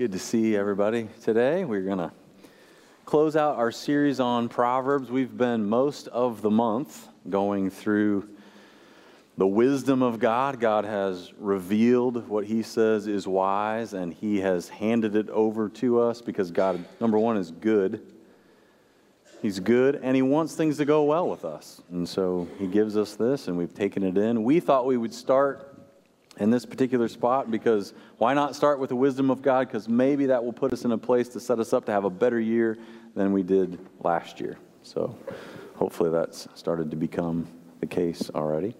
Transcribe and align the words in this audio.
Good 0.00 0.12
to 0.12 0.18
see 0.18 0.56
everybody 0.56 1.10
today. 1.22 1.66
We're 1.66 1.82
going 1.82 1.98
to 1.98 2.10
close 3.04 3.36
out 3.36 3.56
our 3.56 3.70
series 3.70 4.18
on 4.18 4.48
Proverbs. 4.48 5.10
We've 5.10 5.36
been 5.36 5.68
most 5.68 6.08
of 6.08 6.40
the 6.40 6.48
month 6.48 7.06
going 7.28 7.68
through 7.68 8.26
the 9.36 9.46
wisdom 9.46 10.02
of 10.02 10.18
God. 10.18 10.58
God 10.58 10.86
has 10.86 11.34
revealed 11.36 12.28
what 12.28 12.46
He 12.46 12.62
says 12.62 13.08
is 13.08 13.28
wise, 13.28 13.92
and 13.92 14.14
He 14.14 14.40
has 14.40 14.70
handed 14.70 15.16
it 15.16 15.28
over 15.28 15.68
to 15.68 16.00
us 16.00 16.22
because 16.22 16.50
God, 16.50 16.82
number 16.98 17.18
one, 17.18 17.36
is 17.36 17.50
good. 17.50 18.00
He's 19.42 19.60
good, 19.60 19.96
and 20.02 20.16
He 20.16 20.22
wants 20.22 20.54
things 20.54 20.78
to 20.78 20.86
go 20.86 21.04
well 21.04 21.28
with 21.28 21.44
us. 21.44 21.82
And 21.90 22.08
so 22.08 22.48
He 22.58 22.66
gives 22.66 22.96
us 22.96 23.16
this, 23.16 23.48
and 23.48 23.58
we've 23.58 23.74
taken 23.74 24.02
it 24.02 24.16
in. 24.16 24.44
We 24.44 24.60
thought 24.60 24.86
we 24.86 24.96
would 24.96 25.12
start 25.12 25.69
in 26.40 26.50
this 26.50 26.64
particular 26.64 27.06
spot 27.06 27.50
because 27.50 27.92
why 28.16 28.34
not 28.34 28.56
start 28.56 28.80
with 28.80 28.88
the 28.88 28.96
wisdom 28.96 29.30
of 29.30 29.42
God? 29.42 29.68
Because 29.68 29.88
maybe 29.88 30.26
that 30.26 30.42
will 30.42 30.54
put 30.54 30.72
us 30.72 30.84
in 30.84 30.92
a 30.92 30.98
place 30.98 31.28
to 31.28 31.40
set 31.40 31.60
us 31.60 31.72
up 31.72 31.84
to 31.84 31.92
have 31.92 32.04
a 32.04 32.10
better 32.10 32.40
year 32.40 32.78
than 33.14 33.32
we 33.32 33.42
did 33.42 33.78
last 34.00 34.40
year. 34.40 34.58
So 34.82 35.14
hopefully 35.76 36.10
that's 36.10 36.48
started 36.54 36.90
to 36.90 36.96
become 36.96 37.46
the 37.80 37.86
case 37.86 38.30
already. 38.34 38.74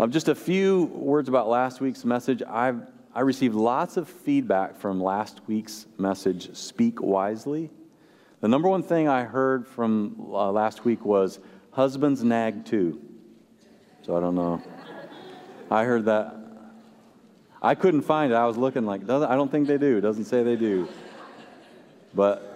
Um, 0.00 0.10
just 0.10 0.28
a 0.28 0.34
few 0.34 0.84
words 0.84 1.28
about 1.28 1.48
last 1.48 1.80
week's 1.80 2.04
message. 2.04 2.42
I've, 2.42 2.82
I 3.14 3.20
received 3.20 3.54
lots 3.54 3.96
of 3.96 4.08
feedback 4.08 4.76
from 4.76 5.00
last 5.00 5.40
week's 5.46 5.86
message, 5.96 6.54
Speak 6.56 7.00
Wisely. 7.00 7.70
The 8.40 8.48
number 8.48 8.68
one 8.68 8.82
thing 8.82 9.06
I 9.06 9.22
heard 9.22 9.68
from 9.68 10.16
uh, 10.32 10.50
last 10.50 10.84
week 10.84 11.04
was 11.04 11.38
husbands 11.70 12.24
nag 12.24 12.64
too. 12.64 13.00
So 14.02 14.16
I 14.16 14.20
don't 14.20 14.34
know. 14.34 14.62
I 15.70 15.84
heard 15.84 16.06
that 16.06 16.39
I 17.62 17.74
couldn't 17.74 18.02
find 18.02 18.32
it. 18.32 18.34
I 18.34 18.46
was 18.46 18.56
looking 18.56 18.86
like, 18.86 19.02
I 19.02 19.36
don't 19.36 19.50
think 19.50 19.66
they 19.66 19.78
do. 19.78 19.98
It 19.98 20.00
doesn't 20.00 20.24
say 20.24 20.42
they 20.42 20.56
do. 20.56 20.88
But 22.14 22.50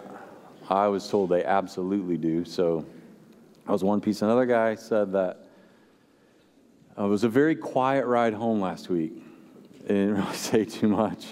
I 0.69 0.89
was 0.89 1.09
told 1.09 1.31
they 1.31 1.45
absolutely 1.45 2.17
do. 2.17 2.45
So 2.45 2.87
I 3.67 3.73
was 3.73 3.84
one 3.84 4.01
piece. 4.01 4.23
Another 4.23 4.47
guy 4.47 4.75
said 4.75 5.12
that 5.12 5.47
uh, 6.98 7.05
it 7.05 7.09
was 7.09 7.25
a 7.25 7.28
very 7.28 7.55
quiet 7.55 8.06
ride 8.06 8.34
home 8.34 8.61
last 8.61 8.89
week. 8.89 9.12
It 9.84 9.89
didn't 9.89 10.15
really 10.17 10.34
say 10.34 10.65
too 10.65 10.89
much. 10.89 11.27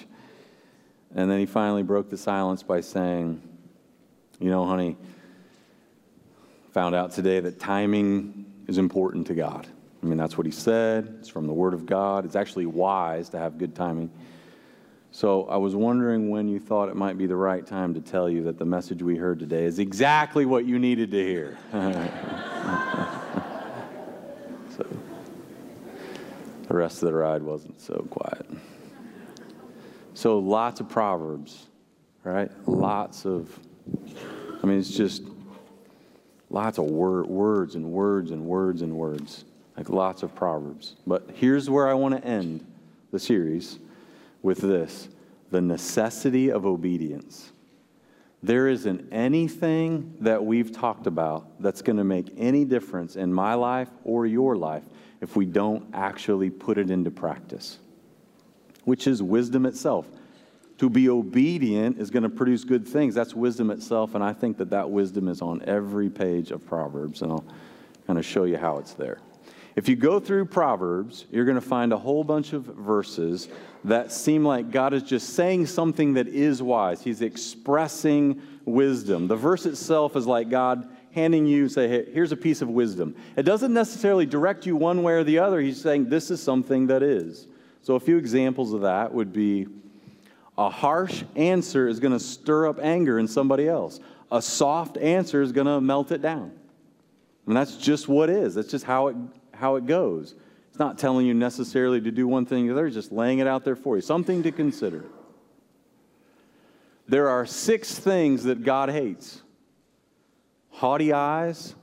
And 1.15 1.31
then 1.31 1.39
he 1.39 1.47
finally 1.47 1.83
broke 1.83 2.11
the 2.11 2.17
silence 2.17 2.63
by 2.63 2.81
saying, 2.81 3.43
You 4.39 4.51
know, 4.51 4.67
honey, 4.67 4.97
found 6.73 6.95
out 6.95 7.13
today 7.13 7.41
that 7.41 7.59
timing 7.61 8.47
is 8.67 8.79
important 8.79 9.27
to 9.29 9.35
God. 9.35 9.67
I 10.03 10.07
mean, 10.07 10.19
that's 10.19 10.37
what 10.37 10.47
he 10.47 10.53
said. 10.53 11.17
It's 11.21 11.29
from 11.29 11.47
the 11.47 11.53
Word 11.53 11.75
of 11.75 11.87
God. 11.87 12.25
It's 12.25 12.35
actually 12.35 12.67
wise 12.67 13.29
to 13.31 13.39
have 13.39 13.57
good 13.57 13.75
timing. 13.77 14.11
So 15.13 15.45
I 15.45 15.59
was 15.59 15.77
wondering 15.77 16.31
when 16.31 16.49
you 16.49 16.59
thought 16.59 16.89
it 16.89 16.97
might 16.97 17.19
be 17.19 17.27
the 17.27 17.37
right 17.37 17.65
time 17.65 17.95
to 17.95 18.01
tell 18.01 18.29
you 18.29 18.43
that 18.45 18.59
the 18.59 18.65
message 18.65 19.03
we 19.03 19.17
heard 19.17 19.39
today 19.39 19.65
is 19.65 19.79
exactly 19.79 20.45
what 20.45 20.65
you 20.65 20.79
needed 20.79 21.11
to 21.13 21.25
hear. 21.25 21.59
so 24.77 24.87
the 26.67 26.75
rest 26.75 27.03
of 27.03 27.09
the 27.09 27.15
ride 27.15 27.43
wasn't 27.43 27.81
so 27.81 28.07
quiet. 28.11 28.47
So 30.15 30.39
lots 30.39 30.81
of 30.81 30.89
proverbs, 30.89 31.67
right? 32.25 32.51
Lots 32.67 33.25
of, 33.25 33.57
I 34.63 34.67
mean, 34.67 34.79
it's 34.79 34.91
just 34.91 35.23
lots 36.51 36.79
of 36.79 36.87
wor- 36.87 37.25
words 37.25 37.75
and 37.77 37.93
words 37.93 38.31
and 38.31 38.47
words 38.47 38.83
and 38.83 38.97
words 38.97 39.45
like 39.77 39.89
lots 39.89 40.23
of 40.23 40.35
Proverbs. 40.35 40.97
But 41.07 41.31
here's 41.35 41.71
where 41.71 41.89
I 41.89 41.95
want 41.95 42.17
to 42.17 42.25
end 42.27 42.67
the 43.11 43.19
series 43.19 43.79
with 44.43 44.59
this 44.59 45.09
the 45.51 45.61
necessity 45.61 46.51
of 46.51 46.65
obedience. 46.65 47.53
There 48.43 48.67
isn't 48.69 49.13
anything 49.13 50.17
that 50.21 50.45
we've 50.45 50.73
talked 50.73 51.07
about 51.07 51.63
that's 51.63 51.83
going 51.83 51.99
to 51.99 52.05
make 52.05 52.33
any 52.37 52.65
difference 52.65 53.15
in 53.15 53.33
my 53.33 53.55
life 53.55 53.89
or 54.03 54.27
your 54.27 54.57
life 54.57 54.83
if 55.21 55.37
we 55.37 55.45
don't 55.45 55.85
actually 55.93 56.51
put 56.51 56.79
it 56.79 56.91
into 56.91 57.11
practice, 57.11 57.79
which 58.85 59.07
is 59.07 59.23
wisdom 59.23 59.67
itself. 59.67 60.09
To 60.79 60.91
be 60.91 61.09
obedient 61.09 62.01
is 62.01 62.11
going 62.11 62.25
to 62.25 62.29
produce 62.29 62.65
good 62.65 62.89
things. 62.89 63.15
That's 63.15 63.35
wisdom 63.35 63.71
itself, 63.71 64.17
and 64.17 64.25
I 64.25 64.33
think 64.33 64.57
that 64.57 64.71
that 64.71 64.91
wisdom 64.91 65.29
is 65.29 65.41
on 65.41 65.63
every 65.63 66.11
page 66.11 66.51
of 66.51 66.67
Proverbs, 66.67 67.23
and 67.23 67.31
I'll 67.31 67.45
kind 68.07 68.19
of 68.19 68.25
show 68.25 68.45
you 68.45 68.57
how 68.57 68.79
it's 68.79 68.95
there. 68.95 69.19
If 69.75 69.89
you 69.89 69.97
go 69.97 70.21
through 70.21 70.47
Proverbs, 70.47 71.27
you're 71.31 71.45
going 71.45 71.57
to 71.57 71.61
find 71.61 71.93
a 71.93 71.99
whole 71.99 72.25
bunch 72.25 72.53
of 72.53 72.65
verses 72.65 73.49
that 73.85 74.13
seem 74.13 74.45
like 74.45 74.71
God 74.71 74.93
is 74.93 75.03
just 75.03 75.31
saying 75.31 75.67
something 75.67 76.15
that 76.15 76.29
is 76.29 76.63
wise. 76.63 77.03
He's 77.03 77.23
expressing 77.23 78.41
wisdom. 78.65 79.29
The 79.29 79.37
verse 79.37 79.65
itself 79.67 80.15
is 80.15 80.27
like 80.27 80.51
God 80.51 80.89
handing 81.13 81.47
you, 81.47 81.69
say, 81.69 81.89
hey, 81.89 82.07
here's 82.13 82.33
a 82.33 82.37
piece 82.37 82.63
of 82.63 82.69
wisdom. 82.69 83.15
It 83.37 83.43
doesn't 83.43 83.73
necessarily 83.73 84.27
direct 84.27 84.67
you 84.67 84.77
one 84.77 85.03
way 85.03 85.15
or 85.15 85.25
the 85.25 85.39
other. 85.39 85.61
He's 85.61 85.81
saying 85.81 86.09
this 86.09 86.31
is 86.31 86.43
something 86.43 86.87
that 86.89 87.03
is. 87.03 87.47
So 87.83 87.95
a 87.95 88.01
few 88.01 88.17
examples 88.19 88.73
of 88.73 88.83
that 88.83 89.13
would 89.13 89.33
be 89.33 89.67
a 90.57 90.71
harsh 90.71 91.25
answer 91.35 91.89
is 91.89 91.99
going 91.99 92.13
to 92.13 92.21
stir 92.21 92.69
up 92.69 92.79
anger 92.81 93.19
in 93.19 93.27
somebody 93.27 93.69
else. 93.69 94.01
A 94.31 94.41
soft 94.41 94.97
answer 94.99 95.43
is 95.43 95.51
going 95.51 95.67
to 95.67 95.81
melt 95.81 96.13
it 96.13 96.23
down. 96.23 96.53
And 97.47 97.57
that's 97.57 97.77
just 97.77 98.09
what 98.09 98.31
is. 98.31 98.55
That's 98.55 98.71
just 98.71 98.85
how 98.85 99.09
it 99.09 99.17
how 99.63 99.77
it 99.77 99.87
goes. 99.87 100.35
It's 100.69 100.79
not 100.79 100.99
telling 100.99 101.25
you 101.25 101.35
necessarily 101.35 102.01
to 102.01 102.11
do 102.11 102.27
one 102.27 102.45
thing 102.45 102.69
or 102.69 102.75
the 102.75 102.81
other, 102.81 102.91
just 102.91 103.13
laying 103.13 103.39
it 103.39 103.47
out 103.47 103.65
there 103.65 103.77
for 103.77 103.95
you. 103.95 104.03
Something 104.03 104.43
to 104.43 104.51
consider. 104.51 105.05
There 107.07 107.29
are 107.29 107.47
six 107.47 107.97
things 107.97 108.43
that 108.45 108.65
God 108.65 108.91
hates 108.91 109.41
haughty 110.71 111.13
eyes, 111.13 111.77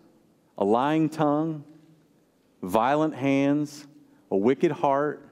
a 0.57 0.65
lying 0.65 1.07
tongue, 1.07 1.63
violent 2.61 3.15
hands, 3.15 3.87
a 4.29 4.35
wicked 4.35 4.71
heart, 4.71 5.25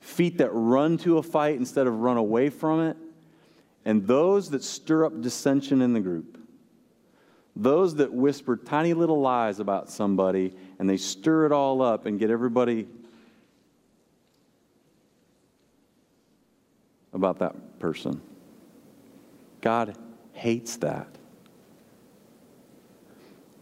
feet 0.00 0.38
that 0.38 0.50
run 0.50 0.98
to 0.98 1.18
a 1.18 1.22
fight 1.22 1.56
instead 1.56 1.86
of 1.86 2.00
run 2.00 2.16
away 2.16 2.50
from 2.50 2.80
it, 2.80 2.96
and 3.84 4.08
those 4.08 4.50
that 4.50 4.64
stir 4.64 5.04
up 5.04 5.20
dissension 5.20 5.82
in 5.82 5.92
the 5.92 6.00
group. 6.00 6.38
Those 7.54 7.96
that 7.96 8.12
whisper 8.12 8.56
tiny 8.56 8.94
little 8.94 9.20
lies 9.20 9.60
about 9.60 9.90
somebody 9.90 10.54
and 10.82 10.90
they 10.90 10.96
stir 10.96 11.46
it 11.46 11.52
all 11.52 11.80
up 11.80 12.06
and 12.06 12.18
get 12.18 12.28
everybody 12.28 12.88
about 17.12 17.38
that 17.38 17.78
person. 17.78 18.20
God 19.60 19.96
hates 20.32 20.78
that. 20.78 21.06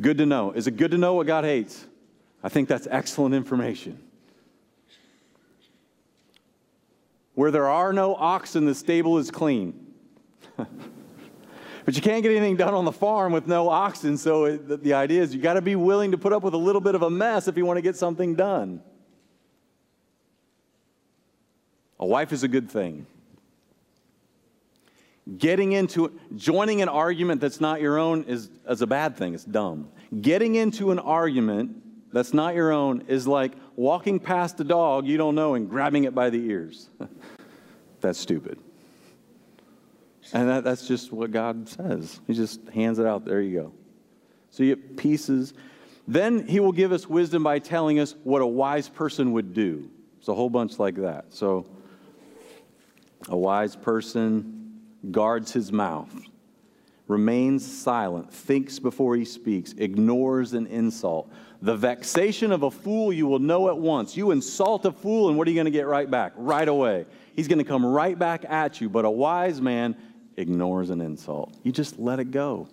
Good 0.00 0.16
to 0.16 0.24
know. 0.24 0.52
Is 0.52 0.66
it 0.66 0.78
good 0.78 0.92
to 0.92 0.96
know 0.96 1.12
what 1.12 1.26
God 1.26 1.44
hates? 1.44 1.84
I 2.42 2.48
think 2.48 2.70
that's 2.70 2.88
excellent 2.90 3.34
information. 3.34 4.02
Where 7.34 7.50
there 7.50 7.68
are 7.68 7.92
no 7.92 8.14
oxen, 8.14 8.64
the 8.64 8.74
stable 8.74 9.18
is 9.18 9.30
clean. 9.30 9.92
But 11.90 11.96
you 11.96 12.02
can't 12.02 12.22
get 12.22 12.30
anything 12.30 12.54
done 12.54 12.72
on 12.72 12.84
the 12.84 12.92
farm 12.92 13.32
with 13.32 13.48
no 13.48 13.68
oxen, 13.68 14.16
so 14.16 14.44
it, 14.44 14.68
the, 14.68 14.76
the 14.76 14.94
idea 14.94 15.22
is 15.22 15.34
you 15.34 15.42
got 15.42 15.54
to 15.54 15.60
be 15.60 15.74
willing 15.74 16.12
to 16.12 16.18
put 16.18 16.32
up 16.32 16.44
with 16.44 16.54
a 16.54 16.56
little 16.56 16.80
bit 16.80 16.94
of 16.94 17.02
a 17.02 17.10
mess 17.10 17.48
if 17.48 17.56
you 17.56 17.66
want 17.66 17.78
to 17.78 17.82
get 17.82 17.96
something 17.96 18.36
done. 18.36 18.80
A 21.98 22.06
wife 22.06 22.32
is 22.32 22.44
a 22.44 22.48
good 22.48 22.70
thing. 22.70 23.06
Getting 25.36 25.72
into 25.72 26.16
joining 26.36 26.80
an 26.80 26.88
argument 26.88 27.40
that's 27.40 27.60
not 27.60 27.80
your 27.80 27.98
own 27.98 28.22
is, 28.22 28.50
is 28.68 28.82
a 28.82 28.86
bad 28.86 29.16
thing. 29.16 29.34
It's 29.34 29.42
dumb. 29.42 29.88
Getting 30.20 30.54
into 30.54 30.92
an 30.92 31.00
argument 31.00 32.12
that's 32.12 32.32
not 32.32 32.54
your 32.54 32.70
own 32.70 33.02
is 33.08 33.26
like 33.26 33.54
walking 33.74 34.20
past 34.20 34.60
a 34.60 34.64
dog 34.64 35.08
you 35.08 35.16
don't 35.16 35.34
know 35.34 35.54
and 35.54 35.68
grabbing 35.68 36.04
it 36.04 36.14
by 36.14 36.30
the 36.30 36.38
ears. 36.38 36.88
that's 38.00 38.20
stupid. 38.20 38.60
And 40.32 40.48
that, 40.48 40.64
that's 40.64 40.86
just 40.86 41.12
what 41.12 41.30
God 41.30 41.68
says. 41.68 42.20
He 42.26 42.34
just 42.34 42.68
hands 42.68 42.98
it 42.98 43.06
out. 43.06 43.24
There 43.24 43.40
you 43.40 43.60
go. 43.60 43.72
So 44.50 44.62
you 44.62 44.76
get 44.76 44.96
pieces. 44.96 45.54
Then 46.06 46.46
he 46.46 46.60
will 46.60 46.72
give 46.72 46.92
us 46.92 47.08
wisdom 47.08 47.42
by 47.42 47.58
telling 47.58 48.00
us 48.00 48.14
what 48.24 48.42
a 48.42 48.46
wise 48.46 48.88
person 48.88 49.32
would 49.32 49.54
do. 49.54 49.90
It's 50.18 50.28
a 50.28 50.34
whole 50.34 50.50
bunch 50.50 50.78
like 50.78 50.96
that. 50.96 51.26
So 51.30 51.66
a 53.28 53.36
wise 53.36 53.76
person 53.76 54.80
guards 55.10 55.52
his 55.52 55.72
mouth, 55.72 56.12
remains 57.08 57.66
silent, 57.66 58.32
thinks 58.32 58.78
before 58.78 59.16
he 59.16 59.24
speaks, 59.24 59.72
ignores 59.78 60.52
an 60.52 60.66
insult. 60.66 61.30
The 61.62 61.76
vexation 61.76 62.52
of 62.52 62.62
a 62.62 62.70
fool 62.70 63.12
you 63.12 63.26
will 63.26 63.38
know 63.38 63.68
at 63.68 63.76
once. 63.76 64.16
You 64.16 64.30
insult 64.30 64.84
a 64.86 64.92
fool, 64.92 65.28
and 65.28 65.36
what 65.36 65.46
are 65.46 65.50
you 65.50 65.56
going 65.56 65.66
to 65.66 65.70
get 65.70 65.86
right 65.86 66.10
back? 66.10 66.32
Right 66.36 66.68
away. 66.68 67.06
He's 67.36 67.48
going 67.48 67.58
to 67.58 67.64
come 67.64 67.84
right 67.84 68.18
back 68.18 68.44
at 68.48 68.80
you. 68.80 68.88
But 68.88 69.04
a 69.04 69.10
wise 69.10 69.60
man 69.60 69.96
ignores 70.40 70.90
an 70.90 71.00
insult. 71.00 71.54
You 71.62 71.72
just 71.72 71.98
let 71.98 72.18
it 72.18 72.30
go. 72.30 72.68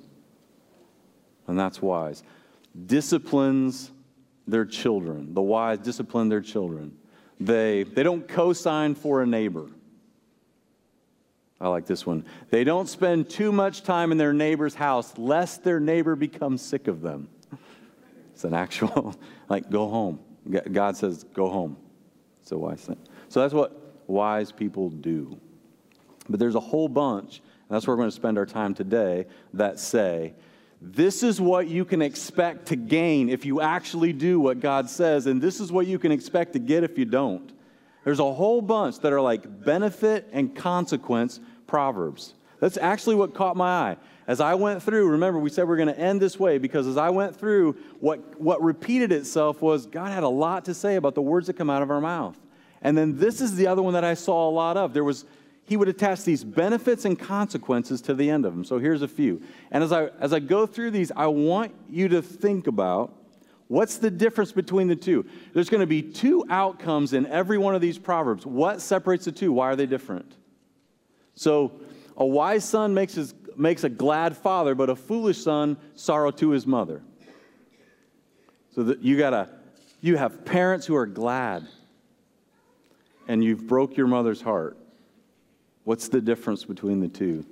And 1.48 1.58
that's 1.58 1.82
wise. 1.82 2.24
Disciplines 2.86 3.92
their 4.48 4.66
children. 4.66 5.34
The 5.34 5.42
wise 5.42 5.80
discipline 5.80 6.30
their 6.30 6.42
children. 6.42 6.98
They, 7.40 7.84
they 7.84 8.04
don't 8.04 8.28
co 8.28 8.54
sign 8.54 8.96
for 8.96 9.22
a 9.22 9.26
neighbor. 9.26 9.68
I 11.60 11.70
like 11.70 11.86
this 11.86 12.06
one. 12.06 12.24
They 12.50 12.64
don't 12.64 12.88
spend 12.88 13.30
too 13.30 13.52
much 13.52 13.84
time 13.84 14.12
in 14.12 14.18
their 14.18 14.34
neighbor's 14.34 14.76
house 14.76 15.18
lest 15.18 15.64
their 15.64 15.80
neighbor 15.80 16.16
becomes 16.16 16.62
sick 16.62 16.88
of 16.88 17.02
them. 17.02 17.30
It's 18.34 18.44
an 18.44 18.54
actual, 18.54 19.16
like, 19.50 19.70
go 19.70 19.90
home. 19.90 20.20
God 20.72 20.96
says, 20.96 21.24
go 21.34 21.50
home. 21.50 21.76
It's 22.42 22.52
a 22.52 22.58
wise 22.58 22.82
thing. 22.82 23.00
So 23.30 23.42
that's 23.42 23.54
what 23.54 24.04
wise 24.08 24.52
people 24.52 24.90
do. 24.90 25.38
But 26.30 26.40
there's 26.40 26.56
a 26.56 26.60
whole 26.60 26.88
bunch, 26.88 27.42
and 27.68 27.76
that's 27.76 27.86
where 27.86 27.96
we're 27.96 28.02
going 28.02 28.10
to 28.10 28.16
spend 28.16 28.38
our 28.38 28.46
time 28.46 28.74
today, 28.74 29.26
that 29.54 29.80
say, 29.80 30.34
this 30.82 31.24
is 31.24 31.42
what 31.42 31.68
you 31.68 31.86
can 31.86 32.02
expect 32.02 32.68
to 32.68 32.76
gain 32.76 33.30
if 33.30 33.46
you 33.46 33.62
actually 33.62 34.14
do 34.14 34.40
what 34.40 34.60
God 34.60 34.90
says, 34.90 35.26
and 35.26 35.42
this 35.42 35.60
is 35.60 35.72
what 35.72 35.88
you 35.88 36.00
can 36.00 36.12
expect 36.12 36.54
to 36.54 36.60
get 36.60 36.84
if 36.84 36.98
you 36.98 37.06
don't. 37.06 37.52
There's 38.04 38.20
a 38.20 38.34
whole 38.34 38.62
bunch 38.62 39.00
that 39.00 39.12
are 39.12 39.20
like 39.20 39.66
benefit 39.66 40.30
and 40.32 40.56
consequence 40.56 41.40
proverbs. 41.66 42.36
That's 42.60 42.78
actually 42.78 43.16
what 43.16 43.34
caught 43.34 43.58
my 43.58 43.68
eye. 43.68 43.98
As 44.28 44.40
I 44.40 44.56
went 44.56 44.84
through, 44.84 45.10
remember, 45.10 45.40
we 45.40 45.50
said 45.50 45.68
we 45.68 45.74
are 45.74 45.78
going 45.78 45.94
to 45.94 46.00
end 46.00 46.22
this 46.22 46.40
way 46.40 46.58
because 46.58 46.88
as 46.88 46.98
I 46.98 47.10
went 47.10 47.36
through, 47.36 47.78
what, 48.00 48.40
what 48.40 48.62
repeated 48.62 49.12
itself 49.12 49.62
was 49.62 49.86
God 49.86 50.12
had 50.12 50.24
a 50.24 50.30
lot 50.30 50.66
to 50.66 50.74
say 50.74 50.96
about 50.96 51.16
the 51.16 51.22
words 51.22 51.48
that 51.48 51.54
come 51.54 51.70
out 51.70 51.82
of 51.82 51.92
our 51.92 52.02
mouth. 52.02 52.38
And 52.82 52.98
then 52.98 53.18
this 53.18 53.42
is 53.42 53.56
the 53.56 53.68
other 53.68 53.82
one 53.82 53.94
that 53.94 54.04
I 54.04 54.14
saw 54.14 54.50
a 54.50 54.52
lot 54.52 54.78
of. 54.78 54.94
There 54.94 55.04
was, 55.04 55.26
he 55.68 55.78
would 55.78 55.90
attach 55.90 56.24
these 56.24 56.44
benefits 56.44 57.06
and 57.06 57.20
consequences 57.20 58.02
to 58.02 58.14
the 58.14 58.30
end 58.30 58.46
of 58.46 58.54
them. 58.54 58.64
So 58.64 58.80
here's 58.80 59.02
a 59.02 59.08
few. 59.08 59.42
And 59.70 59.84
as 59.84 59.92
I, 59.92 60.08
as 60.20 60.34
I 60.34 60.40
go 60.40 60.66
through 60.66 60.92
these, 60.92 61.12
I 61.16 61.28
want 61.28 61.74
you 61.90 62.08
to 62.10 62.22
think 62.22 62.68
about 62.68 63.14
What's 63.68 63.98
the 63.98 64.10
difference 64.10 64.52
between 64.52 64.88
the 64.88 64.96
two? 64.96 65.26
There's 65.54 65.70
going 65.70 65.82
to 65.82 65.88
be 65.88 66.02
two 66.02 66.46
outcomes 66.50 67.14
in 67.14 67.26
every 67.26 67.58
one 67.58 67.76
of 67.76 67.82
these 67.82 67.98
proverbs. 67.98 68.46
What 68.46 68.82
separates 68.82 69.26
the 69.26 69.32
two? 69.32 69.52
Why 69.52 69.68
are 69.68 69.76
they 69.76 69.86
different? 69.86 70.36
So, 71.36 71.74
a 72.16 72.26
wise 72.26 72.64
son 72.64 72.94
makes, 72.94 73.16
his, 73.16 73.34
makes 73.56 73.84
a 73.84 73.90
glad 73.90 74.38
father, 74.38 74.74
but 74.74 74.90
a 74.90 74.96
foolish 74.96 75.44
son 75.44 75.78
sorrow 75.96 76.32
to 76.32 76.52
his 76.52 76.66
mother. 76.66 77.04
So 78.74 78.84
that 78.84 79.04
you 79.04 79.18
gotta, 79.18 79.50
you 80.02 80.18
have 80.18 80.46
parents 80.46 80.86
who 80.86 80.96
are 80.96 81.06
glad, 81.06 81.68
and 83.28 83.44
you've 83.44 83.68
broke 83.68 83.98
your 83.98 84.08
mother's 84.08 84.42
heart. 84.42 84.78
What's 85.88 86.10
the 86.10 86.20
difference 86.20 86.66
between 86.66 87.00
the 87.00 87.08
two? 87.08 87.46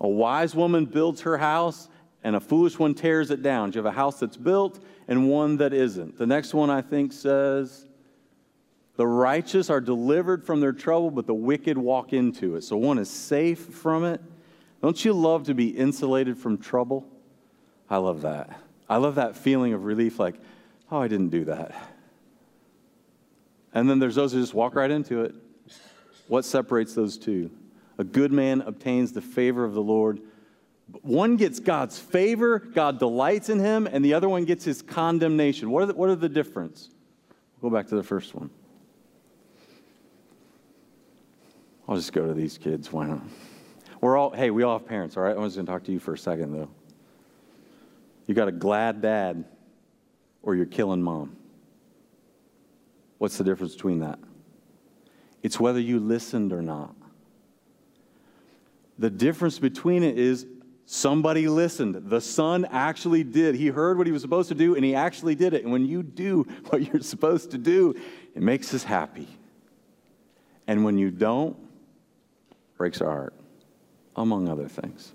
A 0.00 0.06
wise 0.06 0.54
woman 0.54 0.84
builds 0.84 1.22
her 1.22 1.36
house, 1.36 1.88
and 2.22 2.36
a 2.36 2.40
foolish 2.40 2.78
one 2.78 2.94
tears 2.94 3.32
it 3.32 3.42
down. 3.42 3.72
You 3.72 3.78
have 3.78 3.86
a 3.86 3.90
house 3.90 4.20
that's 4.20 4.36
built 4.36 4.78
and 5.08 5.28
one 5.28 5.56
that 5.56 5.72
isn't. 5.72 6.16
The 6.16 6.28
next 6.28 6.54
one, 6.54 6.70
I 6.70 6.80
think, 6.80 7.12
says, 7.12 7.88
The 8.94 9.04
righteous 9.08 9.68
are 9.68 9.80
delivered 9.80 10.44
from 10.44 10.60
their 10.60 10.70
trouble, 10.70 11.10
but 11.10 11.26
the 11.26 11.34
wicked 11.34 11.76
walk 11.76 12.12
into 12.12 12.54
it. 12.54 12.62
So 12.62 12.76
one 12.76 12.98
is 13.00 13.10
safe 13.10 13.58
from 13.58 14.04
it. 14.04 14.20
Don't 14.80 15.04
you 15.04 15.12
love 15.12 15.46
to 15.46 15.54
be 15.54 15.70
insulated 15.70 16.38
from 16.38 16.58
trouble? 16.58 17.04
I 17.90 17.96
love 17.96 18.22
that. 18.22 18.60
I 18.88 18.98
love 18.98 19.16
that 19.16 19.36
feeling 19.36 19.72
of 19.72 19.86
relief, 19.86 20.20
like, 20.20 20.36
oh, 20.92 20.98
I 20.98 21.08
didn't 21.08 21.30
do 21.30 21.46
that. 21.46 21.74
And 23.74 23.90
then 23.90 23.98
there's 23.98 24.14
those 24.14 24.32
who 24.32 24.40
just 24.40 24.54
walk 24.54 24.76
right 24.76 24.92
into 24.92 25.24
it. 25.24 25.34
What 26.28 26.44
separates 26.44 26.94
those 26.94 27.16
two? 27.18 27.50
A 27.98 28.04
good 28.04 28.32
man 28.32 28.62
obtains 28.62 29.12
the 29.12 29.20
favor 29.20 29.64
of 29.64 29.74
the 29.74 29.82
Lord 29.82 30.20
one 31.02 31.36
gets 31.36 31.58
God's 31.58 31.98
favor, 31.98 32.58
God 32.58 32.98
delights 32.98 33.48
in 33.48 33.58
him, 33.58 33.86
and 33.86 34.04
the 34.04 34.14
other 34.14 34.28
one 34.28 34.44
gets 34.44 34.64
his 34.64 34.82
condemnation. 34.82 35.70
What 35.70 35.82
are 35.82 35.86
the, 35.86 35.94
what 35.94 36.08
are 36.08 36.14
the 36.14 36.28
difference? 36.28 36.90
We'll 37.60 37.70
go 37.70 37.76
back 37.76 37.88
to 37.88 37.96
the 37.96 38.02
first 38.02 38.34
one. 38.34 38.50
I'll 41.88 41.96
just 41.96 42.12
go 42.12 42.26
to 42.26 42.34
these 42.34 42.58
kids. 42.58 42.92
Why 42.92 43.06
not? 43.06 43.22
We're 44.00 44.16
all, 44.16 44.30
hey, 44.30 44.50
we 44.50 44.62
all 44.62 44.78
have 44.78 44.86
parents, 44.86 45.16
all 45.16 45.24
right? 45.24 45.36
I 45.36 45.40
was 45.40 45.54
going 45.54 45.66
to 45.66 45.72
talk 45.72 45.84
to 45.84 45.92
you 45.92 45.98
for 45.98 46.14
a 46.14 46.18
second, 46.18 46.52
though. 46.52 46.68
You 48.26 48.34
got 48.34 48.48
a 48.48 48.52
glad 48.52 49.00
dad, 49.02 49.44
or 50.42 50.54
you're 50.54 50.66
killing 50.66 51.02
mom. 51.02 51.36
What's 53.18 53.38
the 53.38 53.44
difference 53.44 53.74
between 53.74 54.00
that? 54.00 54.18
It's 55.46 55.60
whether 55.60 55.80
you 55.80 56.00
listened 56.00 56.52
or 56.52 56.60
not. 56.60 56.94
The 58.98 59.10
difference 59.10 59.58
between 59.58 60.02
it 60.02 60.18
is 60.18 60.44
Somebody 60.88 61.48
listened. 61.48 61.96
The 61.96 62.20
son 62.20 62.64
actually 62.70 63.24
did. 63.24 63.56
He 63.56 63.66
heard 63.66 63.98
what 63.98 64.06
he 64.06 64.12
was 64.12 64.22
supposed 64.22 64.48
to 64.50 64.54
do 64.54 64.76
and 64.76 64.84
he 64.84 64.94
actually 64.94 65.34
did 65.34 65.52
it. 65.52 65.64
And 65.64 65.72
when 65.72 65.84
you 65.84 66.04
do 66.04 66.44
what 66.68 66.80
you're 66.82 67.02
supposed 67.02 67.50
to 67.50 67.58
do, 67.58 67.92
it 68.36 68.40
makes 68.40 68.72
us 68.72 68.84
happy. 68.84 69.26
And 70.68 70.84
when 70.84 70.96
you 70.96 71.10
don't, 71.10 71.56
breaks 72.76 73.00
our 73.00 73.10
heart, 73.10 73.34
among 74.14 74.48
other 74.48 74.68
things. 74.68 75.12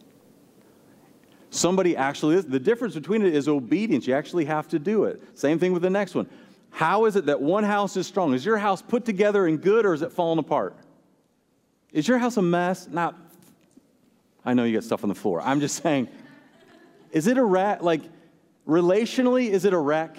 Somebody 1.51 1.95
actually 1.95 2.35
is. 2.35 2.45
The 2.45 2.59
difference 2.59 2.93
between 2.93 3.25
it 3.25 3.33
is 3.33 3.47
obedience. 3.47 4.07
You 4.07 4.13
actually 4.13 4.45
have 4.45 4.67
to 4.69 4.79
do 4.79 5.05
it. 5.05 5.21
Same 5.37 5.57
thing 5.57 5.71
with 5.71 5.83
the 5.83 5.89
next 5.89 6.15
one. 6.15 6.29
How 6.71 7.05
is 7.05 7.15
it 7.15 7.27
that 7.27 7.41
one 7.41 7.63
house 7.63 7.95
is 7.97 8.07
strong? 8.07 8.33
Is 8.33 8.45
your 8.45 8.57
house 8.57 8.81
put 8.81 9.05
together 9.05 9.45
and 9.45 9.61
good 9.61 9.85
or 9.85 9.93
is 9.93 10.01
it 10.01 10.11
falling 10.11 10.39
apart? 10.39 10.75
Is 11.91 12.07
your 12.07 12.17
house 12.17 12.37
a 12.37 12.41
mess? 12.41 12.87
Not 12.87 13.15
I 14.43 14.53
know 14.53 14.63
you 14.63 14.73
got 14.73 14.83
stuff 14.83 15.03
on 15.03 15.09
the 15.09 15.15
floor. 15.15 15.41
I'm 15.41 15.59
just 15.59 15.81
saying, 15.83 16.07
is 17.11 17.27
it 17.27 17.37
a 17.37 17.43
wreck? 17.43 17.83
Like, 17.83 18.01
relationally, 18.67 19.49
is 19.49 19.65
it 19.65 19.73
a 19.73 19.77
wreck? 19.77 20.17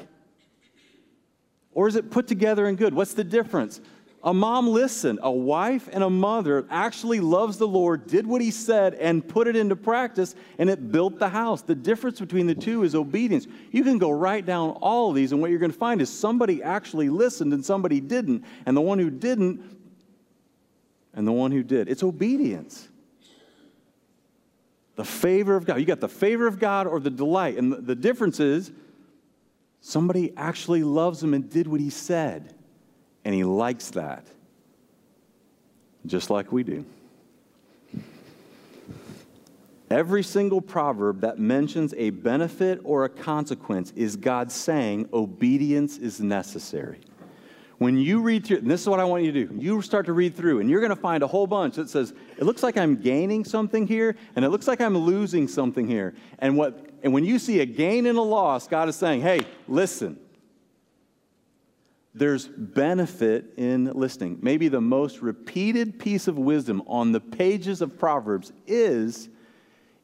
Or 1.72 1.88
is 1.88 1.96
it 1.96 2.10
put 2.10 2.28
together 2.28 2.66
and 2.66 2.76
good? 2.76 2.94
What's 2.94 3.14
the 3.14 3.24
difference? 3.24 3.80
A 4.24 4.32
mom 4.32 4.68
listened. 4.68 5.18
A 5.22 5.30
wife 5.30 5.88
and 5.92 6.04
a 6.04 6.10
mother 6.10 6.64
actually 6.70 7.18
loves 7.18 7.56
the 7.56 7.66
Lord, 7.66 8.06
did 8.06 8.24
what 8.24 8.40
he 8.40 8.52
said, 8.52 8.94
and 8.94 9.26
put 9.26 9.48
it 9.48 9.56
into 9.56 9.74
practice, 9.74 10.36
and 10.58 10.70
it 10.70 10.92
built 10.92 11.18
the 11.18 11.28
house. 11.28 11.62
The 11.62 11.74
difference 11.74 12.20
between 12.20 12.46
the 12.46 12.54
two 12.54 12.84
is 12.84 12.94
obedience. 12.94 13.48
You 13.72 13.82
can 13.82 13.98
go 13.98 14.10
right 14.10 14.44
down 14.44 14.70
all 14.80 15.10
of 15.10 15.16
these, 15.16 15.32
and 15.32 15.40
what 15.40 15.50
you're 15.50 15.58
going 15.58 15.72
to 15.72 15.78
find 15.78 16.00
is 16.00 16.08
somebody 16.08 16.62
actually 16.62 17.08
listened 17.08 17.52
and 17.52 17.64
somebody 17.64 18.00
didn't. 18.00 18.44
And 18.64 18.76
the 18.76 18.80
one 18.80 19.00
who 19.00 19.10
didn't, 19.10 19.60
and 21.14 21.26
the 21.26 21.32
one 21.32 21.50
who 21.50 21.64
did. 21.64 21.88
It's 21.88 22.04
obedience. 22.04 22.88
The 24.94 25.04
favor 25.04 25.56
of 25.56 25.66
God. 25.66 25.80
You 25.80 25.84
got 25.84 26.00
the 26.00 26.08
favor 26.08 26.46
of 26.46 26.60
God 26.60 26.86
or 26.86 27.00
the 27.00 27.10
delight. 27.10 27.56
And 27.56 27.72
the 27.72 27.96
difference 27.96 28.38
is 28.38 28.70
somebody 29.80 30.32
actually 30.36 30.84
loves 30.84 31.22
him 31.22 31.34
and 31.34 31.50
did 31.50 31.66
what 31.66 31.80
he 31.80 31.90
said. 31.90 32.54
And 33.24 33.34
he 33.34 33.44
likes 33.44 33.90
that. 33.90 34.26
Just 36.06 36.30
like 36.30 36.50
we 36.50 36.62
do. 36.64 36.84
Every 39.90 40.22
single 40.22 40.62
proverb 40.62 41.20
that 41.20 41.38
mentions 41.38 41.92
a 41.98 42.10
benefit 42.10 42.80
or 42.82 43.04
a 43.04 43.10
consequence 43.10 43.92
is 43.94 44.16
God 44.16 44.50
saying 44.50 45.10
obedience 45.12 45.98
is 45.98 46.18
necessary. 46.18 47.00
When 47.76 47.98
you 47.98 48.22
read 48.22 48.46
through, 48.46 48.58
and 48.58 48.70
this 48.70 48.80
is 48.80 48.88
what 48.88 49.00
I 49.00 49.04
want 49.04 49.24
you 49.24 49.32
to 49.32 49.44
do, 49.44 49.54
you 49.58 49.82
start 49.82 50.06
to 50.06 50.12
read 50.12 50.34
through, 50.34 50.60
and 50.60 50.70
you're 50.70 50.80
going 50.80 50.90
to 50.90 50.96
find 50.96 51.22
a 51.22 51.26
whole 51.26 51.46
bunch 51.46 51.74
that 51.76 51.90
says, 51.90 52.14
it 52.38 52.44
looks 52.44 52.62
like 52.62 52.78
I'm 52.78 52.96
gaining 52.96 53.44
something 53.44 53.86
here, 53.86 54.16
and 54.34 54.44
it 54.44 54.48
looks 54.48 54.66
like 54.66 54.80
I'm 54.80 54.96
losing 54.96 55.46
something 55.46 55.86
here. 55.86 56.14
And, 56.38 56.56
what, 56.56 56.90
and 57.02 57.12
when 57.12 57.24
you 57.24 57.38
see 57.38 57.60
a 57.60 57.66
gain 57.66 58.06
and 58.06 58.16
a 58.16 58.22
loss, 58.22 58.66
God 58.68 58.88
is 58.88 58.96
saying, 58.96 59.20
hey, 59.20 59.40
listen. 59.68 60.18
There's 62.14 62.46
benefit 62.46 63.54
in 63.56 63.84
listening. 63.84 64.38
Maybe 64.42 64.68
the 64.68 64.80
most 64.80 65.22
repeated 65.22 65.98
piece 65.98 66.28
of 66.28 66.38
wisdom 66.38 66.82
on 66.86 67.12
the 67.12 67.20
pages 67.20 67.80
of 67.80 67.98
Proverbs 67.98 68.52
is 68.66 69.30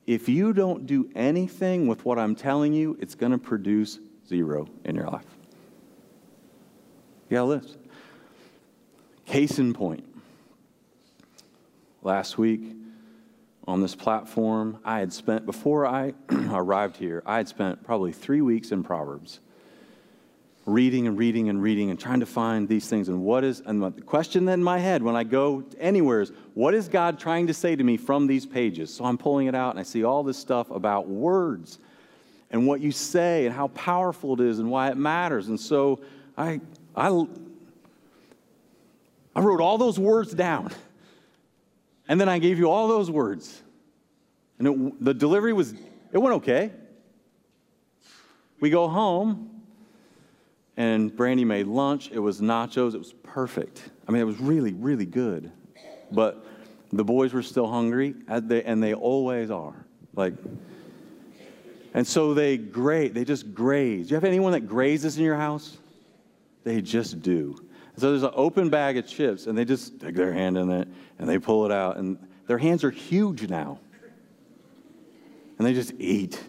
if 0.07 0.27
you 0.27 0.55
don't 0.55 0.87
do 0.87 1.11
anything 1.15 1.87
with 1.87 2.07
what 2.07 2.19
I'm 2.19 2.35
telling 2.35 2.73
you, 2.73 2.97
it's 2.99 3.15
going 3.15 3.33
to 3.33 3.39
produce 3.39 3.99
zero 4.27 4.67
in 4.85 4.95
your 4.95 5.07
life. 5.07 5.27
You 7.29 7.37
got 7.37 7.45
list. 7.45 7.77
Case 9.27 9.59
in 9.59 9.75
point. 9.75 10.05
Last 12.01 12.39
week 12.39 12.75
on 13.67 13.83
this 13.83 13.95
platform, 13.95 14.79
I 14.83 15.01
had 15.01 15.13
spent, 15.13 15.45
before 15.45 15.85
I 15.85 16.15
arrived 16.31 16.97
here, 16.97 17.23
I 17.27 17.37
had 17.37 17.49
spent 17.49 17.85
probably 17.85 18.13
three 18.13 18.41
weeks 18.41 18.73
in 18.73 18.83
Proverbs 18.83 19.41
reading 20.69 21.07
and 21.07 21.19
reading 21.19 21.49
and 21.49 21.63
reading 21.63 21.91
and 21.91 21.99
trying 21.99 22.21
to 22.21 22.27
find 22.27 22.69
these 22.69 22.89
things. 22.89 23.09
And 23.09 23.23
what 23.23 23.45
is, 23.45 23.63
and 23.65 23.83
the 23.83 23.91
question 23.91 24.49
in 24.49 24.63
my 24.63 24.79
head 24.79 25.03
when 25.03 25.17
I 25.17 25.25
go 25.25 25.65
anywhere 25.79 26.21
is, 26.21 26.33
what 26.55 26.75
is 26.75 26.89
God 26.89 27.19
trying 27.19 27.47
to 27.47 27.55
say 27.55 27.75
to 27.75 27.83
me 27.83 27.97
from 27.97 28.27
these 28.27 28.47
pages? 28.47 28.93
So 28.95 29.05
I'm 29.05 29.19
pulling 29.19 29.47
it 29.47 29.55
out 29.55 29.71
and 29.71 29.81
I 29.81 29.83
see 29.83 30.05
all 30.05 30.23
this 30.23 30.39
stuff 30.39 30.71
about 30.71 31.09
words 31.09 31.79
and 32.51 32.67
what 32.67 32.81
you 32.81 32.93
say 32.93 33.47
and 33.47 33.55
how 33.55 33.69
powerful 33.69 34.35
it 34.35 34.41
is 34.41 34.59
and 34.59 34.71
why 34.71 34.91
it 34.91 34.97
matters. 34.97 35.49
And 35.49 35.59
so 35.59 36.01
I 36.37 36.61
I, 36.99 37.27
I 39.37 39.41
wrote 39.41 39.61
all 39.61 39.79
those 39.79 39.99
words 39.99 40.35
down. 40.35 40.73
And 42.09 42.21
then 42.21 42.29
I 42.29 42.39
gave 42.39 42.59
you 42.59 42.71
all 42.71 42.89
those 42.89 43.11
words. 43.11 43.63
And 44.59 44.67
it, 44.67 45.05
the 45.05 45.15
delivery 45.15 45.53
was, 45.53 45.75
it 46.13 46.19
went 46.19 46.37
okay. 46.37 46.73
We 48.61 48.71
go 48.71 48.89
home, 48.89 49.58
and 50.79 51.15
Brandy 51.15 51.45
made 51.45 51.67
lunch. 51.67 52.11
It 52.13 52.21
was 52.21 52.41
nachos. 52.41 52.95
It 52.95 52.99
was 52.99 53.13
perfect. 53.25 53.91
I 54.07 54.13
mean, 54.13 54.23
it 54.23 54.25
was 54.25 54.41
really, 54.41 54.73
really 54.73 55.07
good. 55.07 55.51
But 56.11 56.47
The 56.93 57.05
boys 57.05 57.35
were 57.35 57.43
still 57.43 57.67
hungry, 57.67 58.15
and 58.29 58.83
they, 58.83 58.95
always 58.95 59.51
are. 59.51 59.85
Like, 60.15 60.33
and 61.93 62.07
so 62.07 62.33
they 62.33 62.57
graze, 62.57 63.13
they 63.13 63.25
just 63.25 63.55
graze. 63.55 64.07
Do 64.07 64.13
you 64.13 64.15
have 64.15 64.25
anyone 64.25 64.53
that 64.53 64.67
grazes 64.67 65.19
in 65.19 65.25
your 65.25 65.37
house? 65.37 65.77
They 66.65 66.81
just 66.81 67.21
do. 67.21 67.57
So 67.97 68.11
there's 68.11 68.23
an 68.23 68.31
open 68.35 68.71
bag 68.71 68.97
of 68.97 69.07
chips, 69.07 69.47
and 69.47 69.59
they 69.59 69.65
just 69.65 69.97
stick 69.97 70.15
their 70.15 70.33
hand 70.33 70.57
in 70.57 70.71
it, 70.71 70.89
and 71.19 71.29
they 71.29 71.39
pull 71.39 71.67
it 71.67 71.73
out, 71.73 71.99
and 71.99 72.17
their 72.47 72.59
hands 72.59 72.85
are 72.85 72.91
huge 72.91 73.49
now. 73.49 73.81
And 75.59 75.67
they 75.67 75.75
just 75.75 75.93
eat. 75.99 76.43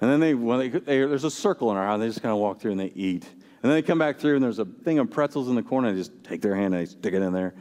And 0.00 0.10
then 0.10 0.20
they, 0.20 0.34
when 0.34 0.58
they, 0.58 0.68
they 0.68 0.98
there's 0.98 1.24
a 1.24 1.30
circle 1.30 1.70
in 1.70 1.76
our 1.76 1.86
house, 1.86 2.00
they 2.00 2.08
just 2.08 2.22
kind 2.22 2.32
of 2.32 2.38
walk 2.38 2.60
through 2.60 2.72
and 2.72 2.80
they 2.80 2.92
eat. 2.94 3.24
And 3.24 3.70
then 3.70 3.72
they 3.72 3.82
come 3.82 3.98
back 3.98 4.18
through, 4.18 4.34
and 4.36 4.44
there's 4.44 4.58
a 4.58 4.64
thing 4.64 4.98
of 4.98 5.10
pretzels 5.10 5.48
in 5.48 5.54
the 5.54 5.62
corner, 5.62 5.90
they 5.90 5.98
just 5.98 6.12
take 6.22 6.42
their 6.42 6.54
hand 6.54 6.74
and 6.74 6.86
they 6.86 6.86
stick 6.86 7.14
it 7.14 7.22
in 7.22 7.32
there, 7.32 7.54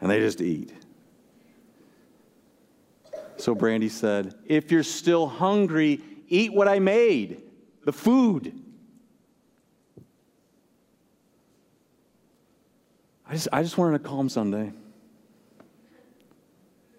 and 0.00 0.10
they 0.10 0.18
just 0.18 0.40
eat. 0.40 0.72
So 3.36 3.54
Brandy 3.54 3.88
said, 3.88 4.34
If 4.46 4.72
you're 4.72 4.82
still 4.82 5.26
hungry, 5.26 6.00
eat 6.28 6.52
what 6.52 6.68
I 6.68 6.78
made, 6.78 7.42
the 7.84 7.92
food. 7.92 8.58
I 13.28 13.34
just, 13.34 13.48
I 13.52 13.62
just 13.62 13.78
wanted 13.78 14.00
a 14.00 14.04
calm 14.04 14.28
Sunday. 14.28 14.72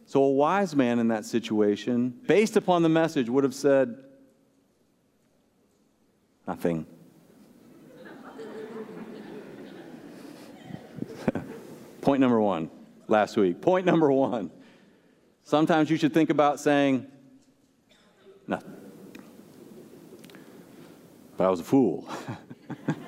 So, 0.06 0.24
a 0.24 0.32
wise 0.32 0.76
man 0.76 1.00
in 1.00 1.08
that 1.08 1.26
situation, 1.26 2.14
based 2.28 2.56
upon 2.56 2.84
the 2.84 2.90
message, 2.90 3.30
would 3.30 3.44
have 3.44 3.56
said, 3.56 3.98
Nothing. 6.48 6.86
Point 12.02 12.20
number 12.20 12.40
one 12.42 12.70
last 13.08 13.38
week. 13.38 13.62
Point 13.62 13.86
number 13.86 14.12
one. 14.12 14.52
Sometimes 15.46 15.90
you 15.90 15.98
should 15.98 16.14
think 16.14 16.30
about 16.30 16.60
saying, 16.60 17.08
Nothing. 18.46 18.76
But 21.38 21.46
I 21.46 21.50
was 21.50 21.62
a 21.62 21.64
fool. 21.64 22.08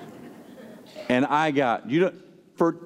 and 1.09 1.25
I 1.25 1.51
got, 1.51 1.89
you 1.89 1.99
know, 1.99 2.13
for 2.55 2.77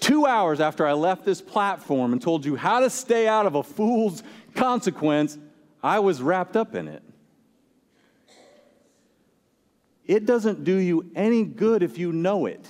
two 0.00 0.26
hours 0.26 0.60
after 0.60 0.86
I 0.86 0.94
left 0.94 1.24
this 1.24 1.40
platform 1.40 2.12
and 2.12 2.20
told 2.20 2.44
you 2.44 2.56
how 2.56 2.80
to 2.80 2.90
stay 2.90 3.28
out 3.28 3.46
of 3.46 3.54
a 3.54 3.62
fool's 3.62 4.22
consequence, 4.54 5.38
I 5.82 6.00
was 6.00 6.20
wrapped 6.20 6.56
up 6.56 6.74
in 6.74 6.88
it. 6.88 7.02
It 10.10 10.26
doesn't 10.26 10.64
do 10.64 10.74
you 10.74 11.08
any 11.14 11.44
good 11.44 11.84
if 11.84 11.96
you 11.96 12.12
know 12.12 12.46
it. 12.46 12.66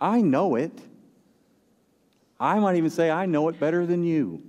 I 0.00 0.22
know 0.22 0.56
it. 0.56 0.72
I 2.40 2.58
might 2.58 2.74
even 2.74 2.90
say 2.90 3.12
I 3.12 3.26
know 3.26 3.48
it 3.48 3.60
better 3.60 3.86
than 3.86 4.02
you. 4.02 4.42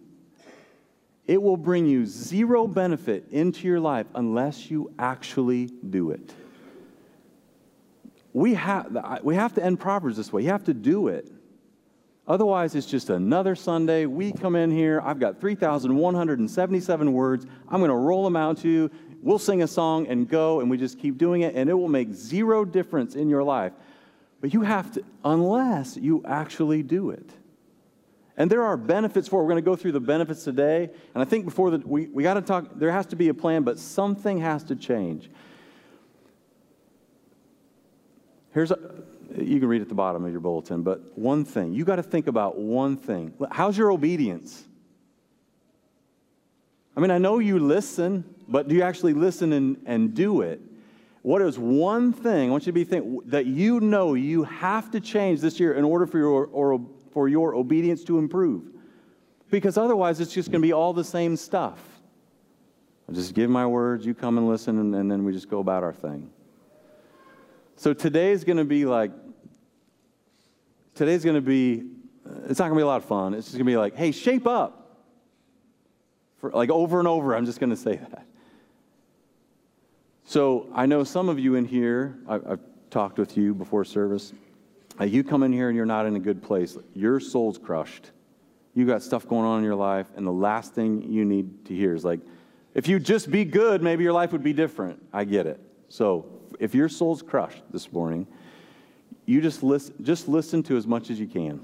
It 1.28 1.40
will 1.40 1.56
bring 1.56 1.86
you 1.86 2.08
zero 2.08 2.66
benefit 2.66 3.28
into 3.30 3.68
your 3.68 3.80
life 3.80 4.08
unless 4.16 4.72
you 4.72 4.92
actually 4.98 5.68
do 5.68 6.10
it. 6.10 6.34
We 8.34 8.56
have, 8.56 9.22
we 9.22 9.36
have 9.36 9.54
to 9.54 9.64
end 9.64 9.80
Proverbs 9.80 10.18
this 10.18 10.34
way. 10.34 10.42
You 10.42 10.50
have 10.50 10.64
to 10.64 10.74
do 10.74 11.10
it. 11.10 11.32
Otherwise, 12.28 12.74
it's 12.74 12.88
just 12.88 13.12
another 13.12 13.56
Sunday. 13.56 14.08
We 14.08 14.32
come 14.32 14.56
in 14.56 14.72
here. 14.72 15.00
I've 15.04 15.20
got 15.20 15.40
3,177 15.40 17.14
words. 17.14 17.46
I'm 17.70 17.82
going 17.82 17.90
to 17.90 17.96
roll 17.96 18.24
them 18.24 18.36
out 18.36 18.58
to 18.60 18.68
you. 18.68 18.92
We'll 19.22 19.40
sing 19.40 19.62
a 19.62 19.68
song 19.68 20.08
and 20.08 20.28
go, 20.28 20.62
and 20.62 20.70
we 20.70 20.78
just 20.78 21.00
keep 21.00 21.18
doing 21.18 21.42
it, 21.42 21.56
and 21.56 21.70
it 21.70 21.74
will 21.74 21.88
make 21.88 22.14
zero 22.14 22.66
difference 22.66 23.16
in 23.16 23.30
your 23.30 23.44
life. 23.44 23.74
But 24.42 24.54
you 24.54 24.62
have 24.64 24.92
to, 24.94 25.04
unless 25.24 25.96
you 25.96 26.24
actually 26.26 26.82
do 26.82 27.12
it. 27.12 27.30
And 28.38 28.50
there 28.50 28.64
are 28.64 28.76
benefits 28.76 29.28
for 29.28 29.42
it. 29.42 29.44
We're 29.44 29.52
going 29.52 29.64
to 29.64 29.70
go 29.70 29.76
through 29.76 29.92
the 29.92 30.00
benefits 30.00 30.44
today. 30.44 30.90
And 31.14 31.22
I 31.22 31.26
think 31.26 31.46
before 31.46 31.70
that, 31.72 31.88
we, 31.88 32.08
we 32.08 32.24
got 32.24 32.34
to 32.34 32.42
talk, 32.42 32.70
there 32.74 32.92
has 32.92 33.06
to 33.08 33.16
be 33.16 33.28
a 33.28 33.34
plan, 33.34 33.62
but 33.62 33.78
something 33.78 34.40
has 34.40 34.64
to 34.64 34.76
change. 34.76 35.30
Here's 38.54 38.72
a, 38.72 38.80
you 39.38 39.60
can 39.60 39.70
read 39.70 39.82
at 39.82 39.90
the 39.90 39.96
bottom 39.96 40.26
of 40.26 40.32
your 40.32 40.42
bulletin, 40.42 40.82
but 40.82 41.18
one 41.18 41.46
thing. 41.46 41.74
You 41.74 41.86
got 41.86 41.98
to 41.98 42.04
think 42.04 42.28
about 42.28 42.58
one 42.58 42.98
thing. 42.98 43.34
How's 43.52 43.78
your 43.78 43.92
obedience? 43.92 44.66
I 46.98 47.00
mean, 47.00 47.12
I 47.12 47.18
know 47.18 47.40
you 47.40 47.60
listen, 47.60 48.24
but 48.52 48.68
do 48.68 48.76
you 48.76 48.84
actually 48.84 49.14
listen 49.14 49.54
and, 49.54 49.82
and 49.86 50.14
do 50.14 50.42
it? 50.42 50.62
What 51.22 51.42
is 51.42 51.58
one 51.58 52.12
thing, 52.12 52.50
I 52.50 52.52
want 52.52 52.64
you 52.64 52.72
to 52.72 52.74
be 52.74 52.84
thinking, 52.84 53.22
that 53.28 53.46
you 53.46 53.80
know 53.80 54.16
you 54.16 54.44
have 54.44 54.92
to 54.92 55.00
change 55.00 55.40
this 55.40 55.60
year 55.60 55.74
in 55.74 55.86
order 55.86 56.06
for 56.06 56.18
your, 56.18 56.48
or, 56.48 56.86
for 57.12 57.30
your 57.30 57.56
obedience 57.56 58.04
to 58.06 58.18
improve? 58.18 58.70
Because 59.50 59.78
otherwise, 59.78 60.20
it's 60.20 60.34
just 60.34 60.52
going 60.52 60.62
to 60.62 60.68
be 60.68 60.74
all 60.74 60.94
the 60.94 61.04
same 61.04 61.38
stuff. 61.38 61.80
I 63.10 63.14
just 63.14 63.34
give 63.34 63.50
my 63.50 63.66
words, 63.66 64.06
you 64.06 64.14
come 64.14 64.38
and 64.38 64.48
listen, 64.48 64.80
and, 64.80 64.96
and 64.96 65.10
then 65.10 65.24
we 65.24 65.32
just 65.32 65.50
go 65.50 65.60
about 65.60 65.84
our 65.84 65.94
thing. 65.94 66.30
So 67.76 67.94
today 67.94 68.32
is 68.32 68.44
going 68.44 68.58
to 68.58 68.66
be 68.66 68.86
like, 68.86 69.12
today's 70.96 71.24
going 71.24 71.36
to 71.36 71.42
be, 71.42 71.84
it's 72.48 72.60
not 72.60 72.66
going 72.66 72.72
to 72.72 72.78
be 72.78 72.84
a 72.84 72.88
lot 72.88 72.98
of 72.98 73.06
fun. 73.06 73.34
It's 73.34 73.48
just 73.48 73.58
going 73.58 73.66
to 73.66 73.72
be 73.72 73.78
like, 73.78 73.96
hey, 73.96 74.12
shape 74.12 74.48
up. 74.48 74.78
For, 76.38 76.50
like 76.50 76.70
over 76.72 77.00
and 77.00 77.08
over, 77.08 77.36
I'm 77.36 77.46
just 77.46 77.60
going 77.60 77.70
to 77.70 77.76
say 77.76 77.98
that. 77.98 78.26
So 80.26 80.70
I 80.74 80.86
know 80.86 81.04
some 81.04 81.30
of 81.30 81.40
you 81.40 81.56
in 81.56 81.66
here, 81.66 82.18
I, 82.28 82.34
have 82.34 82.60
talked 82.90 83.18
with 83.18 83.38
you 83.38 83.54
before 83.54 83.84
service. 83.84 84.34
Uh, 85.00 85.06
you 85.06 85.24
come 85.24 85.44
in 85.44 85.52
here 85.52 85.68
and 85.70 85.76
you're 85.76 85.86
not 85.86 86.06
in 86.06 86.16
a 86.16 86.20
good 86.20 86.44
place. 86.44 86.78
Your 86.94 87.20
soul's 87.20 87.58
crushed. 87.58 88.12
You 88.74 88.86
got 88.86 89.02
stuff 89.04 89.28
going 89.28 89.46
on 89.46 89.60
in 89.60 89.66
your 89.66 89.76
life, 89.76 90.08
and 90.16 90.26
the 90.26 90.32
last 90.32 90.74
thing 90.74 91.12
you 91.12 91.26
need 91.26 91.66
to 91.66 91.76
hear 91.76 91.94
is 91.94 92.06
like, 92.06 92.22
if 92.74 92.88
you 92.88 93.00
just 93.00 93.30
be 93.30 93.44
good, 93.44 93.82
maybe 93.82 94.04
your 94.04 94.14
life 94.14 94.32
would 94.32 94.44
be 94.44 94.54
different. 94.54 95.04
I 95.12 95.26
get 95.26 95.46
it. 95.46 95.60
So 95.90 96.26
if 96.60 96.74
your 96.74 96.88
soul's 96.88 97.22
crushed 97.22 97.64
this 97.72 97.92
morning, 97.92 98.28
you 99.26 99.42
just 99.42 99.62
listen, 99.62 99.94
just 100.04 100.30
listen 100.30 100.64
to 100.64 100.78
as 100.78 100.88
much 100.88 101.10
as 101.10 101.20
you 101.20 101.28
can. 101.28 101.62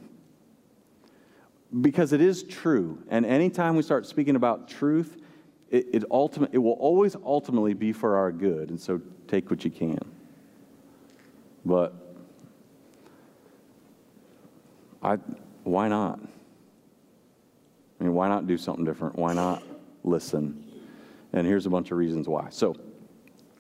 Because 1.81 2.11
it 2.11 2.21
is 2.21 2.43
true. 2.43 3.01
And 3.09 3.25
anytime 3.25 3.75
we 3.75 3.83
start 3.83 4.05
speaking 4.05 4.35
about 4.35 4.67
truth, 4.67 5.21
it, 5.69 5.87
it, 5.93 6.03
ultimate, 6.09 6.51
it 6.53 6.59
will 6.59 6.73
always 6.73 7.15
ultimately 7.15 7.73
be 7.73 7.91
for 7.91 8.17
our 8.17 8.31
good. 8.31 8.69
And 8.69 8.79
so 8.79 9.01
take 9.27 9.49
what 9.49 9.65
you 9.65 9.71
can. 9.71 9.99
But 11.65 11.93
I, 15.03 15.15
why 15.63 15.87
not? 15.87 16.19
I 17.99 18.03
mean, 18.03 18.13
why 18.13 18.27
not 18.27 18.47
do 18.47 18.57
something 18.57 18.85
different? 18.85 19.15
Why 19.15 19.33
not 19.33 19.63
listen? 20.03 20.63
And 21.33 21.45
here's 21.45 21.65
a 21.65 21.69
bunch 21.69 21.91
of 21.91 21.97
reasons 21.97 22.27
why. 22.27 22.47
So, 22.49 22.75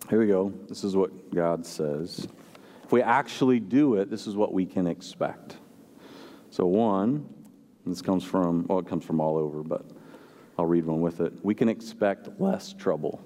here 0.09 0.19
we 0.19 0.27
go. 0.27 0.53
This 0.69 0.83
is 0.83 0.95
what 0.95 1.33
God 1.33 1.65
says. 1.65 2.27
If 2.83 2.91
we 2.91 3.01
actually 3.01 3.59
do 3.59 3.95
it, 3.95 4.09
this 4.09 4.25
is 4.25 4.35
what 4.35 4.53
we 4.53 4.65
can 4.65 4.87
expect. 4.87 5.57
So, 6.49 6.65
one, 6.65 7.27
this 7.85 8.01
comes 8.01 8.23
from, 8.23 8.65
well, 8.67 8.79
it 8.79 8.87
comes 8.87 9.03
from 9.03 9.19
all 9.19 9.37
over, 9.37 9.63
but 9.63 9.85
I'll 10.57 10.65
read 10.65 10.85
one 10.85 11.01
with 11.01 11.21
it. 11.21 11.33
We 11.43 11.53
can 11.53 11.69
expect 11.69 12.39
less 12.39 12.73
trouble. 12.73 13.21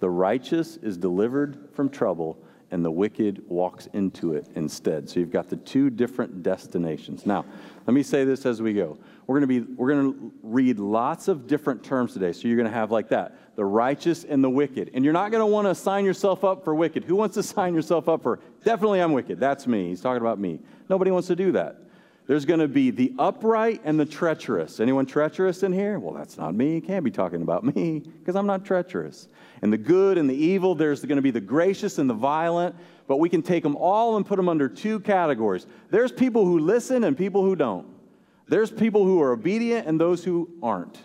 The 0.00 0.10
righteous 0.10 0.76
is 0.76 0.98
delivered 0.98 1.68
from 1.72 1.88
trouble, 1.88 2.38
and 2.70 2.84
the 2.84 2.90
wicked 2.90 3.42
walks 3.48 3.86
into 3.92 4.34
it 4.34 4.48
instead. 4.54 5.08
So 5.08 5.20
you've 5.20 5.30
got 5.30 5.48
the 5.48 5.56
two 5.56 5.90
different 5.90 6.42
destinations. 6.42 7.24
Now, 7.24 7.44
let 7.86 7.94
me 7.94 8.02
say 8.02 8.24
this 8.24 8.44
as 8.44 8.60
we 8.60 8.74
go. 8.74 8.98
We're 9.26 9.38
going 9.38 9.48
to 9.48 9.60
be 9.60 9.72
we're 9.74 9.92
going 9.92 10.12
to 10.12 10.32
read 10.42 10.78
lots 10.78 11.28
of 11.28 11.46
different 11.46 11.82
terms 11.82 12.12
today. 12.12 12.32
So 12.32 12.48
you're 12.48 12.56
going 12.56 12.70
to 12.70 12.76
have 12.76 12.90
like 12.90 13.08
that 13.10 13.38
the 13.56 13.64
righteous 13.64 14.24
and 14.24 14.42
the 14.42 14.50
wicked. 14.50 14.90
And 14.94 15.04
you're 15.04 15.12
not 15.12 15.30
going 15.30 15.40
to 15.40 15.46
want 15.46 15.68
to 15.68 15.74
sign 15.74 16.04
yourself 16.04 16.44
up 16.44 16.64
for 16.64 16.74
wicked. 16.74 17.04
Who 17.04 17.16
wants 17.16 17.34
to 17.34 17.42
sign 17.54 17.74
yourself 17.74 18.08
up 18.08 18.22
for? 18.22 18.40
Definitely 18.64 19.00
I'm 19.00 19.12
wicked. 19.12 19.38
That's 19.38 19.66
me. 19.66 19.88
He's 19.88 20.00
talking 20.00 20.20
about 20.20 20.38
me. 20.38 20.60
Nobody 20.88 21.10
wants 21.10 21.28
to 21.28 21.36
do 21.36 21.52
that. 21.52 21.78
There's 22.26 22.46
going 22.46 22.60
to 22.60 22.68
be 22.68 22.90
the 22.90 23.12
upright 23.18 23.82
and 23.84 24.00
the 24.00 24.06
treacherous. 24.06 24.80
Anyone 24.80 25.04
treacherous 25.04 25.62
in 25.62 25.72
here? 25.72 25.98
Well, 25.98 26.14
that's 26.14 26.38
not 26.38 26.54
me. 26.54 26.80
can't 26.80 27.04
be 27.04 27.10
talking 27.10 27.42
about 27.42 27.64
me 27.76 28.00
because 28.00 28.34
I'm 28.34 28.46
not 28.46 28.64
treacherous. 28.64 29.28
And 29.60 29.70
the 29.72 29.78
good 29.78 30.16
and 30.16 30.28
the 30.28 30.34
evil, 30.34 30.74
there's 30.74 31.04
going 31.04 31.16
to 31.16 31.22
be 31.22 31.30
the 31.30 31.40
gracious 31.40 31.98
and 31.98 32.08
the 32.08 32.14
violent, 32.14 32.74
but 33.06 33.18
we 33.18 33.28
can 33.28 33.42
take 33.42 33.62
them 33.62 33.76
all 33.76 34.16
and 34.16 34.24
put 34.24 34.36
them 34.36 34.48
under 34.48 34.68
two 34.70 35.00
categories. 35.00 35.66
There's 35.90 36.12
people 36.12 36.46
who 36.46 36.58
listen 36.58 37.04
and 37.04 37.16
people 37.16 37.42
who 37.42 37.56
don't. 37.56 37.86
There's 38.48 38.70
people 38.70 39.04
who 39.04 39.20
are 39.20 39.32
obedient 39.32 39.86
and 39.86 40.00
those 40.00 40.24
who 40.24 40.48
aren't. 40.62 40.98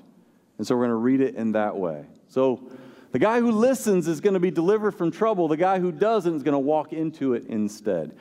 And 0.57 0.65
so 0.65 0.75
we're 0.75 0.87
going 0.87 0.89
to 0.91 0.95
read 0.95 1.21
it 1.21 1.35
in 1.35 1.51
that 1.53 1.75
way. 1.75 2.05
So 2.27 2.69
the 3.11 3.19
guy 3.19 3.39
who 3.39 3.51
listens 3.51 4.07
is 4.07 4.21
going 4.21 4.35
to 4.35 4.39
be 4.39 4.51
delivered 4.51 4.91
from 4.91 5.11
trouble. 5.11 5.47
The 5.47 5.57
guy 5.57 5.79
who 5.79 5.91
doesn't 5.91 6.33
is 6.33 6.43
going 6.43 6.53
to 6.53 6.59
walk 6.59 6.93
into 6.93 7.33
it 7.33 7.45
instead. 7.47 8.15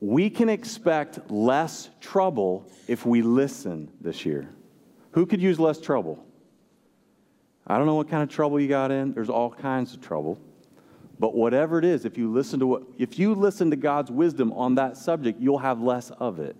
We 0.00 0.28
can 0.30 0.48
expect 0.48 1.30
less 1.30 1.88
trouble 2.00 2.70
if 2.86 3.06
we 3.06 3.22
listen 3.22 3.90
this 4.00 4.24
year. 4.26 4.48
Who 5.12 5.24
could 5.26 5.40
use 5.40 5.58
less 5.58 5.80
trouble? 5.80 6.24
I 7.66 7.78
don't 7.78 7.86
know 7.86 7.94
what 7.94 8.08
kind 8.08 8.22
of 8.22 8.28
trouble 8.28 8.60
you 8.60 8.68
got 8.68 8.90
in. 8.90 9.12
There's 9.12 9.30
all 9.30 9.50
kinds 9.50 9.94
of 9.94 10.00
trouble. 10.00 10.38
But 11.18 11.34
whatever 11.34 11.78
it 11.78 11.84
is, 11.84 12.04
if 12.04 12.18
you 12.18 12.30
listen 12.30 12.60
to 12.60 12.66
what 12.66 12.82
if 12.98 13.18
you 13.18 13.34
listen 13.34 13.70
to 13.70 13.76
God's 13.76 14.10
wisdom 14.10 14.52
on 14.52 14.74
that 14.74 14.96
subject, 14.96 15.40
you'll 15.40 15.58
have 15.58 15.80
less 15.80 16.10
of 16.10 16.38
it. 16.38 16.56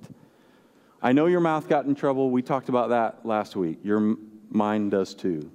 I 1.03 1.13
know 1.13 1.27
your 1.27 1.41
mouth 1.41 1.69
got 1.69 1.85
in 1.85 1.95
trouble. 1.95 2.31
We 2.31 2.41
talked 2.41 2.71
about 2.71 2.89
that 2.89 3.27
last 3.27 3.55
week. 3.55 3.81
Your 3.83 4.17
mind 4.49 4.93
does 4.93 5.15
too. 5.15 5.51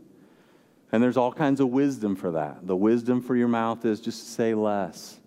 And 0.92 1.02
there's 1.02 1.18
all 1.18 1.34
kinds 1.34 1.60
of 1.60 1.70
wisdom 1.70 2.16
for 2.16 2.32
that. 2.32 2.68
The 2.68 2.76
wisdom 2.76 3.22
for 3.22 3.36
your 3.36 3.48
mouth 3.48 3.84
is 3.86 4.00
just 4.00 4.34
say 4.34 4.54
less. 4.54 5.20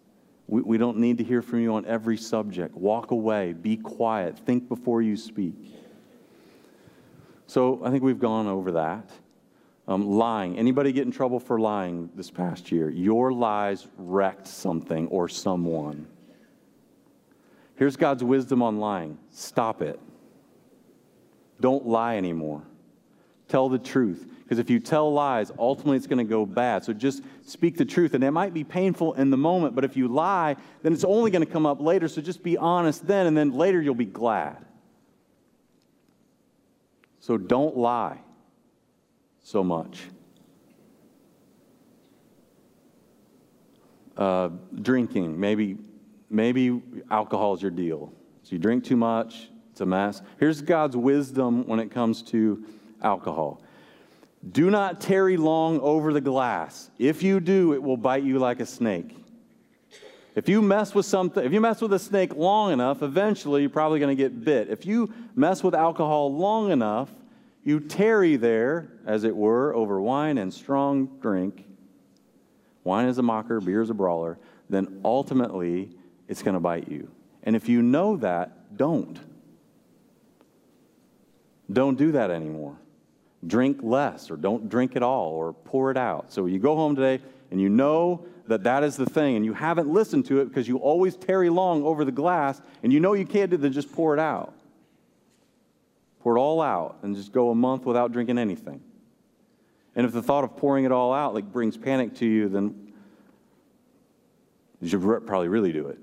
We, 0.47 0.63
we 0.63 0.79
don't 0.79 0.99
need 0.99 1.19
to 1.19 1.25
hear 1.25 1.43
from 1.43 1.61
you 1.61 1.75
on 1.75 1.87
every 1.87 2.17
subject. 2.17 2.75
Walk 2.75 3.11
away, 3.11 3.53
be 3.53 3.77
quiet, 3.77 4.39
think 4.39 4.69
before 4.69 5.03
you 5.03 5.17
speak. 5.17 5.55
So 7.47 7.81
I 7.85 7.91
think 7.91 8.03
we've 8.03 8.19
gone 8.19 8.47
over 8.47 8.73
that. 8.73 9.11
Um, 9.87 10.07
lying. 10.07 10.59
Anybody 10.59 10.93
get 10.93 11.05
in 11.05 11.13
trouble 11.13 11.39
for 11.39 11.61
lying 11.61 12.09
this 12.15 12.31
past 12.31 12.73
year? 12.73 12.89
Your 12.89 13.33
lies 13.33 13.87
wrecked 13.99 14.47
something 14.47 15.09
or 15.09 15.29
someone. 15.29 16.07
Here's 17.77 17.97
God's 17.97 18.25
wisdom 18.25 18.63
on 18.63 18.79
lying 18.79 19.19
stop 19.31 19.83
it. 19.83 20.01
Don't 21.61 21.87
lie 21.87 22.17
anymore. 22.17 22.63
Tell 23.55 23.69
the 23.69 23.79
truth. 23.79 24.27
Because 24.43 24.59
if 24.59 24.69
you 24.69 24.81
tell 24.81 25.13
lies, 25.13 25.53
ultimately 25.61 25.97
it's 25.97 26.09
going 26.09 26.19
to 26.19 26.29
go 26.29 26.45
bad. 26.45 26.83
So 26.85 26.93
just 26.93 27.23
speak 27.47 27.77
the 27.77 27.85
truth. 27.85 28.15
And 28.15 28.25
it 28.25 28.33
might 28.33 28.53
be 28.53 28.65
painful 28.65 29.15
in 29.15 29.31
the 29.31 29.37
moment, 29.37 29.77
but 29.77 29.85
if 29.85 29.97
you 29.97 30.09
lie, 30.09 30.57
then 30.83 30.93
it's 30.93 31.05
only 31.05 31.31
going 31.31 31.47
to 31.47 31.53
come 31.53 31.65
up 31.65 31.81
later. 31.81 32.09
So 32.09 32.21
just 32.21 32.43
be 32.43 32.59
honest 32.59 33.07
then, 33.07 33.29
and 33.29 33.39
then 33.39 33.53
later 33.53 33.81
you'll 33.81 33.95
be 33.95 34.07
glad. 34.07 34.57
So 37.21 37.39
don't 37.39 37.77
lie 37.77 38.19
so 39.45 39.63
much. 39.63 40.03
Uh, 44.17 44.49
drinking, 44.83 45.39
maybe, 45.39 45.79
maybe 46.29 46.83
alcohol 47.09 47.55
is 47.55 47.63
your 47.63 47.71
deal. 47.71 48.13
So 48.43 48.51
you 48.51 48.59
drink 48.59 48.83
too 48.83 48.97
much, 48.97 49.49
it's 49.71 49.81
a 49.81 49.87
mess. 49.87 50.23
Here's 50.41 50.61
God's 50.61 50.97
wisdom 50.97 51.65
when 51.69 51.79
it 51.79 51.93
comes 51.93 52.21
to 52.23 52.65
alcohol. 53.05 53.61
Do 54.53 54.71
not 54.71 55.01
tarry 55.01 55.37
long 55.37 55.81
over 55.81 56.13
the 56.13 56.21
glass. 56.21 56.91
If 56.99 57.23
you 57.23 57.41
do, 57.41 57.73
it 57.73 57.83
will 57.83 57.97
bite 57.97 58.25
you 58.25 58.39
like 58.39 58.61
a 58.61 58.67
snake. 58.67 59.17
If 60.35 60.49
you 60.49 60.61
mess 60.61 60.95
with 60.95 61.07
something, 61.07 61.45
if 61.45 61.53
you 61.53 61.61
mess 61.61 61.81
with 61.81 61.93
a 61.93 61.99
snake 61.99 62.35
long 62.35 62.73
enough, 62.73 63.03
eventually 63.03 63.63
you're 63.63 63.71
probably 63.71 64.01
going 64.01 64.15
to 64.15 64.21
get 64.21 64.45
bit. 64.45 64.69
If 64.69 64.85
you 64.85 65.15
mess 65.35 65.63
with 65.63 65.75
alcohol 65.75 66.35
long 66.35 66.73
enough, 66.73 67.09
you 67.63 67.81
tarry 67.81 68.37
there, 68.37 68.91
as 69.07 69.25
it 69.25 69.35
were, 69.35 69.75
over 69.75 70.01
wine 70.01 70.37
and 70.37 70.53
strong 70.53 71.07
drink. 71.23 71.65
Wine 72.83 73.07
is 73.07 73.17
a 73.17 73.23
mocker, 73.23 73.61
beer 73.61 73.81
is 73.81 73.91
a 73.91 73.95
brawler. 73.95 74.39
Then 74.69 75.01
ultimately, 75.05 75.91
it's 76.29 76.43
going 76.43 76.55
to 76.55 76.61
bite 76.61 76.89
you. 76.89 77.11
And 77.45 77.55
if 77.57 77.69
you 77.69 77.81
know 77.81 78.17
that, 78.17 78.77
don't. 78.77 79.19
Don't 81.73 81.97
do 81.97 82.13
that 82.13 82.31
anymore 82.31 82.77
drink 83.47 83.79
less 83.83 84.31
or 84.31 84.37
don't 84.37 84.69
drink 84.69 84.97
at 84.97 85.03
all 85.03 85.31
or 85.31 85.53
pour 85.53 85.91
it 85.91 85.97
out. 85.97 86.33
So 86.33 86.47
you 86.47 86.59
go 86.59 86.77
home 86.77 86.97
today 86.97 87.23
and 87.51 87.61
you 87.61 87.69
know 87.69 88.27
that 88.47 88.65
that 88.65 88.83
is 88.83 88.97
the 88.97 89.07
thing 89.07 89.37
and 89.37 89.45
you 89.45 89.55
haven't 89.55 89.89
listened 89.89 90.27
to 90.27 90.41
it 90.41 90.47
because 90.47 90.69
you 90.69 90.79
always 90.79 91.17
tarry 91.17 91.51
long 91.51 91.83
over 91.83 92.05
the 92.05 92.13
glass 92.13 92.61
and 92.83 92.93
you 92.93 93.01
know 93.01 93.15
you 93.15 93.27
can't 93.27 93.51
do 93.51 93.57
that, 93.57 93.71
just 93.71 93.93
pour 93.93 94.15
it 94.15 94.21
out. 94.21 94.55
Pour 96.21 96.37
it 96.37 96.41
all 96.41 96.61
out 96.61 96.99
and 97.03 97.15
just 97.15 97.33
go 97.33 97.51
a 97.51 97.55
month 97.55 97.85
without 97.85 98.13
drinking 98.13 98.39
anything. 98.39 98.81
And 99.97 100.07
if 100.07 100.13
the 100.13 100.23
thought 100.23 100.45
of 100.45 100.57
pouring 100.57 100.85
it 100.85 100.93
all 100.93 101.13
out 101.13 101.35
like 101.35 101.53
brings 101.53 101.77
panic 101.77 102.15
to 102.17 102.27
you, 102.27 102.49
then 102.49 102.93
you 104.81 104.89
should 104.89 105.03
probably 105.27 105.49
really 105.49 105.73
do 105.73 105.89
it. 105.89 105.99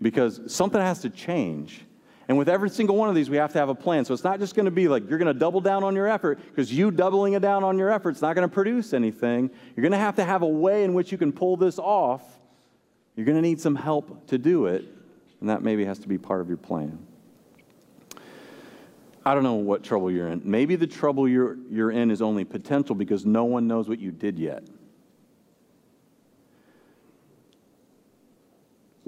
Because 0.00 0.40
something 0.46 0.80
has 0.80 1.00
to 1.00 1.10
change 1.10 1.84
and 2.28 2.36
with 2.36 2.50
every 2.50 2.68
single 2.68 2.94
one 2.94 3.08
of 3.08 3.14
these, 3.14 3.30
we 3.30 3.38
have 3.38 3.52
to 3.54 3.58
have 3.58 3.70
a 3.70 3.74
plan. 3.74 4.04
So 4.04 4.12
it's 4.12 4.22
not 4.22 4.38
just 4.38 4.54
going 4.54 4.66
to 4.66 4.70
be 4.70 4.86
like 4.86 5.08
you're 5.08 5.18
going 5.18 5.32
to 5.32 5.38
double 5.38 5.62
down 5.62 5.82
on 5.82 5.96
your 5.96 6.06
effort 6.06 6.38
because 6.50 6.70
you 6.70 6.90
doubling 6.90 7.32
it 7.32 7.40
down 7.40 7.64
on 7.64 7.78
your 7.78 7.90
effort 7.90 8.16
is 8.16 8.22
not 8.22 8.34
going 8.34 8.46
to 8.46 8.52
produce 8.52 8.92
anything. 8.92 9.50
You're 9.74 9.82
going 9.82 9.92
to 9.92 9.98
have 9.98 10.16
to 10.16 10.24
have 10.24 10.42
a 10.42 10.46
way 10.46 10.84
in 10.84 10.92
which 10.92 11.10
you 11.10 11.16
can 11.16 11.32
pull 11.32 11.56
this 11.56 11.78
off. 11.78 12.22
You're 13.16 13.24
going 13.24 13.36
to 13.36 13.42
need 13.42 13.60
some 13.60 13.74
help 13.74 14.26
to 14.28 14.38
do 14.38 14.66
it, 14.66 14.84
and 15.40 15.48
that 15.48 15.62
maybe 15.62 15.84
has 15.86 15.98
to 16.00 16.08
be 16.08 16.18
part 16.18 16.40
of 16.40 16.48
your 16.48 16.58
plan. 16.58 16.98
I 19.24 19.34
don't 19.34 19.42
know 19.42 19.54
what 19.54 19.82
trouble 19.82 20.10
you're 20.10 20.28
in. 20.28 20.42
Maybe 20.44 20.76
the 20.76 20.86
trouble 20.86 21.28
you're, 21.28 21.56
you're 21.70 21.90
in 21.90 22.10
is 22.10 22.22
only 22.22 22.44
potential 22.44 22.94
because 22.94 23.26
no 23.26 23.44
one 23.44 23.66
knows 23.66 23.88
what 23.88 23.98
you 23.98 24.10
did 24.10 24.38
yet. 24.38 24.62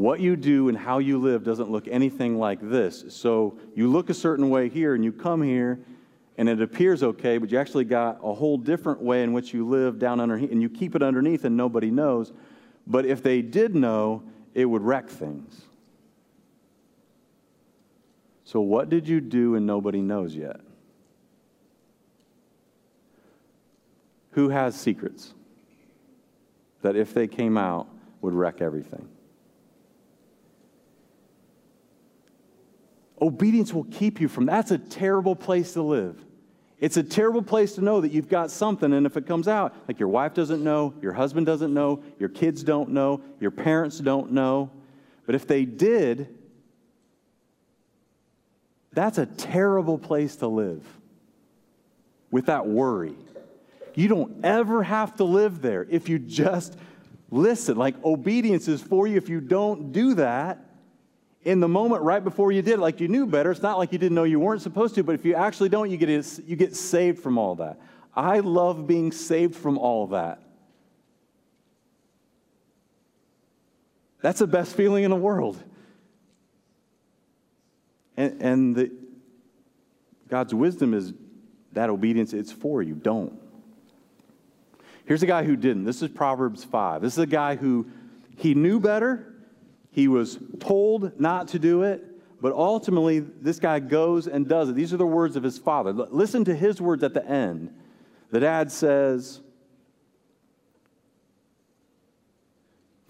What 0.01 0.21
you 0.21 0.35
do 0.35 0.71
and 0.71 0.79
how 0.79 0.97
you 0.97 1.19
live 1.19 1.45
doesn't 1.45 1.71
look 1.71 1.87
anything 1.87 2.39
like 2.39 2.59
this. 2.63 3.05
So 3.11 3.59
you 3.75 3.87
look 3.87 4.09
a 4.09 4.15
certain 4.15 4.49
way 4.49 4.71
here 4.71 4.95
and 4.95 5.05
you 5.05 5.13
come 5.13 5.43
here 5.43 5.79
and 6.39 6.49
it 6.49 6.63
appears 6.63 7.03
okay, 7.03 7.37
but 7.37 7.53
you 7.53 7.59
actually 7.59 7.85
got 7.85 8.19
a 8.23 8.33
whole 8.33 8.57
different 8.57 9.03
way 9.03 9.23
in 9.23 9.35
which 9.35 9.53
you 9.53 9.69
live 9.69 9.99
down 9.99 10.19
underneath 10.19 10.53
and 10.53 10.63
you 10.63 10.71
keep 10.71 10.97
it 10.97 11.03
underneath 11.03 11.45
and 11.45 11.55
nobody 11.55 11.91
knows. 11.91 12.33
But 12.87 13.05
if 13.05 13.23
they 13.23 13.43
did 13.43 13.75
know, 13.75 14.23
it 14.55 14.65
would 14.65 14.81
wreck 14.81 15.07
things. 15.07 15.67
So, 18.45 18.63
what 18.63 18.89
did 18.89 19.07
you 19.07 19.21
do 19.21 19.55
and 19.55 19.67
nobody 19.67 20.01
knows 20.01 20.35
yet? 20.35 20.63
Who 24.31 24.49
has 24.49 24.75
secrets 24.81 25.35
that 26.81 26.97
if 26.97 27.13
they 27.13 27.27
came 27.27 27.59
out 27.59 27.87
would 28.23 28.33
wreck 28.33 28.63
everything? 28.63 29.07
Obedience 33.20 33.72
will 33.72 33.85
keep 33.85 34.20
you 34.20 34.28
from 34.28 34.46
that's 34.46 34.70
a 34.70 34.78
terrible 34.78 35.37
place 35.37 35.74
to 35.74 35.83
live. 35.83 36.24
It's 36.78 36.96
a 36.96 37.02
terrible 37.02 37.42
place 37.42 37.74
to 37.74 37.83
know 37.83 38.00
that 38.00 38.11
you've 38.11 38.30
got 38.30 38.50
something, 38.50 38.94
and 38.94 39.04
if 39.04 39.16
it 39.18 39.26
comes 39.26 39.46
out, 39.46 39.74
like 39.87 40.00
your 40.00 40.09
wife 40.09 40.33
doesn't 40.33 40.64
know, 40.64 40.94
your 41.02 41.12
husband 41.12 41.44
doesn't 41.44 41.74
know, 41.74 42.02
your 42.18 42.30
kids 42.30 42.62
don't 42.62 42.88
know, 42.90 43.20
your 43.38 43.50
parents 43.50 43.98
don't 43.98 44.33
know, 44.33 44.70
but 45.26 45.35
if 45.35 45.46
they 45.46 45.66
did, 45.66 46.35
that's 48.92 49.18
a 49.18 49.26
terrible 49.26 49.98
place 49.98 50.37
to 50.37 50.48
live 50.48 50.83
with 52.30 52.46
that 52.46 52.66
worry. 52.66 53.14
You 53.94 54.09
don't 54.09 54.44
ever 54.44 54.83
have 54.83 55.16
to 55.16 55.24
live 55.24 55.61
there 55.61 55.87
if 55.90 56.09
you 56.09 56.18
just 56.18 56.76
listen. 57.30 57.76
Like 57.76 58.02
obedience 58.04 58.68
is 58.68 58.80
for 58.80 59.06
you. 59.06 59.16
If 59.16 59.28
you 59.28 59.40
don't 59.40 59.92
do 59.92 60.14
that, 60.14 60.64
in 61.44 61.61
the 61.61 61.68
moment 61.68 62.03
right 62.03 62.22
before 62.22 62.53
you 62.53 62.62
did 62.62 62.79
like 62.79 63.00
you 63.00 63.09
knew 63.09 63.26
better. 63.26 63.50
It's 63.50 63.62
not 63.62 63.79
like 63.79 63.92
you 63.92 63.98
didn't 63.98 64.14
know 64.14 64.24
you 64.24 64.40
weren't 64.40 64.62
supposed 64.62 64.94
to, 64.96 65.03
but 65.03 65.14
if 65.14 65.24
you 65.24 65.35
actually 65.35 65.68
don't, 65.68 65.90
you 65.90 65.96
get, 65.96 66.09
you 66.46 66.57
get 66.57 66.76
saved 66.76 67.22
from 67.22 67.38
all 67.38 67.55
that. 67.57 67.81
I 68.14 68.40
love 68.40 68.87
being 68.87 69.12
saved 69.12 69.55
from 69.55 69.79
all 69.79 70.09
that. 70.09 70.42
That's 74.20 74.40
the 74.40 74.46
best 74.46 74.76
feeling 74.76 75.05
in 75.05 75.11
the 75.11 75.16
world. 75.16 75.62
And, 78.16 78.42
and 78.42 78.76
the, 78.76 78.92
God's 80.29 80.55
wisdom 80.55 80.92
is 80.92 81.14
that 81.72 81.88
obedience, 81.88 82.35
it's 82.35 82.53
for 82.53 82.83
you. 82.83 82.94
Don't. 82.94 83.33
Here's 85.07 85.22
a 85.22 85.26
guy 85.26 85.44
who 85.44 85.57
didn't. 85.57 85.85
This 85.85 86.03
is 86.03 86.11
Proverbs 86.11 86.64
5. 86.64 87.00
This 87.00 87.14
is 87.14 87.18
a 87.18 87.26
guy 87.26 87.57
who 87.57 87.87
he 88.37 88.55
knew 88.55 88.79
better, 88.79 89.30
he 89.90 90.09
was 90.09 90.38
told 90.61 91.18
not 91.20 91.48
to 91.48 91.59
do 91.59 91.83
it, 91.83 92.05
but 92.40 92.53
ultimately, 92.53 93.20
this 93.20 93.59
guy 93.59 93.81
goes 93.81 94.26
and 94.26 94.48
does 94.48 94.70
it. 94.70 94.74
These 94.74 94.94
are 94.94 94.96
the 94.96 95.07
words 95.07 95.37
of 95.37 95.42
his 95.42 95.59
father. 95.59 95.92
Listen 95.92 96.44
to 96.46 96.55
his 96.55 96.81
words 96.81 97.03
at 97.03 97.12
the 97.12 97.26
end. 97.26 97.74
The 98.31 98.40
dad 98.40 98.72
says, 98.72 99.40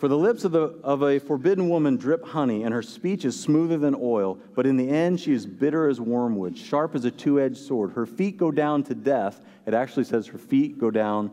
For 0.00 0.08
the 0.08 0.16
lips 0.16 0.44
of, 0.44 0.52
the, 0.52 0.62
of 0.82 1.02
a 1.02 1.18
forbidden 1.18 1.68
woman 1.68 1.98
drip 1.98 2.24
honey, 2.24 2.62
and 2.62 2.72
her 2.72 2.82
speech 2.82 3.26
is 3.26 3.38
smoother 3.38 3.76
than 3.76 3.94
oil, 3.94 4.38
but 4.54 4.66
in 4.66 4.78
the 4.78 4.88
end 4.88 5.20
she 5.20 5.34
is 5.34 5.44
bitter 5.44 5.88
as 5.88 6.00
wormwood, 6.00 6.56
sharp 6.56 6.94
as 6.94 7.04
a 7.04 7.10
two 7.10 7.38
edged 7.38 7.58
sword. 7.58 7.92
Her 7.92 8.06
feet 8.06 8.38
go 8.38 8.50
down 8.50 8.82
to 8.84 8.94
death. 8.94 9.42
It 9.66 9.74
actually 9.74 10.04
says 10.04 10.26
her 10.28 10.38
feet 10.38 10.78
go 10.78 10.90
down 10.90 11.30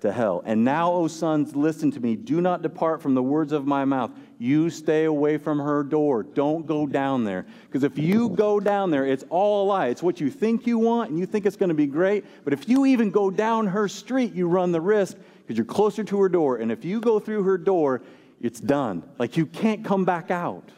to 0.00 0.10
hell. 0.10 0.42
And 0.46 0.64
now, 0.64 0.92
O 0.92 1.08
sons, 1.08 1.54
listen 1.54 1.90
to 1.90 2.00
me. 2.00 2.16
Do 2.16 2.40
not 2.40 2.62
depart 2.62 3.02
from 3.02 3.14
the 3.14 3.22
words 3.22 3.52
of 3.52 3.66
my 3.66 3.84
mouth. 3.84 4.10
You 4.38 4.68
stay 4.68 5.04
away 5.04 5.38
from 5.38 5.58
her 5.58 5.82
door. 5.82 6.22
Don't 6.22 6.66
go 6.66 6.86
down 6.86 7.24
there. 7.24 7.46
Because 7.64 7.84
if 7.84 7.98
you 7.98 8.28
go 8.28 8.60
down 8.60 8.90
there, 8.90 9.06
it's 9.06 9.24
all 9.30 9.64
a 9.64 9.66
lie. 9.66 9.86
It's 9.86 10.02
what 10.02 10.20
you 10.20 10.30
think 10.30 10.66
you 10.66 10.78
want, 10.78 11.10
and 11.10 11.18
you 11.18 11.24
think 11.24 11.46
it's 11.46 11.56
going 11.56 11.70
to 11.70 11.74
be 11.74 11.86
great. 11.86 12.24
But 12.44 12.52
if 12.52 12.68
you 12.68 12.84
even 12.84 13.10
go 13.10 13.30
down 13.30 13.68
her 13.68 13.88
street, 13.88 14.34
you 14.34 14.46
run 14.48 14.72
the 14.72 14.80
risk 14.80 15.16
because 15.40 15.56
you're 15.56 15.64
closer 15.64 16.04
to 16.04 16.20
her 16.20 16.28
door. 16.28 16.58
And 16.58 16.70
if 16.70 16.84
you 16.84 17.00
go 17.00 17.18
through 17.18 17.44
her 17.44 17.56
door, 17.56 18.02
it's 18.42 18.60
done. 18.60 19.08
Like 19.18 19.38
you 19.38 19.46
can't 19.46 19.84
come 19.84 20.04
back 20.04 20.30
out. 20.30 20.68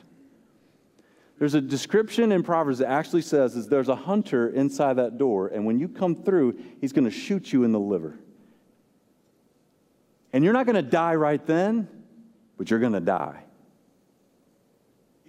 There's 1.40 1.54
a 1.54 1.60
description 1.60 2.32
in 2.32 2.42
Proverbs 2.44 2.78
that 2.78 2.88
actually 2.88 3.22
says 3.22 3.56
is 3.56 3.68
there's 3.68 3.88
a 3.88 3.96
hunter 3.96 4.48
inside 4.48 4.94
that 4.94 5.18
door, 5.18 5.48
and 5.48 5.64
when 5.64 5.78
you 5.78 5.88
come 5.88 6.16
through, 6.16 6.58
he's 6.80 6.92
going 6.92 7.04
to 7.04 7.12
shoot 7.12 7.52
you 7.52 7.62
in 7.62 7.70
the 7.70 7.78
liver. 7.78 8.18
And 10.32 10.42
you're 10.44 10.52
not 10.52 10.66
going 10.66 10.76
to 10.76 10.82
die 10.82 11.14
right 11.14 11.44
then, 11.46 11.88
but 12.56 12.70
you're 12.70 12.80
going 12.80 12.92
to 12.92 13.00
die 13.00 13.44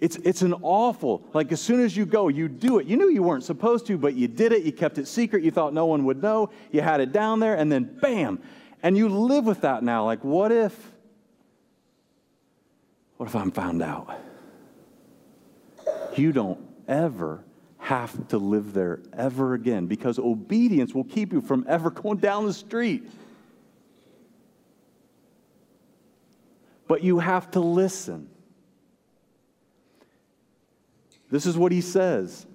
It's, 0.00 0.16
it's 0.16 0.40
an 0.40 0.54
awful, 0.62 1.22
like 1.34 1.52
as 1.52 1.60
soon 1.60 1.80
as 1.80 1.94
you 1.94 2.06
go, 2.06 2.28
you 2.28 2.48
do 2.48 2.78
it. 2.78 2.86
You 2.86 2.96
knew 2.96 3.10
you 3.10 3.22
weren't 3.22 3.44
supposed 3.44 3.86
to, 3.86 3.98
but 3.98 4.14
you 4.14 4.28
did 4.28 4.52
it. 4.52 4.62
You 4.62 4.72
kept 4.72 4.96
it 4.96 5.06
secret. 5.06 5.44
You 5.44 5.50
thought 5.50 5.74
no 5.74 5.84
one 5.84 6.04
would 6.06 6.22
know. 6.22 6.50
You 6.70 6.80
had 6.80 7.00
it 7.00 7.12
down 7.12 7.38
there, 7.38 7.54
and 7.54 7.70
then 7.70 7.84
bam. 8.00 8.40
And 8.82 8.96
you 8.96 9.10
live 9.10 9.44
with 9.44 9.60
that 9.60 9.82
now. 9.82 10.06
Like, 10.06 10.24
what 10.24 10.52
if, 10.52 10.74
what 13.18 13.28
if 13.28 13.36
I'm 13.36 13.50
found 13.50 13.82
out? 13.82 14.18
You 16.16 16.32
don't 16.32 16.60
ever 16.88 17.44
have 17.76 18.28
to 18.28 18.38
live 18.38 18.72
there 18.72 19.00
ever 19.12 19.52
again 19.52 19.86
because 19.86 20.18
obedience 20.18 20.94
will 20.94 21.04
keep 21.04 21.32
you 21.32 21.42
from 21.42 21.66
ever 21.68 21.90
going 21.90 22.18
down 22.18 22.46
the 22.46 22.54
street. 22.54 23.06
But 26.88 27.02
you 27.02 27.18
have 27.18 27.50
to 27.50 27.60
listen. 27.60 28.30
This 31.30 31.46
is 31.46 31.56
what 31.56 31.72
he 31.72 31.80
says 31.80 32.46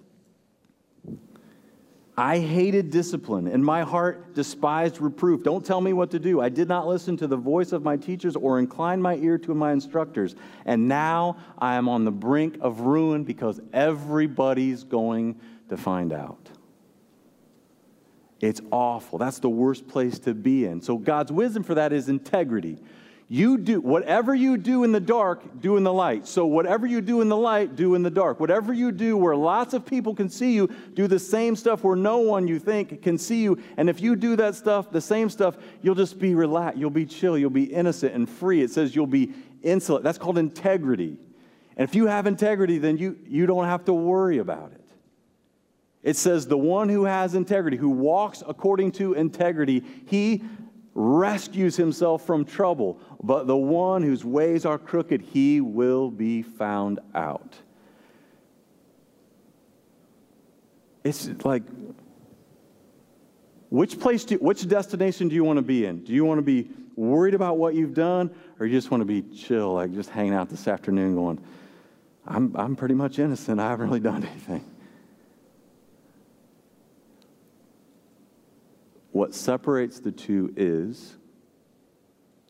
I 2.18 2.40
hated 2.40 2.92
discipline, 2.92 3.48
and 3.48 3.64
my 3.64 3.82
heart 3.82 4.36
despised 4.36 5.02
reproof. 5.02 5.44
Don't 5.44 5.66
tell 5.66 5.82
me 5.82 5.92
what 5.92 6.12
to 6.12 6.20
do. 6.20 6.40
I 6.40 6.48
did 6.48 6.70
not 6.70 6.88
listen 6.88 7.18
to 7.18 7.28
the 7.28 7.36
voice 7.36 7.74
of 7.74 7.84
my 7.84 7.98
teachers 7.98 8.38
or 8.38 8.58
incline 8.58 9.02
my 9.02 9.16
ear 9.18 9.38
to 9.40 9.54
my 9.54 9.74
instructors. 9.74 10.36
And 10.66 10.88
now 10.88 11.38
I 11.58 11.76
am 11.76 11.90
on 11.90 12.06
the 12.06 12.12
brink 12.12 12.58
of 12.62 12.82
ruin 12.82 13.26
because 13.26 13.60
everybody's 13.74 14.86
going 14.86 15.42
to 15.68 15.76
find 15.76 16.14
out. 16.14 16.50
It's 18.40 18.62
awful. 18.72 19.18
That's 19.18 19.40
the 19.40 19.50
worst 19.50 19.88
place 19.88 20.20
to 20.20 20.34
be 20.34 20.66
in. 20.66 20.82
So, 20.82 20.98
God's 20.98 21.32
wisdom 21.32 21.64
for 21.64 21.76
that 21.76 21.92
is 21.92 22.08
integrity. 22.08 22.78
You 23.28 23.58
do 23.58 23.82
whatever 23.82 24.36
you 24.36 24.56
do 24.56 24.84
in 24.84 24.92
the 24.92 25.00
dark, 25.00 25.60
do 25.60 25.78
in 25.78 25.84
the 25.84 25.92
light. 25.92 26.28
So, 26.28 26.46
whatever 26.46 26.86
you 26.86 27.02
do 27.02 27.22
in 27.22 27.30
the 27.30 27.36
light, 27.36 27.76
do 27.76 27.96
in 27.96 28.04
the 28.04 28.12
dark. 28.12 28.40
Whatever 28.40 28.72
you 28.72 28.92
do 28.92 29.18
where 29.18 29.36
lots 29.36 29.74
of 29.74 29.84
people 29.84 30.14
can 30.14 30.30
see 30.30 30.54
you, 30.54 30.70
do 30.94 31.08
the 31.08 31.18
same 31.18 31.56
stuff 31.56 31.84
where 31.84 31.96
no 31.96 32.20
one 32.20 32.48
you 32.48 32.60
think 32.60 33.02
can 33.02 33.18
see 33.18 33.42
you. 33.42 33.60
And 33.78 33.90
if 33.90 34.00
you 34.00 34.16
do 34.16 34.36
that 34.36 34.54
stuff, 34.54 34.92
the 34.92 35.02
same 35.02 35.32
stuff, 35.32 35.58
you'll 35.82 35.96
just 35.96 36.20
be 36.20 36.36
relaxed. 36.36 36.78
You'll 36.78 36.92
be 36.92 37.08
chill. 37.08 37.36
You'll 37.36 37.50
be 37.50 37.64
innocent 37.64 38.14
and 38.14 38.30
free. 38.30 38.62
It 38.62 38.70
says 38.70 38.96
you'll 38.96 39.08
be 39.08 39.34
insolent. 39.64 40.04
That's 40.04 40.20
called 40.20 40.38
integrity. 40.38 41.18
And 41.78 41.90
if 41.90 41.96
you 41.96 42.06
have 42.06 42.28
integrity, 42.28 42.78
then 42.78 42.98
you, 42.98 43.18
you 43.28 43.48
don't 43.48 43.66
have 43.66 43.86
to 43.86 43.94
worry 43.94 44.38
about 44.38 44.72
it. 44.72 44.82
It 46.04 46.16
says, 46.16 46.46
the 46.46 46.58
one 46.58 46.88
who 46.88 47.06
has 47.06 47.34
integrity, 47.34 47.78
who 47.78 47.90
walks 47.90 48.44
according 48.48 48.92
to 48.94 49.14
integrity, 49.14 49.84
he 50.06 50.44
rescues 50.96 51.76
himself 51.76 52.26
from 52.26 52.46
trouble, 52.46 53.00
but 53.22 53.48
the 53.48 53.56
one 53.56 54.02
whose 54.02 54.24
ways 54.24 54.66
are 54.66 54.78
crooked, 54.78 55.22
he 55.22 55.60
will 55.60 56.10
be 56.10 56.42
found 56.42 57.00
out. 57.14 57.56
It's 61.04 61.30
like, 61.44 61.64
which 63.70 64.00
place, 64.00 64.24
do, 64.24 64.38
which 64.38 64.68
destination 64.68 65.28
do 65.28 65.36
you 65.36 65.44
want 65.44 65.58
to 65.58 65.62
be 65.62 65.86
in? 65.86 66.04
Do 66.04 66.14
you 66.14 66.24
want 66.24 66.38
to 66.38 66.44
be 66.44 66.70
worried 66.96 67.34
about 67.34 67.58
what 67.58 67.76
you've 67.76 67.94
done, 67.94 68.34
or 68.60 68.66
you 68.66 68.76
just 68.76 68.90
want 68.90 69.02
to 69.02 69.06
be 69.06 69.22
chill, 69.22 69.74
like 69.74 69.94
just 69.94 70.10
hanging 70.10 70.34
out 70.34 70.50
this 70.50 70.68
afternoon 70.68 71.16
going, 71.16 71.44
I'm, 72.26 72.56
I'm 72.56 72.76
pretty 72.76 72.96
much 72.96 73.20
innocent. 73.20 73.60
I 73.60 73.70
haven't 73.70 73.88
really 73.88 74.00
done 74.00 74.24
anything. 74.24 74.64
What 79.16 79.34
separates 79.34 80.02
the 80.02 80.12
two 80.12 80.54
is 80.58 81.16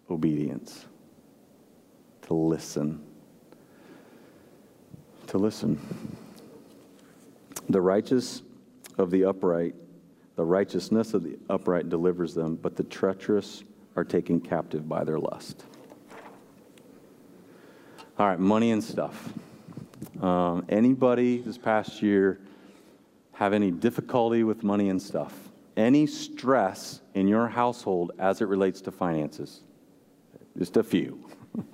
obedience, 0.09 0.87
to 2.23 2.33
listen. 2.33 3.05
To 5.27 5.37
listen. 5.37 5.79
The 7.69 7.79
righteous 7.79 8.41
of 8.97 9.11
the 9.11 9.25
upright, 9.25 9.75
the 10.35 10.43
righteousness 10.43 11.13
of 11.13 11.21
the 11.21 11.37
upright 11.51 11.89
delivers 11.89 12.33
them, 12.33 12.55
but 12.55 12.75
the 12.75 12.83
treacherous 12.83 13.63
are 13.95 14.03
taken 14.03 14.41
captive 14.41 14.89
by 14.89 15.03
their 15.03 15.19
lust. 15.19 15.65
All 18.17 18.25
right, 18.25 18.39
money 18.39 18.71
and 18.71 18.83
stuff. 18.83 19.31
Um, 20.19 20.65
anybody 20.67 21.37
this 21.41 21.59
past 21.59 22.01
year 22.01 22.39
have 23.33 23.53
any 23.53 23.69
difficulty 23.69 24.43
with 24.43 24.63
money 24.63 24.89
and 24.89 24.99
stuff? 24.99 25.44
Any 25.77 26.07
stress 26.07 27.01
in 27.13 27.27
your 27.27 27.47
household 27.47 28.11
as 28.19 28.41
it 28.41 28.47
relates 28.47 28.81
to 28.81 28.91
finances? 28.91 29.61
Just 30.57 30.77
a 30.77 30.83
few. 30.83 31.27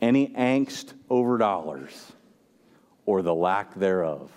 any 0.00 0.28
angst 0.28 0.94
over 1.10 1.38
dollars 1.38 2.12
or 3.06 3.22
the 3.22 3.34
lack 3.34 3.74
thereof? 3.74 4.30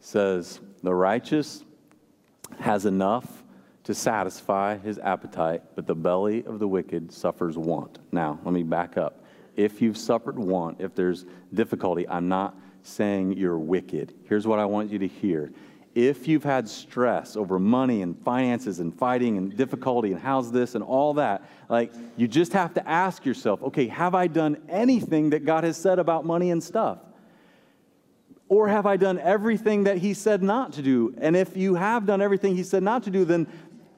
Says, 0.00 0.60
the 0.82 0.94
righteous 0.94 1.64
has 2.60 2.86
enough 2.86 3.44
to 3.84 3.94
satisfy 3.94 4.76
his 4.76 4.98
appetite, 4.98 5.62
but 5.74 5.86
the 5.86 5.94
belly 5.94 6.44
of 6.44 6.58
the 6.58 6.68
wicked 6.68 7.12
suffers 7.12 7.56
want. 7.56 7.98
Now, 8.12 8.38
let 8.44 8.52
me 8.52 8.62
back 8.62 8.96
up. 8.96 9.24
If 9.56 9.82
you've 9.82 9.96
suffered 9.96 10.38
want, 10.38 10.80
if 10.80 10.94
there's 10.94 11.24
difficulty, 11.52 12.06
I'm 12.08 12.28
not 12.28 12.56
saying 12.88 13.34
you're 13.34 13.58
wicked. 13.58 14.14
Here's 14.28 14.46
what 14.46 14.58
I 14.58 14.64
want 14.64 14.90
you 14.90 14.98
to 14.98 15.08
hear. 15.08 15.52
If 15.94 16.28
you've 16.28 16.44
had 16.44 16.68
stress 16.68 17.36
over 17.36 17.58
money 17.58 18.02
and 18.02 18.16
finances 18.22 18.78
and 18.78 18.96
fighting 18.96 19.36
and 19.36 19.56
difficulty 19.56 20.12
and 20.12 20.20
how's 20.20 20.52
this 20.52 20.74
and 20.74 20.84
all 20.84 21.14
that, 21.14 21.42
like 21.68 21.92
you 22.16 22.28
just 22.28 22.52
have 22.52 22.74
to 22.74 22.88
ask 22.88 23.24
yourself, 23.24 23.62
okay, 23.62 23.88
have 23.88 24.14
I 24.14 24.26
done 24.28 24.62
anything 24.68 25.30
that 25.30 25.44
God 25.44 25.64
has 25.64 25.76
said 25.76 25.98
about 25.98 26.24
money 26.24 26.50
and 26.50 26.62
stuff? 26.62 26.98
Or 28.48 28.68
have 28.68 28.86
I 28.86 28.96
done 28.96 29.18
everything 29.18 29.84
that 29.84 29.98
He 29.98 30.14
said 30.14 30.42
not 30.42 30.72
to 30.74 30.82
do? 30.82 31.14
And 31.18 31.36
if 31.36 31.56
you 31.56 31.74
have 31.74 32.06
done 32.06 32.22
everything 32.22 32.56
He 32.56 32.62
said 32.62 32.82
not 32.82 33.02
to 33.04 33.10
do, 33.10 33.24
then 33.24 33.46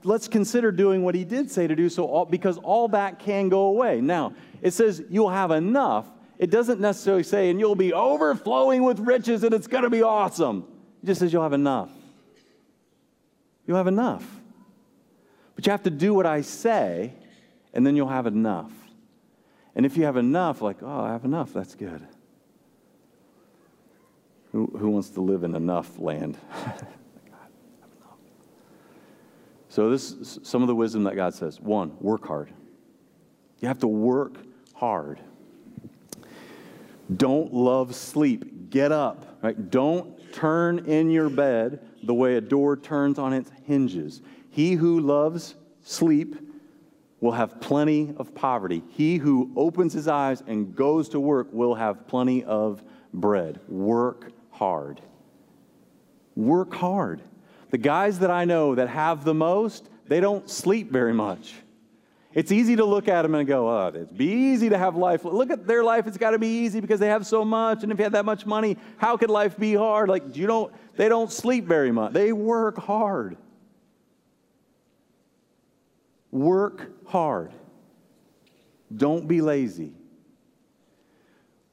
let's 0.02 0.26
consider 0.26 0.72
doing 0.72 1.04
what 1.04 1.14
He 1.14 1.24
did 1.24 1.50
say 1.50 1.66
to 1.66 1.76
do, 1.76 1.88
so 1.88 2.06
all, 2.06 2.24
because 2.24 2.58
all 2.58 2.88
that 2.88 3.18
can 3.18 3.48
go 3.48 3.66
away. 3.66 4.00
Now, 4.00 4.32
it 4.62 4.72
says 4.72 5.02
you'll 5.10 5.30
have 5.30 5.50
enough 5.50 6.06
it 6.40 6.50
doesn't 6.50 6.80
necessarily 6.80 7.22
say, 7.22 7.50
and 7.50 7.60
you'll 7.60 7.74
be 7.74 7.92
overflowing 7.92 8.82
with 8.82 8.98
riches 8.98 9.44
and 9.44 9.52
it's 9.52 9.66
going 9.66 9.84
to 9.84 9.90
be 9.90 10.02
awesome. 10.02 10.64
It 11.02 11.06
just 11.06 11.20
says 11.20 11.34
you'll 11.34 11.42
have 11.42 11.52
enough. 11.52 11.90
You'll 13.66 13.76
have 13.76 13.86
enough. 13.86 14.26
But 15.54 15.66
you 15.66 15.70
have 15.70 15.82
to 15.82 15.90
do 15.90 16.14
what 16.14 16.24
I 16.24 16.40
say, 16.40 17.12
and 17.74 17.86
then 17.86 17.94
you'll 17.94 18.08
have 18.08 18.26
enough. 18.26 18.72
And 19.76 19.84
if 19.84 19.98
you 19.98 20.04
have 20.04 20.16
enough, 20.16 20.62
like, 20.62 20.78
oh, 20.82 21.00
I 21.00 21.12
have 21.12 21.26
enough, 21.26 21.52
that's 21.52 21.74
good. 21.74 22.08
Who, 24.52 24.66
who 24.78 24.88
wants 24.88 25.10
to 25.10 25.20
live 25.20 25.44
in 25.44 25.54
enough 25.54 25.98
land? 25.98 26.38
so, 29.68 29.90
this 29.90 30.12
is 30.12 30.38
some 30.42 30.62
of 30.62 30.68
the 30.68 30.74
wisdom 30.74 31.04
that 31.04 31.16
God 31.16 31.34
says. 31.34 31.60
One, 31.60 31.98
work 32.00 32.26
hard. 32.26 32.50
You 33.58 33.68
have 33.68 33.80
to 33.80 33.88
work 33.88 34.38
hard. 34.72 35.20
Don't 37.16 37.52
love 37.52 37.94
sleep. 37.94 38.70
Get 38.70 38.92
up. 38.92 39.38
Right? 39.42 39.70
Don't 39.70 40.32
turn 40.32 40.80
in 40.86 41.10
your 41.10 41.30
bed 41.30 41.80
the 42.02 42.14
way 42.14 42.36
a 42.36 42.40
door 42.40 42.76
turns 42.76 43.18
on 43.18 43.32
its 43.32 43.50
hinges. 43.64 44.22
He 44.50 44.74
who 44.74 45.00
loves 45.00 45.54
sleep 45.82 46.36
will 47.20 47.32
have 47.32 47.60
plenty 47.60 48.14
of 48.16 48.34
poverty. 48.34 48.82
He 48.90 49.16
who 49.16 49.52
opens 49.56 49.92
his 49.92 50.08
eyes 50.08 50.42
and 50.46 50.74
goes 50.74 51.08
to 51.10 51.20
work 51.20 51.48
will 51.52 51.74
have 51.74 52.06
plenty 52.06 52.44
of 52.44 52.82
bread. 53.12 53.60
Work 53.68 54.32
hard. 54.50 55.00
Work 56.34 56.74
hard. 56.74 57.22
The 57.70 57.78
guys 57.78 58.18
that 58.20 58.30
I 58.30 58.44
know 58.44 58.74
that 58.74 58.88
have 58.88 59.24
the 59.24 59.34
most, 59.34 59.88
they 60.06 60.20
don't 60.20 60.48
sleep 60.48 60.90
very 60.90 61.14
much. 61.14 61.54
It's 62.32 62.52
easy 62.52 62.76
to 62.76 62.84
look 62.84 63.08
at 63.08 63.22
them 63.22 63.34
and 63.34 63.46
go, 63.46 63.68
oh, 63.68 63.90
it's 63.92 64.12
be 64.12 64.26
easy 64.26 64.68
to 64.68 64.78
have 64.78 64.94
life. 64.94 65.24
Look 65.24 65.50
at 65.50 65.66
their 65.66 65.82
life. 65.82 66.06
It's 66.06 66.16
got 66.16 66.30
to 66.30 66.38
be 66.38 66.46
easy 66.46 66.80
because 66.80 67.00
they 67.00 67.08
have 67.08 67.26
so 67.26 67.44
much. 67.44 67.82
And 67.82 67.90
if 67.90 67.98
you 67.98 68.04
had 68.04 68.12
that 68.12 68.24
much 68.24 68.46
money, 68.46 68.76
how 68.98 69.16
could 69.16 69.30
life 69.30 69.58
be 69.58 69.74
hard? 69.74 70.08
Like, 70.08 70.36
you 70.36 70.46
don't, 70.46 70.72
they 70.96 71.08
don't 71.08 71.32
sleep 71.32 71.64
very 71.64 71.90
much. 71.90 72.12
They 72.12 72.32
work 72.32 72.78
hard. 72.78 73.36
Work 76.30 76.92
hard. 77.08 77.52
Don't 78.96 79.26
be 79.26 79.40
lazy. 79.40 79.92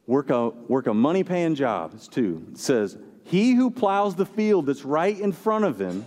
Work 0.08 0.32
a, 0.32 0.50
work 0.50 0.88
a 0.88 0.94
money 0.94 1.24
paying 1.24 1.54
job. 1.54 1.92
It's 1.94 2.08
two. 2.08 2.48
It 2.54 2.58
says, 2.58 2.98
He 3.26 3.54
who 3.54 3.70
plows 3.70 4.16
the 4.16 4.26
field 4.26 4.66
that's 4.66 4.86
right 4.86 5.20
in 5.20 5.34
front 5.34 5.66
of 5.66 5.80
him 5.80 6.06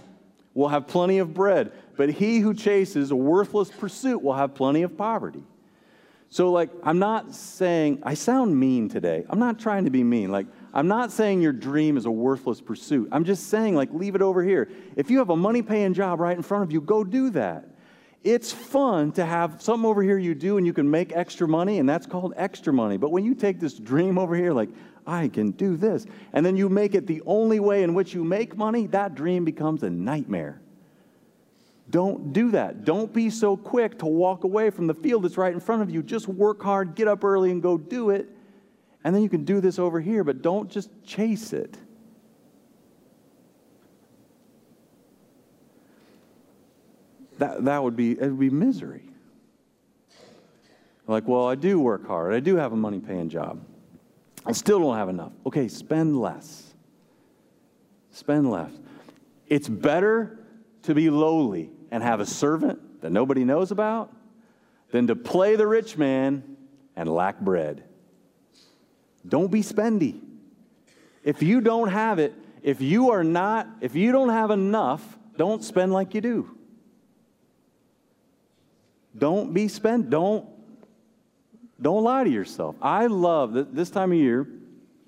will 0.54 0.68
have 0.68 0.88
plenty 0.88 1.18
of 1.18 1.32
bread, 1.32 1.72
but 2.00 2.08
he 2.08 2.38
who 2.38 2.54
chases 2.54 3.10
a 3.10 3.14
worthless 3.14 3.70
pursuit 3.70 4.22
will 4.22 4.32
have 4.32 4.54
plenty 4.54 4.80
of 4.84 4.96
poverty. 4.96 5.42
So, 6.30 6.50
like, 6.50 6.70
I'm 6.82 6.98
not 6.98 7.34
saying, 7.34 8.02
I 8.04 8.14
sound 8.14 8.58
mean 8.58 8.88
today. 8.88 9.26
I'm 9.28 9.38
not 9.38 9.58
trying 9.58 9.84
to 9.84 9.90
be 9.90 10.02
mean. 10.02 10.32
Like, 10.32 10.46
I'm 10.72 10.88
not 10.88 11.12
saying 11.12 11.42
your 11.42 11.52
dream 11.52 11.98
is 11.98 12.06
a 12.06 12.10
worthless 12.10 12.62
pursuit. 12.62 13.10
I'm 13.12 13.24
just 13.24 13.48
saying, 13.48 13.74
like, 13.74 13.92
leave 13.92 14.14
it 14.14 14.22
over 14.22 14.42
here. 14.42 14.70
If 14.96 15.10
you 15.10 15.18
have 15.18 15.28
a 15.28 15.36
money 15.36 15.60
paying 15.60 15.92
job 15.92 16.20
right 16.20 16.34
in 16.34 16.42
front 16.42 16.64
of 16.64 16.72
you, 16.72 16.80
go 16.80 17.04
do 17.04 17.28
that. 17.32 17.68
It's 18.24 18.50
fun 18.50 19.12
to 19.12 19.26
have 19.26 19.60
something 19.60 19.84
over 19.84 20.02
here 20.02 20.16
you 20.16 20.34
do 20.34 20.56
and 20.56 20.66
you 20.66 20.72
can 20.72 20.90
make 20.90 21.12
extra 21.14 21.46
money, 21.46 21.80
and 21.80 21.86
that's 21.86 22.06
called 22.06 22.32
extra 22.34 22.72
money. 22.72 22.96
But 22.96 23.10
when 23.10 23.26
you 23.26 23.34
take 23.34 23.60
this 23.60 23.74
dream 23.74 24.16
over 24.16 24.34
here, 24.34 24.54
like, 24.54 24.70
I 25.06 25.28
can 25.28 25.50
do 25.50 25.76
this, 25.76 26.06
and 26.32 26.46
then 26.46 26.56
you 26.56 26.70
make 26.70 26.94
it 26.94 27.06
the 27.06 27.20
only 27.26 27.60
way 27.60 27.82
in 27.82 27.92
which 27.92 28.14
you 28.14 28.24
make 28.24 28.56
money, 28.56 28.86
that 28.86 29.14
dream 29.14 29.44
becomes 29.44 29.82
a 29.82 29.90
nightmare. 29.90 30.62
Don't 31.90 32.32
do 32.32 32.52
that. 32.52 32.84
Don't 32.84 33.12
be 33.12 33.30
so 33.30 33.56
quick 33.56 33.98
to 33.98 34.06
walk 34.06 34.44
away 34.44 34.70
from 34.70 34.86
the 34.86 34.94
field 34.94 35.24
that's 35.24 35.36
right 35.36 35.52
in 35.52 35.60
front 35.60 35.82
of 35.82 35.90
you. 35.90 36.02
Just 36.02 36.28
work 36.28 36.62
hard, 36.62 36.94
get 36.94 37.08
up 37.08 37.24
early, 37.24 37.50
and 37.50 37.60
go 37.60 37.76
do 37.76 38.10
it. 38.10 38.28
And 39.02 39.14
then 39.14 39.22
you 39.22 39.28
can 39.28 39.44
do 39.44 39.60
this 39.60 39.78
over 39.78 40.00
here, 40.00 40.24
but 40.24 40.42
don't 40.42 40.70
just 40.70 40.90
chase 41.04 41.52
it. 41.52 41.76
that, 47.40 47.64
that 47.64 47.82
would 47.82 47.96
be, 47.96 48.12
it 48.12 48.20
would 48.20 48.38
be 48.38 48.50
misery. 48.50 49.02
Like, 51.06 51.26
well, 51.26 51.48
I 51.48 51.56
do 51.56 51.80
work 51.80 52.06
hard. 52.06 52.32
I 52.34 52.40
do 52.40 52.54
have 52.56 52.72
a 52.72 52.76
money 52.76 53.00
paying 53.00 53.28
job. 53.28 53.64
I 54.46 54.52
still 54.52 54.78
don't 54.78 54.96
have 54.96 55.08
enough. 55.08 55.32
Okay, 55.44 55.66
spend 55.66 56.20
less. 56.20 56.74
Spend 58.12 58.50
less. 58.50 58.70
It's 59.48 59.68
better 59.68 60.38
to 60.82 60.94
be 60.94 61.10
lowly 61.10 61.70
and 61.90 62.02
have 62.02 62.20
a 62.20 62.26
servant 62.26 63.00
that 63.02 63.10
nobody 63.10 63.44
knows 63.44 63.70
about 63.70 64.12
than 64.90 65.06
to 65.06 65.16
play 65.16 65.56
the 65.56 65.66
rich 65.66 65.96
man 65.96 66.56
and 66.96 67.08
lack 67.08 67.40
bread. 67.40 67.84
Don't 69.26 69.50
be 69.50 69.62
spendy. 69.62 70.20
If 71.22 71.42
you 71.42 71.60
don't 71.60 71.88
have 71.88 72.18
it, 72.18 72.34
if 72.62 72.80
you 72.80 73.10
are 73.10 73.24
not, 73.24 73.68
if 73.80 73.94
you 73.94 74.12
don't 74.12 74.30
have 74.30 74.50
enough, 74.50 75.18
don't 75.36 75.62
spend 75.62 75.92
like 75.92 76.14
you 76.14 76.20
do. 76.20 76.56
Don't 79.16 79.52
be 79.52 79.68
spent. 79.68 80.10
Don't 80.10 80.48
don't 81.80 82.04
lie 82.04 82.24
to 82.24 82.30
yourself. 82.30 82.76
I 82.82 83.06
love 83.06 83.54
that 83.54 83.74
this 83.74 83.88
time 83.88 84.12
of 84.12 84.18
year, 84.18 84.46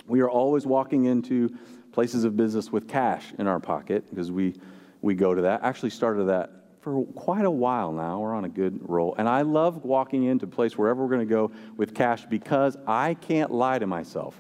we 0.06 0.20
are 0.20 0.30
always 0.30 0.66
walking 0.66 1.04
into 1.04 1.54
places 1.92 2.24
of 2.24 2.34
business 2.34 2.72
with 2.72 2.88
cash 2.88 3.34
in 3.38 3.46
our 3.46 3.60
pocket 3.60 4.08
because 4.08 4.30
we 4.30 4.54
we 5.02 5.14
go 5.14 5.34
to 5.34 5.42
that. 5.42 5.62
Actually 5.62 5.90
started 5.90 6.24
that 6.24 6.61
for 6.82 7.04
quite 7.14 7.44
a 7.44 7.50
while 7.50 7.92
now. 7.92 8.18
We're 8.18 8.34
on 8.34 8.44
a 8.44 8.48
good 8.48 8.78
roll. 8.88 9.14
And 9.16 9.28
I 9.28 9.42
love 9.42 9.84
walking 9.84 10.24
into 10.24 10.46
a 10.46 10.48
place 10.48 10.76
wherever 10.76 11.02
we're 11.02 11.14
going 11.14 11.26
to 11.26 11.32
go 11.32 11.52
with 11.76 11.94
cash 11.94 12.26
because 12.26 12.76
I 12.86 13.14
can't 13.14 13.52
lie 13.52 13.78
to 13.78 13.86
myself. 13.86 14.38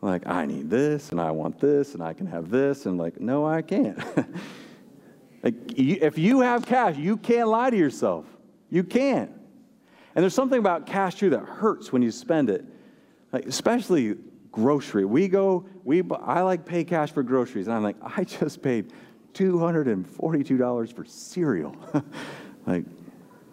Like, 0.00 0.26
I 0.26 0.46
need 0.46 0.70
this 0.70 1.10
and 1.10 1.20
I 1.20 1.32
want 1.32 1.58
this 1.58 1.94
and 1.94 2.02
I 2.02 2.12
can 2.12 2.26
have 2.26 2.48
this. 2.48 2.86
And 2.86 2.96
like, 2.96 3.20
no, 3.20 3.44
I 3.44 3.60
can't. 3.62 3.98
like, 5.42 5.54
if 5.76 6.16
you 6.16 6.40
have 6.40 6.64
cash, 6.64 6.96
you 6.96 7.16
can't 7.16 7.48
lie 7.48 7.70
to 7.70 7.76
yourself. 7.76 8.24
You 8.70 8.84
can't. 8.84 9.32
And 10.14 10.22
there's 10.22 10.34
something 10.34 10.58
about 10.58 10.86
cash 10.86 11.16
too 11.16 11.30
that 11.30 11.40
hurts 11.40 11.92
when 11.92 12.02
you 12.02 12.10
spend 12.10 12.50
it, 12.50 12.64
like 13.32 13.46
especially 13.46 14.16
grocery. 14.50 15.04
We 15.04 15.28
go, 15.28 15.66
we 15.84 16.02
I 16.22 16.40
like 16.40 16.64
pay 16.64 16.84
cash 16.84 17.10
for 17.10 17.22
groceries, 17.22 17.66
and 17.66 17.76
I'm 17.76 17.82
like, 17.82 17.96
I 18.00 18.24
just 18.24 18.62
paid 18.62 18.92
$242 19.36 20.92
for 20.94 21.04
cereal. 21.04 21.76
like, 22.66 22.84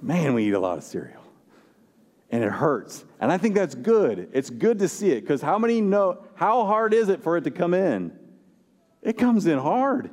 man, 0.01 0.33
we 0.33 0.47
eat 0.47 0.53
a 0.53 0.59
lot 0.59 0.77
of 0.77 0.83
cereal. 0.83 1.21
And 2.29 2.43
it 2.43 2.51
hurts. 2.51 3.05
And 3.19 3.31
I 3.31 3.37
think 3.37 3.55
that's 3.55 3.75
good. 3.75 4.29
It's 4.33 4.49
good 4.49 4.79
to 4.79 4.87
see 4.87 5.11
it 5.11 5.21
because 5.21 5.41
how 5.41 5.59
many 5.59 5.81
know 5.81 6.25
how 6.35 6.65
hard 6.65 6.93
is 6.93 7.09
it 7.09 7.21
for 7.21 7.37
it 7.37 7.43
to 7.43 7.51
come 7.51 7.73
in? 7.73 8.17
It 9.01 9.17
comes 9.17 9.45
in 9.45 9.59
hard. 9.59 10.09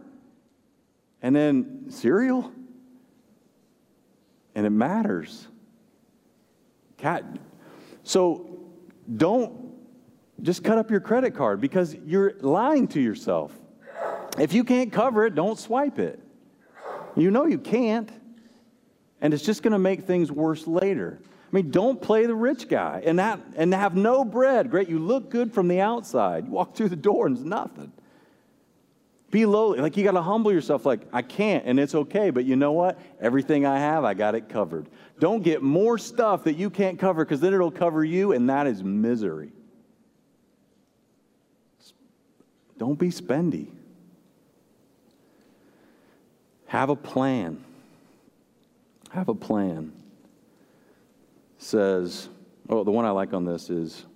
And 1.23 1.35
then 1.35 1.87
cereal? 1.91 2.53
and 4.55 4.67
it 4.67 4.71
matters. 4.71 5.49
Cat. 6.97 7.25
So 8.03 8.59
don't 9.17 9.73
just 10.43 10.65
cut 10.65 10.79
up 10.79 10.91
your 10.91 11.01
credit 11.01 11.35
card 11.35 11.61
because 11.61 11.95
you're 12.05 12.35
lying 12.41 12.89
to 12.89 13.01
yourself. 13.01 13.53
If 14.41 14.55
you 14.55 14.65
can't 14.65 14.91
cover 14.91 15.27
it, 15.27 15.35
don't 15.35 15.59
swipe 15.59 15.99
it. 15.99 16.19
You 17.15 17.31
know 17.31 17.45
you 17.47 17.59
can't. 17.59 18.11
And 19.21 19.35
it's 19.35 19.45
just 19.45 19.63
going 19.63 19.73
to 19.73 19.79
make 19.79 20.05
things 20.05 20.33
worse 20.33 20.67
later. 20.67 21.21
I 21.23 21.57
mean, 21.57 21.71
don't 21.71 22.01
play 22.01 22.25
the 22.25 22.35
rich 22.35 22.69
guy 22.69 23.03
and, 23.05 23.19
that, 23.19 23.41
and 23.57 23.75
have 23.75 23.95
no 23.95 24.25
bread. 24.25 24.71
Great, 24.71 24.89
you 24.89 24.99
look 24.99 25.31
good 25.31 25.53
from 25.53 25.69
the 25.69 25.81
outside. 25.81 26.47
You 26.47 26.53
walk 26.53 26.75
through 26.77 26.89
the 26.89 26.97
door 26.97 27.27
and 27.27 27.37
it's 27.37 27.45
nothing. 27.45 27.93
Be 29.31 29.47
lowly. 29.47 29.81
Like 29.81 29.97
you 29.97 30.05
got 30.05 30.13
to 30.13 30.23
humble 30.23 30.53
yourself, 30.53 30.87
like, 30.87 31.03
I 31.13 31.23
can't, 31.23 31.65
and 31.67 31.79
it's 31.79 31.95
okay, 31.95 32.31
but 32.31 32.45
you 32.45 32.57
know 32.57 32.73
what? 32.73 32.99
Everything 33.21 33.67
I 33.67 33.79
have, 33.79 34.05
I 34.05 34.15
got 34.15 34.35
it 34.35 34.49
covered. 34.49 34.89
Don't 35.19 35.43
get 35.43 35.63
more 35.63 35.99
stuff 35.99 36.45
that 36.45 36.55
you 36.55 36.71
can't 36.71 36.99
cover 36.99 37.25
because 37.25 37.41
then 37.41 37.53
it'll 37.53 37.71
cover 37.71 38.05
you, 38.05 38.33
and 38.33 38.49
that 38.49 38.67
is 38.67 38.83
misery. 38.83 39.53
Don't 42.79 42.99
be 42.99 43.11
spendy. 43.11 43.69
Have 46.71 46.89
a 46.89 46.95
plan. 46.95 47.65
Have 49.11 49.29
a 49.29 49.35
plan. 49.35 49.91
Says, 51.59 52.29
oh, 52.69 52.85
the 52.85 52.93
one 52.93 53.05
I 53.05 53.11
like 53.11 53.35
on 53.35 53.45
this 53.45 53.71
is 53.71 54.07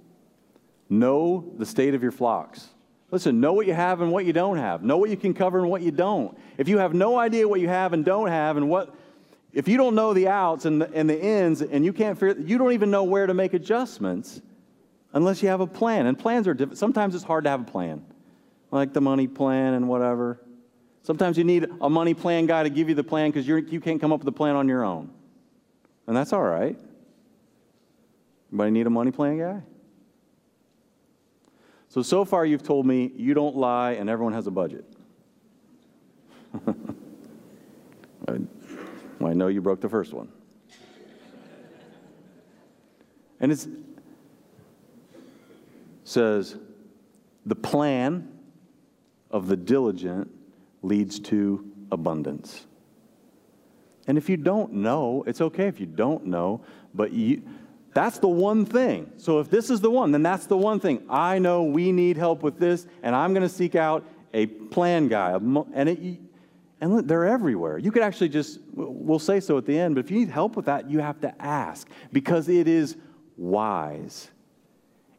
know 0.88 1.52
the 1.58 1.66
state 1.66 1.94
of 1.94 2.02
your 2.04 2.12
flocks. 2.12 2.68
Listen, 3.10 3.40
know 3.40 3.54
what 3.54 3.66
you 3.66 3.74
have 3.74 4.02
and 4.02 4.12
what 4.12 4.24
you 4.24 4.32
don't 4.32 4.56
have. 4.56 4.84
Know 4.84 4.98
what 4.98 5.10
you 5.10 5.16
can 5.16 5.34
cover 5.34 5.58
and 5.58 5.68
what 5.68 5.82
you 5.82 5.90
don't. 5.90 6.38
If 6.56 6.68
you 6.68 6.78
have 6.78 6.94
no 6.94 7.18
idea 7.18 7.48
what 7.48 7.58
you 7.58 7.66
have 7.66 7.92
and 7.92 8.04
don't 8.04 8.28
have, 8.28 8.56
and 8.56 8.68
what, 8.68 8.94
if 9.52 9.66
you 9.66 9.76
don't 9.76 9.96
know 9.96 10.14
the 10.14 10.28
outs 10.28 10.64
and 10.64 10.80
the, 10.80 10.88
and 10.94 11.10
the 11.10 11.20
ins, 11.20 11.60
and 11.60 11.84
you 11.84 11.92
can't 11.92 12.16
figure, 12.16 12.40
you 12.40 12.56
don't 12.56 12.70
even 12.70 12.88
know 12.88 13.02
where 13.02 13.26
to 13.26 13.34
make 13.34 13.54
adjustments 13.54 14.40
unless 15.12 15.42
you 15.42 15.48
have 15.48 15.60
a 15.60 15.66
plan. 15.66 16.06
And 16.06 16.16
plans 16.16 16.46
are 16.46 16.54
different. 16.54 16.78
Sometimes 16.78 17.16
it's 17.16 17.24
hard 17.24 17.42
to 17.44 17.50
have 17.50 17.62
a 17.62 17.64
plan, 17.64 18.04
like 18.70 18.92
the 18.92 19.00
money 19.00 19.26
plan 19.26 19.74
and 19.74 19.88
whatever. 19.88 20.38
Sometimes 21.04 21.36
you 21.36 21.44
need 21.44 21.66
a 21.82 21.90
money 21.90 22.14
plan 22.14 22.46
guy 22.46 22.62
to 22.62 22.70
give 22.70 22.88
you 22.88 22.94
the 22.94 23.04
plan 23.04 23.30
because 23.30 23.46
you 23.46 23.80
can't 23.80 24.00
come 24.00 24.10
up 24.10 24.20
with 24.20 24.28
a 24.28 24.32
plan 24.32 24.56
on 24.56 24.66
your 24.68 24.82
own. 24.84 25.10
And 26.06 26.16
that's 26.16 26.32
all 26.32 26.42
right. 26.42 26.78
Anybody 28.50 28.70
need 28.70 28.86
a 28.86 28.90
money 28.90 29.10
plan 29.10 29.38
guy? 29.38 29.60
So, 31.88 32.00
so 32.00 32.24
far 32.24 32.46
you've 32.46 32.62
told 32.62 32.86
me 32.86 33.12
you 33.16 33.34
don't 33.34 33.54
lie 33.54 33.92
and 33.92 34.08
everyone 34.08 34.32
has 34.32 34.46
a 34.46 34.50
budget. 34.50 34.86
well, 36.66 38.38
I 39.26 39.34
know 39.34 39.48
you 39.48 39.60
broke 39.60 39.82
the 39.82 39.90
first 39.90 40.14
one. 40.14 40.32
And 43.40 43.52
it 43.52 43.66
says, 46.04 46.56
the 47.44 47.56
plan 47.56 48.38
of 49.30 49.48
the 49.48 49.56
diligent 49.56 50.30
leads 50.84 51.18
to 51.18 51.70
abundance. 51.90 52.66
And 54.06 54.18
if 54.18 54.28
you 54.28 54.36
don't 54.36 54.72
know, 54.74 55.24
it's 55.26 55.40
okay 55.40 55.66
if 55.66 55.80
you 55.80 55.86
don't 55.86 56.26
know, 56.26 56.60
but 56.92 57.12
you, 57.12 57.42
that's 57.94 58.18
the 58.18 58.28
one 58.28 58.66
thing. 58.66 59.10
So 59.16 59.40
if 59.40 59.48
this 59.48 59.70
is 59.70 59.80
the 59.80 59.90
one, 59.90 60.12
then 60.12 60.22
that's 60.22 60.46
the 60.46 60.56
one 60.56 60.78
thing. 60.80 61.02
I 61.08 61.38
know 61.38 61.64
we 61.64 61.90
need 61.90 62.16
help 62.16 62.42
with 62.42 62.58
this, 62.58 62.86
and 63.02 63.16
I'm 63.16 63.32
going 63.32 63.42
to 63.42 63.48
seek 63.48 63.74
out 63.74 64.04
a 64.34 64.46
plan 64.46 65.08
guy. 65.08 65.32
And, 65.32 65.88
it, 65.88 66.20
and 66.80 67.08
they're 67.08 67.24
everywhere. 67.24 67.78
You 67.78 67.90
could 67.90 68.02
actually 68.02 68.28
just, 68.28 68.58
we'll 68.74 69.18
say 69.18 69.40
so 69.40 69.56
at 69.56 69.64
the 69.64 69.78
end, 69.78 69.94
but 69.94 70.04
if 70.04 70.10
you 70.10 70.18
need 70.18 70.28
help 70.28 70.56
with 70.56 70.66
that, 70.66 70.90
you 70.90 70.98
have 70.98 71.20
to 71.22 71.42
ask 71.42 71.88
because 72.12 72.48
it 72.48 72.68
is 72.68 72.96
wise. 73.36 74.30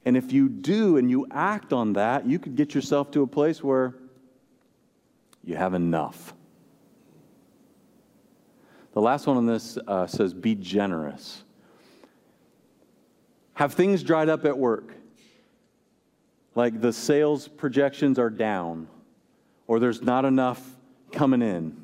And 0.04 0.16
if 0.16 0.32
you 0.32 0.48
do 0.48 0.98
and 0.98 1.10
you 1.10 1.26
act 1.32 1.74
on 1.74 1.94
that, 1.94 2.28
you 2.28 2.38
could 2.38 2.56
get 2.56 2.76
yourself 2.76 3.10
to 3.12 3.24
a 3.24 3.28
place 3.28 3.64
where 3.64 3.96
you 5.46 5.56
have 5.56 5.74
enough. 5.74 6.34
The 8.94 9.02
last 9.02 9.28
one 9.28 9.38
on 9.38 9.46
this 9.46 9.78
uh, 9.88 10.08
says, 10.08 10.34
be 10.34 10.56
generous. 10.56 11.44
Have 13.54 13.74
things 13.74 14.04
dried 14.04 14.30
up 14.30 14.46
at 14.46 14.58
work? 14.58 14.94
Like 16.56 16.82
the 16.82 16.94
sales 16.94 17.48
projections 17.48 18.18
are 18.18 18.30
down, 18.30 18.88
or 19.68 19.80
there's 19.80 20.02
not 20.02 20.24
enough 20.26 20.62
coming 21.12 21.42
in, 21.42 21.76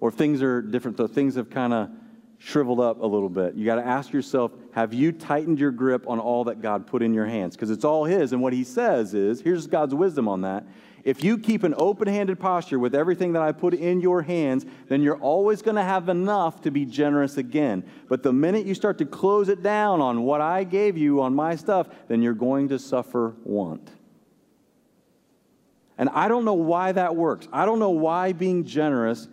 or 0.00 0.10
things 0.10 0.42
are 0.42 0.60
different, 0.60 0.96
so 0.96 1.06
things 1.06 1.36
have 1.36 1.48
kind 1.50 1.72
of 1.72 1.90
shriveled 2.38 2.80
up 2.80 3.00
a 3.00 3.06
little 3.06 3.28
bit. 3.28 3.54
You 3.54 3.64
got 3.64 3.76
to 3.76 3.86
ask 3.86 4.12
yourself 4.12 4.52
have 4.72 4.92
you 4.92 5.12
tightened 5.12 5.58
your 5.58 5.70
grip 5.70 6.08
on 6.08 6.18
all 6.18 6.44
that 6.44 6.60
God 6.60 6.86
put 6.86 7.02
in 7.02 7.14
your 7.14 7.26
hands? 7.26 7.56
Because 7.56 7.70
it's 7.70 7.84
all 7.84 8.04
His. 8.04 8.32
And 8.32 8.42
what 8.42 8.52
He 8.52 8.64
says 8.64 9.14
is 9.14 9.40
here's 9.40 9.66
God's 9.66 9.94
wisdom 9.94 10.28
on 10.28 10.42
that 10.42 10.64
if 11.04 11.22
you 11.22 11.38
keep 11.38 11.62
an 11.62 11.74
open 11.76 12.08
handed 12.08 12.38
posture 12.38 12.78
with 12.78 12.94
everything 12.94 13.32
that 13.32 13.42
I 13.42 13.52
put 13.52 13.74
in 13.74 14.00
your 14.00 14.22
hands, 14.22 14.66
then 14.88 15.02
you're 15.02 15.18
always 15.18 15.62
going 15.62 15.76
to 15.76 15.82
have 15.82 16.08
enough 16.08 16.60
to 16.62 16.70
be 16.70 16.84
generous 16.84 17.36
again. 17.36 17.84
But 18.08 18.22
the 18.22 18.32
minute 18.32 18.66
you 18.66 18.74
start 18.74 18.98
to 18.98 19.06
close 19.06 19.48
it 19.48 19.62
down 19.62 20.00
on 20.00 20.22
what 20.22 20.40
I 20.40 20.64
gave 20.64 20.96
you 20.96 21.22
on 21.22 21.34
my 21.34 21.56
stuff, 21.56 21.88
then 22.08 22.22
you're 22.22 22.34
going 22.34 22.68
to 22.68 22.78
suffer 22.78 23.34
want. 23.44 23.90
And 25.96 26.08
I 26.10 26.28
don't 26.28 26.44
know 26.44 26.54
why 26.54 26.92
that 26.92 27.16
works. 27.16 27.48
I 27.52 27.64
don't 27.64 27.80
know 27.80 27.90
why 27.90 28.32
being 28.32 28.64
generous 28.64 29.28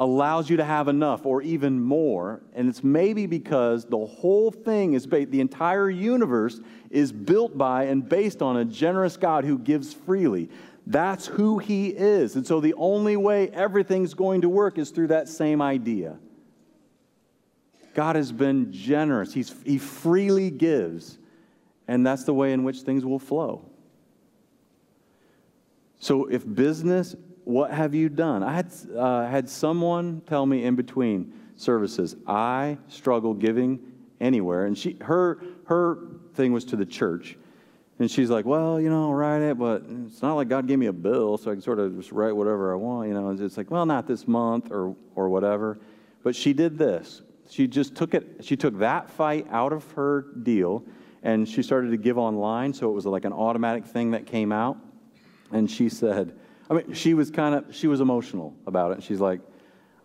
allows 0.00 0.48
you 0.48 0.56
to 0.56 0.64
have 0.64 0.88
enough 0.88 1.26
or 1.26 1.42
even 1.42 1.78
more. 1.78 2.40
And 2.54 2.70
it's 2.70 2.82
maybe 2.82 3.26
because 3.26 3.84
the 3.84 3.98
whole 3.98 4.50
thing 4.50 4.94
is 4.94 5.06
based, 5.06 5.30
the 5.30 5.42
entire 5.42 5.90
universe 5.90 6.58
is 6.88 7.12
built 7.12 7.58
by 7.58 7.84
and 7.84 8.08
based 8.08 8.40
on 8.40 8.56
a 8.56 8.64
generous 8.64 9.18
God 9.18 9.44
who 9.44 9.58
gives 9.58 9.92
freely. 9.92 10.48
That's 10.90 11.26
who 11.26 11.58
He 11.58 11.88
is. 11.88 12.34
And 12.34 12.46
so 12.46 12.60
the 12.60 12.74
only 12.74 13.16
way 13.16 13.48
everything's 13.50 14.12
going 14.12 14.40
to 14.40 14.48
work 14.48 14.76
is 14.76 14.90
through 14.90 15.08
that 15.08 15.28
same 15.28 15.62
idea. 15.62 16.18
God 17.94 18.16
has 18.16 18.32
been 18.32 18.72
generous, 18.72 19.32
He's, 19.32 19.54
He 19.64 19.78
freely 19.78 20.50
gives, 20.50 21.18
and 21.88 22.06
that's 22.06 22.24
the 22.24 22.34
way 22.34 22.52
in 22.52 22.64
which 22.64 22.80
things 22.80 23.04
will 23.04 23.18
flow. 23.18 23.64
So 26.00 26.26
if 26.26 26.44
business 26.46 27.14
what 27.44 27.70
have 27.72 27.94
you 27.94 28.08
done? 28.08 28.42
I 28.42 28.52
had, 28.52 28.72
uh, 28.96 29.26
had 29.26 29.48
someone 29.48 30.22
tell 30.26 30.46
me 30.46 30.64
in 30.64 30.76
between 30.76 31.32
services, 31.56 32.16
I 32.26 32.78
struggle 32.88 33.34
giving 33.34 33.80
anywhere. 34.20 34.66
And 34.66 34.76
she, 34.76 34.96
her, 35.00 35.42
her 35.64 35.98
thing 36.34 36.52
was 36.52 36.64
to 36.66 36.76
the 36.76 36.86
church. 36.86 37.36
And 38.00 38.10
she's 38.10 38.30
like, 38.30 38.46
well, 38.46 38.80
you 38.80 38.88
know, 38.88 39.10
I'll 39.10 39.14
write 39.14 39.42
it, 39.42 39.58
but 39.58 39.84
it's 40.06 40.22
not 40.22 40.32
like 40.32 40.48
God 40.48 40.66
gave 40.66 40.78
me 40.78 40.86
a 40.86 40.92
bill, 40.92 41.36
so 41.36 41.50
I 41.50 41.54
can 41.54 41.60
sort 41.60 41.78
of 41.78 41.94
just 41.94 42.12
write 42.12 42.34
whatever 42.34 42.72
I 42.72 42.76
want. 42.76 43.08
You 43.08 43.14
know, 43.14 43.28
it's 43.28 43.58
like, 43.58 43.70
well, 43.70 43.84
not 43.84 44.06
this 44.06 44.26
month 44.26 44.70
or, 44.70 44.96
or 45.14 45.28
whatever. 45.28 45.78
But 46.22 46.34
she 46.34 46.54
did 46.54 46.78
this. 46.78 47.20
She 47.50 47.66
just 47.66 47.94
took 47.94 48.14
it, 48.14 48.38
she 48.40 48.56
took 48.56 48.78
that 48.78 49.10
fight 49.10 49.46
out 49.50 49.74
of 49.74 49.90
her 49.92 50.22
deal 50.42 50.82
and 51.22 51.46
she 51.46 51.62
started 51.62 51.90
to 51.90 51.98
give 51.98 52.16
online. 52.16 52.72
So 52.72 52.88
it 52.88 52.94
was 52.94 53.04
like 53.04 53.26
an 53.26 53.34
automatic 53.34 53.84
thing 53.84 54.12
that 54.12 54.24
came 54.24 54.50
out. 54.50 54.78
And 55.52 55.70
she 55.70 55.90
said, 55.90 56.34
I 56.70 56.74
mean, 56.74 56.94
she 56.94 57.12
was 57.12 57.30
kind 57.30 57.54
of, 57.54 57.74
she 57.74 57.86
was 57.86 58.00
emotional 58.00 58.56
about 58.66 58.92
it. 58.92 58.94
And 58.94 59.04
She's 59.04 59.20
like, 59.20 59.42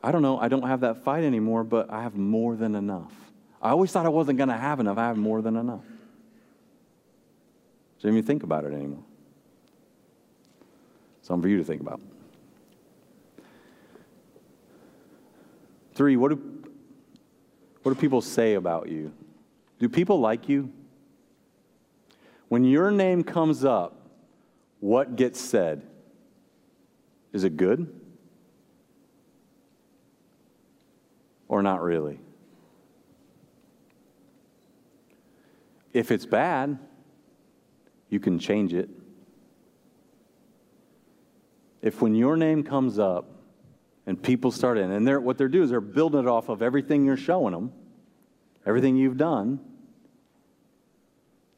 I 0.03 0.11
don't 0.11 0.21
know, 0.21 0.37
I 0.37 0.49
don't 0.49 0.67
have 0.67 0.81
that 0.81 1.05
fight 1.05 1.23
anymore, 1.23 1.63
but 1.63 1.89
I 1.89 2.01
have 2.03 2.15
more 2.15 2.57
than 2.57 2.75
enough. 2.75 3.13
I 3.61 3.69
always 3.69 3.91
thought 3.93 4.05
I 4.05 4.09
wasn't 4.09 4.37
going 4.37 4.49
to 4.49 4.57
have 4.57 4.81
enough. 4.81 4.97
I 4.97 5.07
have 5.07 5.17
more 5.17 5.41
than 5.41 5.55
enough. 5.55 5.85
So 7.97 8.07
even 8.07 8.23
think 8.23 8.43
about 8.43 8.65
it 8.65 8.73
anymore. 8.73 9.03
Something 11.21 11.41
for 11.41 11.49
you 11.49 11.57
to 11.57 11.63
think 11.63 11.81
about. 11.81 12.01
Three, 15.93 16.17
what 16.17 16.29
do, 16.29 16.63
what 17.83 17.93
do 17.93 17.99
people 17.99 18.21
say 18.21 18.55
about 18.55 18.89
you? 18.89 19.13
Do 19.79 19.89
people 19.89 20.19
like 20.19 20.49
you? 20.49 20.71
When 22.49 22.63
your 22.63 22.91
name 22.91 23.23
comes 23.23 23.65
up, 23.65 24.09
what 24.79 25.15
gets 25.15 25.39
said? 25.39 25.81
Is 27.33 27.43
it 27.43 27.57
good? 27.57 27.93
Or 31.47 31.63
not 31.63 31.81
really? 31.81 32.19
If 35.93 36.11
it's 36.11 36.25
bad, 36.25 36.77
you 38.15 38.19
can 38.21 38.39
change 38.39 38.73
it. 38.73 38.89
If 41.81 42.01
when 42.01 42.15
your 42.15 42.37
name 42.37 42.63
comes 42.63 42.97
up 42.97 43.29
and 44.07 44.23
people 44.23 44.51
start 44.51 44.77
in, 44.77 44.89
and 44.89 45.05
they're, 45.05 45.19
what 45.19 45.37
they're 45.37 45.49
doing 45.49 45.65
is 45.65 45.69
they're 45.69 45.81
building 45.81 46.21
it 46.21 46.27
off 46.27 46.47
of 46.47 46.61
everything 46.61 47.03
you're 47.03 47.17
showing 47.17 47.51
them, 47.51 47.73
everything 48.65 48.95
you've 48.95 49.17
done, 49.17 49.59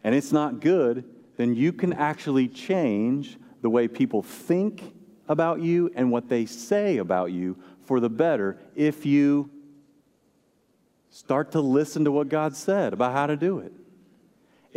and 0.04 0.16
it's 0.16 0.32
not 0.32 0.60
good, 0.60 1.04
then 1.36 1.54
you 1.54 1.72
can 1.72 1.94
actually 1.94 2.48
change 2.48 3.38
the 3.62 3.70
way 3.70 3.88
people 3.88 4.24
think 4.24 4.96
about 5.28 5.62
you 5.62 5.92
and 5.94 6.12
what 6.12 6.28
they 6.28 6.48
say 6.48 6.98
about 6.98 7.32
you 7.32 7.56
for 7.86 8.00
the 8.00 8.10
better 8.10 8.58
if 8.76 9.06
you 9.06 9.52
start 11.12 11.52
to 11.52 11.62
listen 11.62 12.04
to 12.06 12.12
what 12.12 12.30
God 12.30 12.56
said 12.56 12.94
about 12.94 13.12
how 13.12 13.28
to 13.28 13.38
do 13.38 13.60
it. 13.60 13.72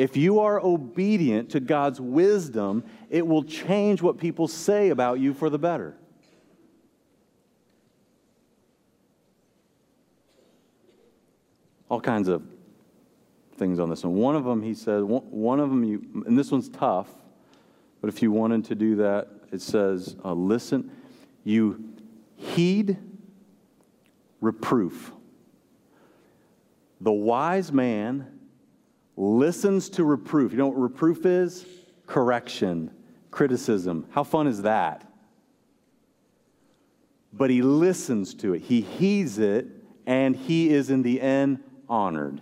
If 0.01 0.17
you 0.17 0.41
are 0.41 0.59
obedient 0.59 1.51
to 1.51 1.61
God's 1.61 2.01
wisdom, 2.01 2.85
it 3.11 3.27
will 3.27 3.43
change 3.43 4.01
what 4.01 4.17
people 4.17 4.49
say 4.49 4.89
about 4.89 5.21
you 5.21 5.35
for 5.35 5.51
the 5.51 5.59
better. 5.59 5.95
All 11.91 12.01
kinds 12.01 12.29
of 12.29 12.43
things 13.59 13.79
on 13.79 13.91
this 13.91 14.03
one. 14.03 14.15
One 14.15 14.37
of 14.37 14.45
them, 14.45 14.63
he 14.63 14.73
says, 14.73 15.05
one 15.05 15.61
of 15.61 15.69
them, 15.69 15.85
you, 15.85 16.03
and 16.25 16.39
this 16.39 16.51
one's 16.51 16.71
tough, 16.71 17.11
but 18.01 18.09
if 18.09 18.23
you 18.23 18.33
wanted 18.33 18.65
to 18.65 18.75
do 18.75 18.97
that, 18.97 19.29
it 19.53 19.61
says, 19.61 20.17
uh, 20.25 20.33
listen, 20.33 20.91
you 21.45 21.93
heed 22.37 22.97
reproof. 24.41 25.13
The 27.03 27.13
wise 27.13 27.71
man 27.71 28.40
listens 29.21 29.91
to 29.91 30.03
reproof. 30.05 30.53
You 30.53 30.59
know 30.59 30.69
what 30.69 30.81
reproof 30.81 31.27
is? 31.27 31.67
Correction, 32.07 32.91
criticism. 33.31 34.07
How 34.11 34.25
fun 34.25 34.47
is 34.47 34.63
that? 34.63 35.07
But 37.33 37.51
he 37.51 37.63
listens 37.63 38.35
to 38.37 38.55
it, 38.55 38.63
he 38.63 38.81
heeds 38.81 39.39
it, 39.39 39.67
and 40.07 40.35
he 40.35 40.71
is 40.71 40.91
in 40.91 41.03
the 41.03 41.21
end 41.21 41.63
honored. 41.89 42.41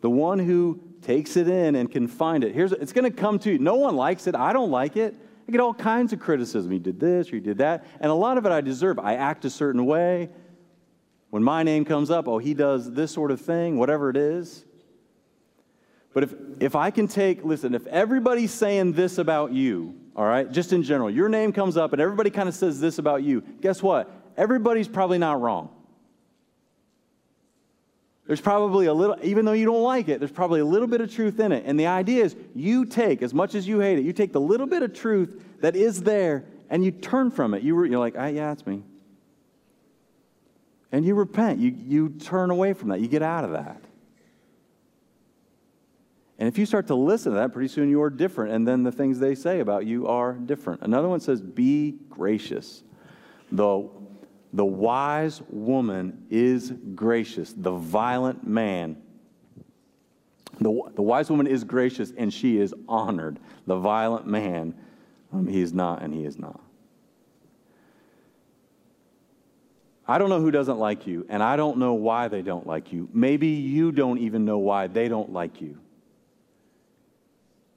The 0.00 0.10
one 0.10 0.38
who 0.38 0.80
takes 1.00 1.36
it 1.36 1.48
in 1.48 1.76
and 1.76 1.90
can 1.90 2.08
find 2.08 2.44
it. 2.44 2.54
Here's 2.54 2.72
it's 2.72 2.92
going 2.92 3.10
to 3.10 3.16
come 3.16 3.38
to 3.38 3.52
you. 3.52 3.58
No 3.58 3.76
one 3.76 3.96
likes 3.96 4.26
it. 4.26 4.34
I 4.34 4.52
don't 4.52 4.70
like 4.70 4.96
it. 4.96 5.14
I 5.48 5.52
get 5.52 5.60
all 5.60 5.72
kinds 5.72 6.12
of 6.12 6.18
criticism. 6.18 6.72
You 6.72 6.80
did 6.80 6.98
this, 6.98 7.32
or 7.32 7.36
you 7.36 7.40
did 7.40 7.58
that. 7.58 7.86
And 8.00 8.10
a 8.10 8.14
lot 8.14 8.36
of 8.36 8.44
it 8.44 8.52
I 8.52 8.60
deserve. 8.60 8.98
I 8.98 9.14
act 9.14 9.44
a 9.44 9.50
certain 9.50 9.86
way. 9.86 10.28
When 11.30 11.42
my 11.42 11.62
name 11.62 11.84
comes 11.84 12.10
up, 12.10 12.26
oh, 12.26 12.38
he 12.38 12.52
does 12.52 12.92
this 12.92 13.12
sort 13.12 13.30
of 13.30 13.40
thing, 13.40 13.78
whatever 13.78 14.10
it 14.10 14.16
is. 14.16 14.65
But 16.16 16.22
if, 16.22 16.34
if 16.60 16.74
I 16.74 16.90
can 16.90 17.08
take, 17.08 17.44
listen, 17.44 17.74
if 17.74 17.86
everybody's 17.88 18.50
saying 18.50 18.94
this 18.94 19.18
about 19.18 19.52
you, 19.52 19.94
all 20.16 20.24
right, 20.24 20.50
just 20.50 20.72
in 20.72 20.82
general, 20.82 21.10
your 21.10 21.28
name 21.28 21.52
comes 21.52 21.76
up 21.76 21.92
and 21.92 22.00
everybody 22.00 22.30
kind 22.30 22.48
of 22.48 22.54
says 22.54 22.80
this 22.80 22.98
about 22.98 23.22
you, 23.22 23.42
guess 23.60 23.82
what? 23.82 24.10
Everybody's 24.34 24.88
probably 24.88 25.18
not 25.18 25.42
wrong. 25.42 25.68
There's 28.26 28.40
probably 28.40 28.86
a 28.86 28.94
little, 28.94 29.18
even 29.22 29.44
though 29.44 29.52
you 29.52 29.66
don't 29.66 29.82
like 29.82 30.08
it, 30.08 30.18
there's 30.18 30.32
probably 30.32 30.60
a 30.60 30.64
little 30.64 30.88
bit 30.88 31.02
of 31.02 31.14
truth 31.14 31.38
in 31.38 31.52
it. 31.52 31.64
And 31.66 31.78
the 31.78 31.88
idea 31.88 32.24
is 32.24 32.34
you 32.54 32.86
take, 32.86 33.20
as 33.20 33.34
much 33.34 33.54
as 33.54 33.68
you 33.68 33.80
hate 33.80 33.98
it, 33.98 34.06
you 34.06 34.14
take 34.14 34.32
the 34.32 34.40
little 34.40 34.66
bit 34.66 34.82
of 34.82 34.94
truth 34.94 35.44
that 35.60 35.76
is 35.76 36.02
there 36.02 36.46
and 36.70 36.82
you 36.82 36.92
turn 36.92 37.30
from 37.30 37.52
it. 37.52 37.62
You, 37.62 37.84
you're 37.84 37.98
like, 37.98 38.14
ah, 38.16 38.28
yeah, 38.28 38.52
it's 38.52 38.66
me. 38.66 38.82
And 40.92 41.04
you 41.04 41.14
repent. 41.14 41.58
You, 41.58 41.76
you 41.76 42.08
turn 42.08 42.50
away 42.50 42.72
from 42.72 42.88
that. 42.88 43.00
You 43.00 43.06
get 43.06 43.20
out 43.20 43.44
of 43.44 43.50
that. 43.50 43.82
And 46.38 46.48
if 46.48 46.58
you 46.58 46.66
start 46.66 46.86
to 46.88 46.94
listen 46.94 47.32
to 47.32 47.38
that, 47.38 47.52
pretty 47.52 47.68
soon 47.68 47.88
you 47.88 48.02
are 48.02 48.10
different. 48.10 48.52
And 48.52 48.68
then 48.68 48.82
the 48.82 48.92
things 48.92 49.18
they 49.18 49.34
say 49.34 49.60
about 49.60 49.86
you 49.86 50.06
are 50.06 50.34
different. 50.34 50.82
Another 50.82 51.08
one 51.08 51.20
says, 51.20 51.40
be 51.40 51.96
gracious. 52.10 52.82
Though 53.50 53.90
the 54.52 54.64
wise 54.64 55.42
woman 55.48 56.26
is 56.30 56.72
gracious, 56.94 57.54
the 57.56 57.72
violent 57.72 58.46
man. 58.46 59.02
The, 60.60 60.90
the 60.94 61.02
wise 61.02 61.30
woman 61.30 61.46
is 61.46 61.64
gracious 61.64 62.12
and 62.16 62.32
she 62.32 62.58
is 62.58 62.74
honored. 62.88 63.38
The 63.66 63.76
violent 63.76 64.26
man, 64.26 64.74
um, 65.32 65.46
he 65.46 65.60
is 65.60 65.72
not 65.72 66.02
and 66.02 66.14
he 66.14 66.24
is 66.24 66.38
not. 66.38 66.60
I 70.08 70.18
don't 70.18 70.28
know 70.28 70.40
who 70.40 70.52
doesn't 70.52 70.78
like 70.78 71.06
you, 71.06 71.26
and 71.28 71.42
I 71.42 71.56
don't 71.56 71.78
know 71.78 71.94
why 71.94 72.28
they 72.28 72.40
don't 72.40 72.64
like 72.64 72.92
you. 72.92 73.08
Maybe 73.12 73.48
you 73.48 73.90
don't 73.90 74.18
even 74.18 74.44
know 74.44 74.58
why 74.58 74.86
they 74.86 75.08
don't 75.08 75.32
like 75.32 75.60
you. 75.60 75.78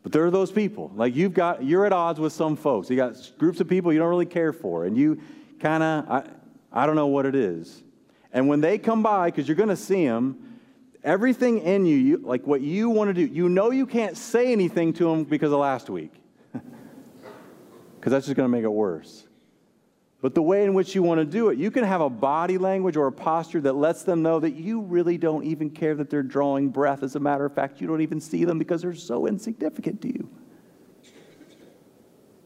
But 0.03 0.11
there 0.11 0.25
are 0.25 0.31
those 0.31 0.51
people. 0.51 0.91
Like 0.95 1.15
you've 1.15 1.33
got, 1.33 1.63
you're 1.63 1.85
at 1.85 1.93
odds 1.93 2.19
with 2.19 2.33
some 2.33 2.55
folks. 2.55 2.89
You 2.89 2.95
got 2.95 3.15
groups 3.37 3.59
of 3.59 3.67
people 3.67 3.91
you 3.91 3.99
don't 3.99 4.09
really 4.09 4.25
care 4.25 4.53
for, 4.53 4.85
and 4.85 4.97
you 4.97 5.21
kind 5.59 5.83
of, 5.83 6.09
I 6.09 6.23
I 6.71 6.85
don't 6.85 6.95
know 6.95 7.07
what 7.07 7.25
it 7.25 7.35
is. 7.35 7.83
And 8.31 8.47
when 8.47 8.61
they 8.61 8.77
come 8.77 9.01
by, 9.01 9.27
because 9.31 9.47
you're 9.47 9.55
going 9.55 9.69
to 9.69 9.75
see 9.75 10.05
them, 10.05 10.59
everything 11.03 11.59
in 11.59 11.85
you, 11.85 11.97
you, 11.97 12.17
like 12.17 12.45
what 12.45 12.61
you 12.61 12.89
want 12.89 13.09
to 13.09 13.13
do, 13.13 13.33
you 13.33 13.49
know 13.49 13.71
you 13.71 13.87
can't 13.87 14.15
say 14.15 14.51
anything 14.51 14.93
to 14.93 15.05
them 15.05 15.23
because 15.23 15.51
of 15.51 15.59
last 15.59 15.89
week. 15.89 16.13
Because 17.95 18.11
that's 18.11 18.27
just 18.27 18.37
going 18.37 18.49
to 18.49 18.57
make 18.57 18.63
it 18.63 18.71
worse. 18.71 19.27
But 20.21 20.35
the 20.35 20.41
way 20.41 20.65
in 20.65 20.73
which 20.73 20.95
you 20.95 21.01
want 21.01 21.19
to 21.19 21.25
do 21.25 21.49
it, 21.49 21.57
you 21.57 21.71
can 21.71 21.85
have 21.85 22.01
a 22.01 22.09
body 22.09 22.57
language 22.57 22.97
or 22.97 23.07
a 23.07 23.11
posture 23.11 23.61
that 23.61 23.73
lets 23.73 24.03
them 24.03 24.21
know 24.21 24.39
that 24.39 24.51
you 24.51 24.81
really 24.81 25.17
don't 25.17 25.45
even 25.45 25.69
care 25.69 25.95
that 25.95 26.09
they're 26.09 26.23
drawing 26.23 26.69
breath. 26.69 27.03
As 27.03 27.15
a 27.15 27.19
matter 27.19 27.45
of 27.45 27.53
fact, 27.53 27.79
you 27.79 27.87
don't 27.87 28.01
even 28.01 28.19
see 28.19 28.43
them 28.43 28.59
because 28.59 28.81
they're 28.81 28.93
so 28.93 29.27
insignificant 29.27 30.01
to 30.01 30.07
you. 30.09 30.29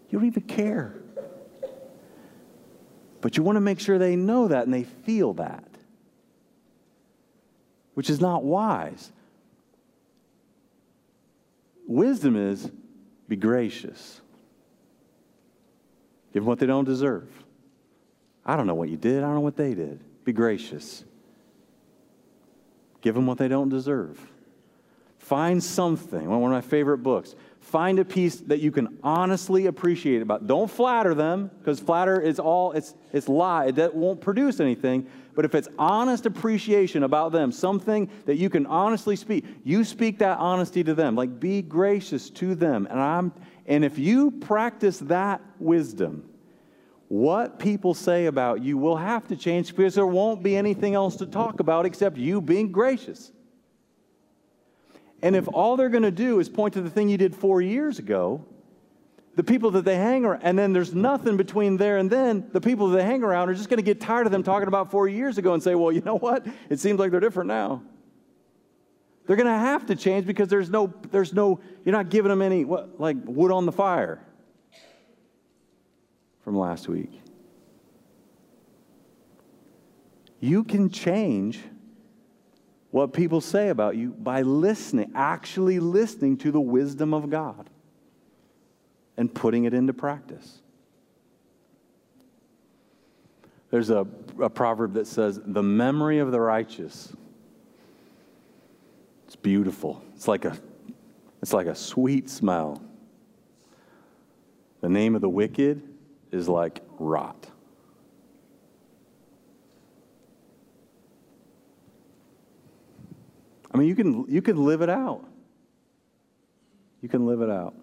You 0.09 0.19
don't 0.19 0.27
even 0.27 0.43
care. 0.43 0.93
But 3.21 3.37
you 3.37 3.41
want 3.43 3.55
to 3.55 3.61
make 3.61 3.79
sure 3.79 3.97
they 3.97 4.15
know 4.15 4.49
that 4.49 4.65
and 4.65 4.73
they 4.73 4.83
feel 4.83 5.33
that, 5.35 5.67
which 7.95 8.09
is 8.09 8.21
not 8.21 8.43
wise. 8.43 9.11
Wisdom 11.87 12.35
is 12.35 12.69
be 13.27 13.35
gracious, 13.35 14.21
give 16.33 16.43
them 16.43 16.47
what 16.47 16.59
they 16.59 16.67
don't 16.67 16.85
deserve. 16.85 17.42
I 18.45 18.55
don't 18.55 18.67
know 18.67 18.75
what 18.75 18.89
you 18.89 18.97
did, 18.97 19.19
I 19.19 19.27
don't 19.27 19.35
know 19.35 19.41
what 19.41 19.57
they 19.57 19.73
did. 19.73 19.99
Be 20.25 20.33
gracious. 20.33 21.03
Give 23.01 23.15
them 23.15 23.25
what 23.25 23.37
they 23.37 23.47
don't 23.47 23.69
deserve. 23.69 24.19
Find 25.17 25.63
something, 25.63 26.29
one 26.29 26.43
of 26.43 26.49
my 26.51 26.61
favorite 26.61 26.97
books. 26.97 27.35
Find 27.61 27.97
a 27.99 28.05
piece 28.05 28.37
that 28.41 28.59
you 28.59 28.71
can 28.71 28.97
honestly 29.03 29.67
appreciate 29.67 30.21
about. 30.21 30.47
Don't 30.47 30.69
flatter 30.69 31.13
them, 31.13 31.49
because 31.59 31.79
flatter 31.79 32.19
is 32.19 32.39
all, 32.39 32.73
it's, 32.73 32.93
it's 33.13 33.29
lie. 33.29 33.71
That 33.71 33.95
won't 33.95 34.19
produce 34.19 34.59
anything. 34.59 35.07
But 35.33 35.45
if 35.45 35.55
it's 35.55 35.69
honest 35.79 36.25
appreciation 36.25 37.03
about 37.03 37.31
them, 37.31 37.51
something 37.51 38.09
that 38.25 38.35
you 38.35 38.49
can 38.49 38.65
honestly 38.65 39.15
speak, 39.15 39.45
you 39.63 39.83
speak 39.83 40.19
that 40.19 40.37
honesty 40.37 40.83
to 40.83 40.93
them. 40.93 41.15
Like 41.15 41.39
be 41.39 41.61
gracious 41.61 42.29
to 42.31 42.53
them. 42.53 42.87
And 42.89 42.99
I'm 42.99 43.33
and 43.65 43.85
if 43.85 43.97
you 43.97 44.31
practice 44.31 44.99
that 44.99 45.41
wisdom, 45.57 46.29
what 47.13 47.59
people 47.59 47.93
say 47.93 48.25
about 48.25 48.63
you 48.63 48.75
will 48.75 48.97
have 48.97 49.27
to 49.27 49.35
change 49.35 49.75
because 49.75 49.93
there 49.93 50.07
won't 50.07 50.41
be 50.41 50.57
anything 50.57 50.95
else 50.95 51.15
to 51.17 51.27
talk 51.27 51.59
about 51.59 51.85
except 51.85 52.17
you 52.17 52.41
being 52.41 52.71
gracious. 52.71 53.31
And 55.21 55.35
if 55.35 55.47
all 55.53 55.77
they're 55.77 55.89
going 55.89 56.01
to 56.01 56.09
do 56.09 56.39
is 56.39 56.49
point 56.49 56.73
to 56.73 56.81
the 56.81 56.89
thing 56.89 57.09
you 57.09 57.19
did 57.19 57.35
four 57.35 57.61
years 57.61 57.99
ago, 57.99 58.43
the 59.35 59.43
people 59.43 59.69
that 59.71 59.85
they 59.85 59.95
hang 59.95 60.25
around, 60.25 60.41
and 60.41 60.57
then 60.57 60.73
there's 60.73 60.95
nothing 60.95 61.37
between 61.37 61.77
there 61.77 61.97
and 61.97 62.09
then, 62.09 62.49
the 62.51 62.59
people 62.59 62.87
that 62.87 62.97
they 62.97 63.03
hang 63.03 63.21
around 63.21 63.47
are 63.47 63.53
just 63.53 63.69
going 63.69 63.77
to 63.77 63.83
get 63.83 64.01
tired 64.01 64.25
of 64.25 64.31
them 64.31 64.41
talking 64.41 64.67
about 64.67 64.89
four 64.89 65.07
years 65.07 65.37
ago 65.37 65.53
and 65.53 65.61
say, 65.61 65.75
well, 65.75 65.91
you 65.91 66.01
know 66.01 66.17
what? 66.17 66.47
It 66.71 66.79
seems 66.79 66.99
like 66.99 67.11
they're 67.11 67.19
different 67.19 67.47
now. 67.47 67.83
They're 69.27 69.37
going 69.37 69.45
to 69.45 69.51
have 69.51 69.85
to 69.85 69.95
change 69.95 70.25
because 70.25 70.47
there's 70.47 70.71
no, 70.71 70.91
there's 71.11 71.31
no, 71.31 71.59
you're 71.85 71.93
not 71.93 72.09
giving 72.09 72.29
them 72.29 72.41
any, 72.41 72.65
what, 72.65 72.99
like 72.99 73.17
wood 73.23 73.51
on 73.51 73.67
the 73.67 73.71
fire 73.71 74.25
from 76.43 76.57
last 76.57 76.87
week. 76.87 77.21
You 80.39 80.63
can 80.63 80.89
change 80.89 81.59
what 82.91 83.13
people 83.13 83.41
say 83.41 83.69
about 83.69 83.95
you 83.95 84.09
by 84.09 84.41
listening, 84.41 85.11
actually 85.15 85.79
listening 85.79 86.37
to 86.37 86.51
the 86.51 86.59
wisdom 86.59 87.13
of 87.13 87.29
God 87.29 87.69
and 89.15 89.33
putting 89.33 89.63
it 89.63 89.73
into 89.73 89.93
practice. 89.93 90.61
There's 93.71 93.89
a, 93.89 94.05
a 94.39 94.49
proverb 94.49 94.93
that 94.93 95.07
says, 95.07 95.39
The 95.43 95.63
memory 95.63 96.19
of 96.19 96.31
the 96.31 96.39
righteous. 96.39 97.13
It's 99.25 99.35
beautiful. 99.35 100.03
It's 100.15 100.27
like 100.27 100.45
a, 100.45 100.55
it's 101.41 101.53
like 101.53 101.67
a 101.67 101.75
sweet 101.75 102.29
smell. 102.29 102.83
The 104.81 104.89
name 104.89 105.15
of 105.15 105.21
the 105.21 105.29
wicked 105.29 105.81
is 106.33 106.49
like 106.49 106.81
rot. 106.97 107.47
I 113.73 113.77
mean, 113.77 113.87
you 113.87 113.95
can, 113.95 114.25
you 114.27 114.41
can 114.41 114.63
live 114.65 114.81
it 114.81 114.89
out. 114.89 115.25
You 117.01 117.09
can 117.09 117.25
live 117.25 117.41
it 117.41 117.49
out. 117.49 117.73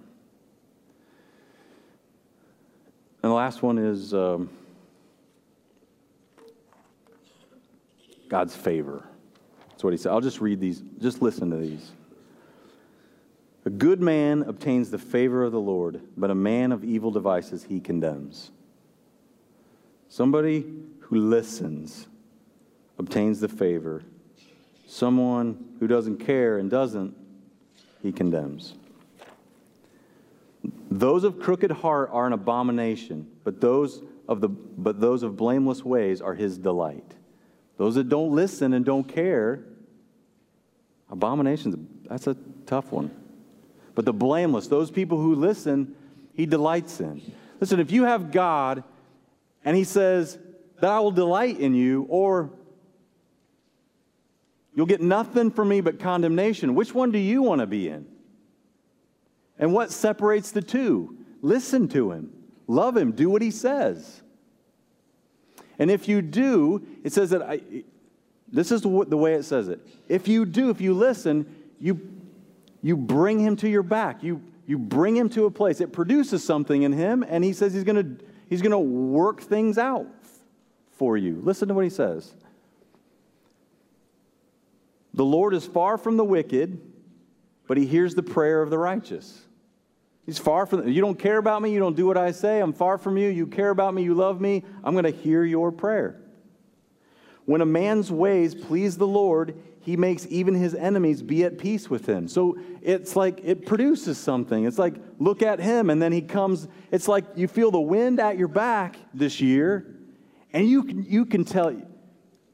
And 3.23 3.31
the 3.31 3.35
last 3.35 3.63
one 3.63 3.77
is 3.77 4.15
um, 4.15 4.49
God's 8.29 8.55
favor. 8.57 9.05
That's 9.71 9.85
what 9.85 9.93
he 9.93 9.97
said. 9.97 10.11
I'll 10.11 10.21
just 10.21 10.41
read 10.41 10.61
these, 10.61 10.83
just 11.01 11.21
listen 11.21 11.51
to 11.51 11.57
these. 11.57 11.91
A 13.71 13.73
good 13.79 14.01
man 14.01 14.43
obtains 14.43 14.91
the 14.91 14.99
favor 14.99 15.45
of 15.45 15.53
the 15.53 15.61
Lord, 15.61 16.03
but 16.17 16.31
a 16.31 16.35
man 16.35 16.73
of 16.73 16.83
evil 16.83 17.11
devices 17.11 17.65
he 17.65 17.79
condemns. 17.81 18.51
Somebody 20.09 20.67
who 21.01 21.17
listens 21.21 22.09
obtains 22.99 23.41
the 23.41 23.49
favor 23.49 24.03
Someone 24.91 25.77
who 25.79 25.87
doesn't 25.87 26.17
care 26.17 26.59
and 26.59 26.69
doesn't, 26.69 27.17
he 28.03 28.11
condemns. 28.11 28.75
Those 30.91 31.23
of 31.23 31.39
crooked 31.39 31.71
heart 31.71 32.11
are 32.13 32.27
an 32.27 32.33
abomination, 32.33 33.31
but 33.45 33.61
those 33.61 34.03
of 34.27 34.41
the 34.41 34.49
but 34.49 35.01
those 35.01 35.23
of 35.23 35.37
blameless 35.37 35.85
ways 35.85 36.21
are 36.21 36.35
his 36.35 36.59
delight. 36.59 37.15
Those 37.77 37.95
that 37.95 38.09
don't 38.09 38.35
listen 38.35 38.73
and 38.73 38.85
don't 38.85 39.05
care, 39.05 39.65
abominations, 41.09 41.77
that's 42.09 42.27
a 42.27 42.37
tough 42.67 42.91
one. 42.91 43.13
But 44.01 44.07
the 44.07 44.15
blameless, 44.15 44.67
those 44.67 44.91
people 44.91 45.19
who 45.19 45.35
listen, 45.35 45.95
he 46.33 46.47
delights 46.47 47.01
in. 47.01 47.21
Listen, 47.61 47.81
if 47.81 47.93
you 47.93 48.05
have 48.05 48.33
God 48.33 48.83
and 49.63 49.77
he 49.77 49.85
says 49.85 50.39
that 50.81 50.91
I 50.91 51.01
will 51.01 51.11
delight 51.11 51.61
in 51.61 51.75
you, 51.75 52.07
or 52.09 52.51
You'll 54.75 54.87
get 54.87 55.03
nothing 55.03 55.51
from 55.51 55.69
me 55.69 55.83
but 55.83 56.01
condemnation. 56.01 56.75
Which 56.75 56.95
one 56.95 57.11
do 57.11 57.19
you 57.19 57.43
want 57.43 57.61
to 57.61 57.67
be 57.67 57.89
in? 57.89 58.07
And 59.59 59.75
what 59.75 59.93
separates 59.93 60.53
the 60.53 60.63
two? 60.63 61.19
Listen 61.43 61.87
to 61.89 62.13
him, 62.13 62.33
love 62.67 62.97
him, 62.97 63.13
do 63.13 63.29
what 63.29 63.43
he 63.43 63.51
says. 63.51 64.23
And 65.79 65.91
if 65.91 66.09
you 66.09 66.23
do, 66.23 66.87
it 67.05 67.13
says 67.13 67.29
that 67.29 67.43
I, 67.43 67.61
this 68.51 68.73
is 68.73 68.81
the 68.81 68.89
way 68.89 69.35
it 69.35 69.43
says 69.43 69.69
it. 69.69 69.87
If 70.09 70.27
you 70.27 70.47
do, 70.47 70.71
if 70.71 70.81
you 70.81 70.95
listen, 70.95 71.45
you, 71.79 72.20
you 72.83 72.97
bring 72.97 73.39
him 73.39 73.57
to 73.57 73.69
your 73.69 73.83
back. 73.83 74.23
You, 74.23 74.43
you 74.67 74.79
bring 74.79 75.17
him 75.17 75.29
to 75.31 75.45
a 75.47 75.51
place. 75.51 75.81
It 75.81 75.93
produces 75.93 76.45
something 76.45 76.83
in 76.83 76.93
him, 76.93 77.25
and 77.29 77.45
he 77.45 77.53
says 77.53 77.75
he's 77.75 77.85
going 77.85 78.19
to 78.19 78.25
he's 78.49 78.63
going 78.63 78.73
to 78.73 78.79
work 78.79 79.41
things 79.41 79.79
out 79.79 80.07
for 80.93 81.17
you. 81.17 81.41
Listen 81.43 81.69
to 81.69 81.75
what 81.75 81.85
he 81.85 81.91
says. 81.91 82.35
The 85.15 85.25
Lord 85.25 85.55
is 85.55 85.67
far 85.67 85.99
from 85.99 86.17
the 86.17 86.25
wicked, 86.25 86.81
but 87.67 87.77
he 87.77 87.87
hears 87.87 88.15
the 88.15 88.23
prayer 88.23 88.63
of 88.63 88.71
the 88.71 88.79
righteous. 88.79 89.43
He's 90.25 90.39
far 90.39 90.67
from 90.67 90.87
you 90.87 91.01
don't 91.01 91.19
care 91.19 91.39
about 91.39 91.63
me, 91.63 91.73
you 91.73 91.81
don't 91.81 91.97
do 91.97 92.07
what 92.07 92.17
I 92.17 92.31
say. 92.31 92.61
I'm 92.61 92.73
far 92.73 92.99
from 92.99 93.17
you. 93.17 93.29
You 93.29 93.47
care 93.47 93.71
about 93.71 93.95
me, 93.95 94.03
you 94.03 94.15
love 94.15 94.41
me. 94.41 94.65
I'm 94.85 94.95
going 94.95 95.05
to 95.05 95.11
hear 95.11 95.45
your 95.45 95.73
prayer. 95.73 96.21
When 97.47 97.61
a 97.61 97.67
man's 97.67 98.13
ways 98.13 98.55
please 98.55 98.97
the 98.97 99.07
Lord, 99.07 99.57
he 99.81 99.97
makes 99.97 100.27
even 100.29 100.55
his 100.55 100.75
enemies 100.75 101.23
be 101.23 101.45
at 101.45 101.59
peace 101.59 101.89
with 101.89 102.07
him. 102.07 102.29
So 102.29 102.59
it's 102.83 103.17
like 103.17 103.41
it 103.43 103.67
produces 103.67 104.19
something. 104.19 104.65
It's 104.65 104.79
like 104.79 104.97
look 105.19 105.43
at 105.43 105.59
him 105.59 105.91
and 105.91 106.01
then 106.01 106.13
he 106.13 106.21
comes 106.21 106.69
it's 106.91 107.09
like 107.09 107.25
you 107.35 107.49
feel 107.49 107.71
the 107.71 107.81
wind 107.81 108.21
at 108.21 108.37
your 108.37 108.49
back 108.49 108.97
this 109.15 109.41
year 109.41 109.97
and 110.53 110.69
you 110.69 110.85
can, 110.85 111.05
you 111.05 111.25
can 111.25 111.45
tell 111.45 111.75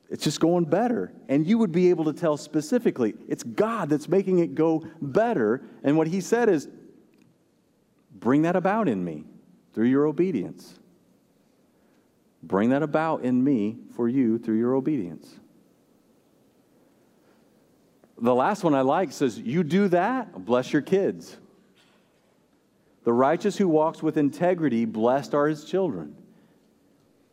it's 0.08 0.22
just 0.22 0.40
going 0.40 0.64
better. 0.64 1.12
And 1.28 1.46
you 1.46 1.58
would 1.58 1.72
be 1.72 1.90
able 1.90 2.04
to 2.04 2.12
tell 2.12 2.36
specifically, 2.36 3.14
it's 3.28 3.42
God 3.42 3.88
that's 3.88 4.08
making 4.08 4.38
it 4.38 4.54
go 4.54 4.86
better. 5.00 5.62
And 5.82 5.96
what 5.96 6.06
he 6.06 6.20
said 6.20 6.48
is, 6.48 6.68
bring 8.12 8.42
that 8.42 8.56
about 8.56 8.88
in 8.88 9.04
me 9.04 9.24
through 9.74 9.86
your 9.86 10.06
obedience. 10.06 10.78
Bring 12.42 12.70
that 12.70 12.82
about 12.82 13.24
in 13.24 13.42
me 13.42 13.78
for 13.96 14.08
you 14.08 14.38
through 14.38 14.58
your 14.58 14.74
obedience. 14.74 15.34
The 18.18 18.34
last 18.34 18.64
one 18.64 18.74
I 18.74 18.80
like 18.80 19.12
says, 19.12 19.38
You 19.38 19.62
do 19.62 19.88
that, 19.88 20.44
bless 20.44 20.72
your 20.72 20.82
kids. 20.82 21.36
The 23.04 23.12
righteous 23.12 23.56
who 23.56 23.68
walks 23.68 24.02
with 24.02 24.16
integrity, 24.16 24.84
blessed 24.84 25.34
are 25.34 25.46
his 25.46 25.64
children. 25.64 26.16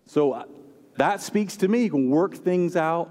So 0.06 0.34
uh, 0.34 0.46
that 0.98 1.22
speaks 1.22 1.58
to 1.58 1.68
me. 1.68 1.86
You 1.86 1.90
can 1.90 2.10
work 2.10 2.36
things 2.36 2.76
out 2.76 3.10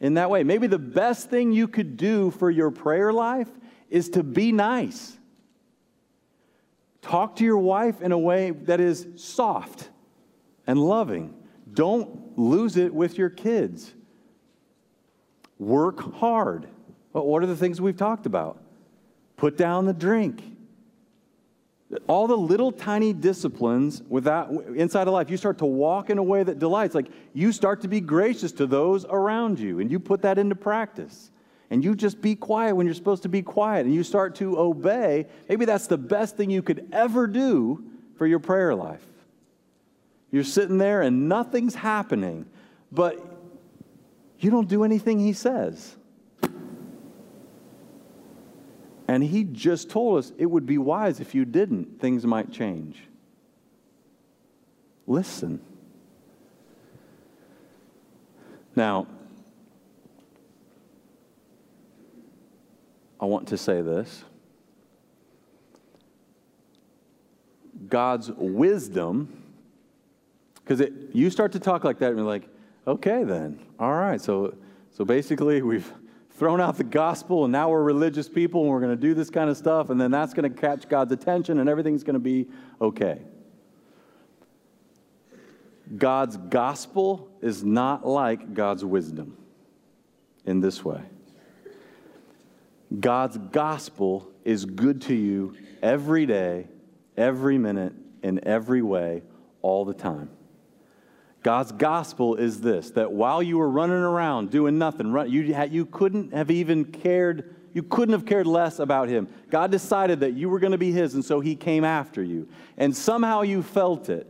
in 0.00 0.14
that 0.14 0.28
way. 0.28 0.44
Maybe 0.44 0.66
the 0.66 0.78
best 0.78 1.30
thing 1.30 1.52
you 1.52 1.68
could 1.68 1.96
do 1.96 2.30
for 2.32 2.50
your 2.50 2.70
prayer 2.70 3.12
life 3.12 3.48
is 3.88 4.10
to 4.10 4.22
be 4.22 4.52
nice. 4.52 5.16
Talk 7.00 7.36
to 7.36 7.44
your 7.44 7.58
wife 7.58 8.02
in 8.02 8.12
a 8.12 8.18
way 8.18 8.50
that 8.50 8.80
is 8.80 9.06
soft 9.16 9.88
and 10.66 10.78
loving. 10.78 11.34
Don't 11.72 12.36
lose 12.36 12.76
it 12.76 12.92
with 12.92 13.16
your 13.16 13.30
kids. 13.30 13.94
Work 15.58 16.14
hard. 16.14 16.66
But 17.12 17.26
what 17.26 17.42
are 17.42 17.46
the 17.46 17.56
things 17.56 17.80
we've 17.80 17.96
talked 17.96 18.26
about? 18.26 18.60
Put 19.36 19.56
down 19.56 19.86
the 19.86 19.92
drink. 19.92 20.42
All 22.08 22.26
the 22.26 22.36
little 22.36 22.72
tiny 22.72 23.12
disciplines 23.12 24.02
without, 24.08 24.50
inside 24.74 25.06
of 25.06 25.14
life, 25.14 25.30
you 25.30 25.36
start 25.36 25.58
to 25.58 25.66
walk 25.66 26.10
in 26.10 26.18
a 26.18 26.22
way 26.22 26.42
that 26.42 26.58
delights. 26.58 26.94
Like 26.94 27.06
you 27.32 27.52
start 27.52 27.82
to 27.82 27.88
be 27.88 28.00
gracious 28.00 28.52
to 28.52 28.66
those 28.66 29.04
around 29.04 29.58
you, 29.58 29.80
and 29.80 29.90
you 29.90 30.00
put 30.00 30.22
that 30.22 30.38
into 30.38 30.56
practice. 30.56 31.30
And 31.70 31.82
you 31.82 31.94
just 31.94 32.20
be 32.20 32.34
quiet 32.34 32.74
when 32.76 32.86
you're 32.86 32.94
supposed 32.94 33.22
to 33.24 33.28
be 33.28 33.42
quiet, 33.42 33.86
and 33.86 33.94
you 33.94 34.02
start 34.02 34.36
to 34.36 34.58
obey. 34.58 35.26
Maybe 35.48 35.64
that's 35.64 35.86
the 35.86 35.98
best 35.98 36.36
thing 36.36 36.50
you 36.50 36.62
could 36.62 36.88
ever 36.92 37.26
do 37.26 37.84
for 38.16 38.26
your 38.26 38.38
prayer 38.38 38.74
life. 38.74 39.04
You're 40.30 40.44
sitting 40.44 40.78
there 40.78 41.02
and 41.02 41.28
nothing's 41.28 41.74
happening, 41.74 42.46
but 42.92 43.25
you 44.38 44.50
don't 44.50 44.68
do 44.68 44.84
anything 44.84 45.18
he 45.18 45.32
says. 45.32 45.96
And 49.08 49.22
he 49.22 49.44
just 49.44 49.88
told 49.88 50.18
us 50.18 50.32
it 50.36 50.46
would 50.46 50.66
be 50.66 50.78
wise 50.78 51.20
if 51.20 51.34
you 51.34 51.44
didn't, 51.44 52.00
things 52.00 52.26
might 52.26 52.50
change. 52.50 53.00
Listen. 55.06 55.60
Now, 58.74 59.06
I 63.20 63.24
want 63.24 63.48
to 63.48 63.56
say 63.56 63.80
this 63.80 64.24
God's 67.88 68.30
wisdom, 68.32 69.42
because 70.56 70.82
you 71.12 71.30
start 71.30 71.52
to 71.52 71.60
talk 71.60 71.84
like 71.84 72.00
that 72.00 72.08
and 72.08 72.18
you're 72.18 72.26
like, 72.26 72.48
okay, 72.86 73.24
then, 73.24 73.60
all 73.78 73.94
right. 73.94 74.20
So, 74.20 74.56
so 74.90 75.04
basically, 75.04 75.62
we've 75.62 75.92
thrown 76.36 76.60
out 76.60 76.76
the 76.76 76.84
gospel 76.84 77.44
and 77.44 77.52
now 77.52 77.70
we're 77.70 77.82
religious 77.82 78.28
people 78.28 78.62
and 78.62 78.70
we're 78.70 78.80
going 78.80 78.94
to 78.94 79.00
do 79.00 79.14
this 79.14 79.30
kind 79.30 79.48
of 79.48 79.56
stuff 79.56 79.88
and 79.88 79.98
then 79.98 80.10
that's 80.10 80.34
going 80.34 80.50
to 80.50 80.60
catch 80.60 80.86
God's 80.86 81.10
attention 81.12 81.58
and 81.58 81.68
everything's 81.68 82.04
going 82.04 82.14
to 82.14 82.20
be 82.20 82.46
okay. 82.80 83.22
God's 85.96 86.36
gospel 86.36 87.30
is 87.40 87.64
not 87.64 88.06
like 88.06 88.52
God's 88.52 88.84
wisdom 88.84 89.36
in 90.44 90.60
this 90.60 90.84
way. 90.84 91.00
God's 93.00 93.38
gospel 93.38 94.30
is 94.44 94.64
good 94.64 95.02
to 95.02 95.14
you 95.14 95.56
every 95.82 96.26
day, 96.26 96.68
every 97.16 97.56
minute, 97.56 97.94
in 98.22 98.46
every 98.46 98.82
way, 98.82 99.22
all 99.62 99.84
the 99.84 99.94
time. 99.94 100.30
God's 101.46 101.70
gospel 101.70 102.34
is 102.34 102.60
this 102.60 102.90
that 102.90 103.12
while 103.12 103.40
you 103.40 103.58
were 103.58 103.70
running 103.70 103.94
around 103.94 104.50
doing 104.50 104.78
nothing, 104.78 105.12
run, 105.12 105.30
you, 105.30 105.42
you 105.70 105.86
couldn't 105.86 106.32
have 106.32 106.50
even 106.50 106.84
cared, 106.84 107.54
you 107.72 107.84
couldn't 107.84 108.14
have 108.14 108.26
cared 108.26 108.48
less 108.48 108.80
about 108.80 109.08
Him. 109.08 109.28
God 109.48 109.70
decided 109.70 110.18
that 110.20 110.32
you 110.32 110.48
were 110.48 110.58
going 110.58 110.72
to 110.72 110.76
be 110.76 110.90
His, 110.90 111.14
and 111.14 111.24
so 111.24 111.38
He 111.38 111.54
came 111.54 111.84
after 111.84 112.20
you. 112.20 112.48
And 112.76 112.96
somehow 112.96 113.42
you 113.42 113.62
felt 113.62 114.08
it. 114.08 114.26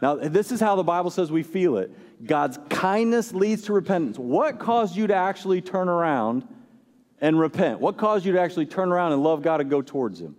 Now, 0.00 0.14
this 0.14 0.52
is 0.52 0.60
how 0.60 0.76
the 0.76 0.84
Bible 0.84 1.10
says 1.10 1.32
we 1.32 1.42
feel 1.42 1.76
it 1.76 1.90
God's 2.24 2.56
kindness 2.68 3.34
leads 3.34 3.62
to 3.62 3.72
repentance. 3.72 4.16
What 4.16 4.60
caused 4.60 4.94
you 4.94 5.08
to 5.08 5.14
actually 5.14 5.62
turn 5.62 5.88
around 5.88 6.46
and 7.20 7.36
repent? 7.36 7.80
What 7.80 7.96
caused 7.96 8.24
you 8.24 8.30
to 8.34 8.40
actually 8.40 8.66
turn 8.66 8.92
around 8.92 9.10
and 9.10 9.24
love 9.24 9.42
God 9.42 9.60
and 9.60 9.68
go 9.68 9.82
towards 9.82 10.20
Him? 10.20 10.36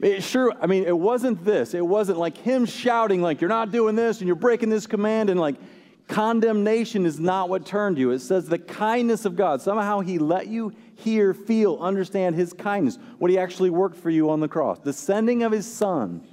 It 0.00 0.22
sure, 0.22 0.52
I 0.60 0.66
mean, 0.66 0.84
it 0.84 0.96
wasn't 0.96 1.44
this. 1.44 1.74
It 1.74 1.84
wasn't 1.84 2.18
like 2.18 2.38
him 2.38 2.64
shouting, 2.64 3.20
like, 3.20 3.40
you're 3.40 3.50
not 3.50 3.70
doing 3.70 3.96
this 3.96 4.18
and 4.18 4.26
you're 4.26 4.36
breaking 4.36 4.70
this 4.70 4.86
command, 4.86 5.28
and 5.28 5.38
like, 5.38 5.56
condemnation 6.08 7.04
is 7.06 7.20
not 7.20 7.48
what 7.48 7.66
turned 7.66 7.98
you. 7.98 8.10
It 8.10 8.20
says 8.20 8.48
the 8.48 8.58
kindness 8.58 9.24
of 9.24 9.36
God. 9.36 9.60
Somehow 9.60 10.00
he 10.00 10.18
let 10.18 10.46
you 10.48 10.72
hear, 10.96 11.34
feel, 11.34 11.78
understand 11.80 12.34
his 12.34 12.52
kindness, 12.52 12.98
what 13.18 13.30
he 13.30 13.38
actually 13.38 13.70
worked 13.70 13.96
for 13.96 14.10
you 14.10 14.30
on 14.30 14.40
the 14.40 14.48
cross, 14.48 14.78
the 14.78 14.92
sending 14.92 15.42
of 15.42 15.52
his 15.52 15.70
son 15.70 16.26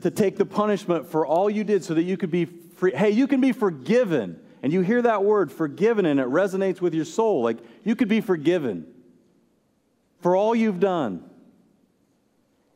to 0.00 0.10
take 0.10 0.36
the 0.36 0.46
punishment 0.46 1.10
for 1.10 1.26
all 1.26 1.50
you 1.50 1.64
did 1.64 1.82
so 1.82 1.94
that 1.94 2.04
you 2.04 2.16
could 2.16 2.30
be 2.30 2.44
free. 2.44 2.92
Hey, 2.92 3.10
you 3.10 3.26
can 3.26 3.40
be 3.40 3.52
forgiven. 3.52 4.40
And 4.62 4.72
you 4.72 4.80
hear 4.80 5.02
that 5.02 5.22
word, 5.22 5.52
forgiven, 5.52 6.06
and 6.06 6.18
it 6.18 6.26
resonates 6.26 6.80
with 6.80 6.94
your 6.94 7.04
soul. 7.04 7.42
Like, 7.42 7.58
you 7.84 7.94
could 7.94 8.08
be 8.08 8.20
forgiven 8.20 8.86
for 10.26 10.34
all 10.34 10.56
you've 10.56 10.80
done. 10.80 11.22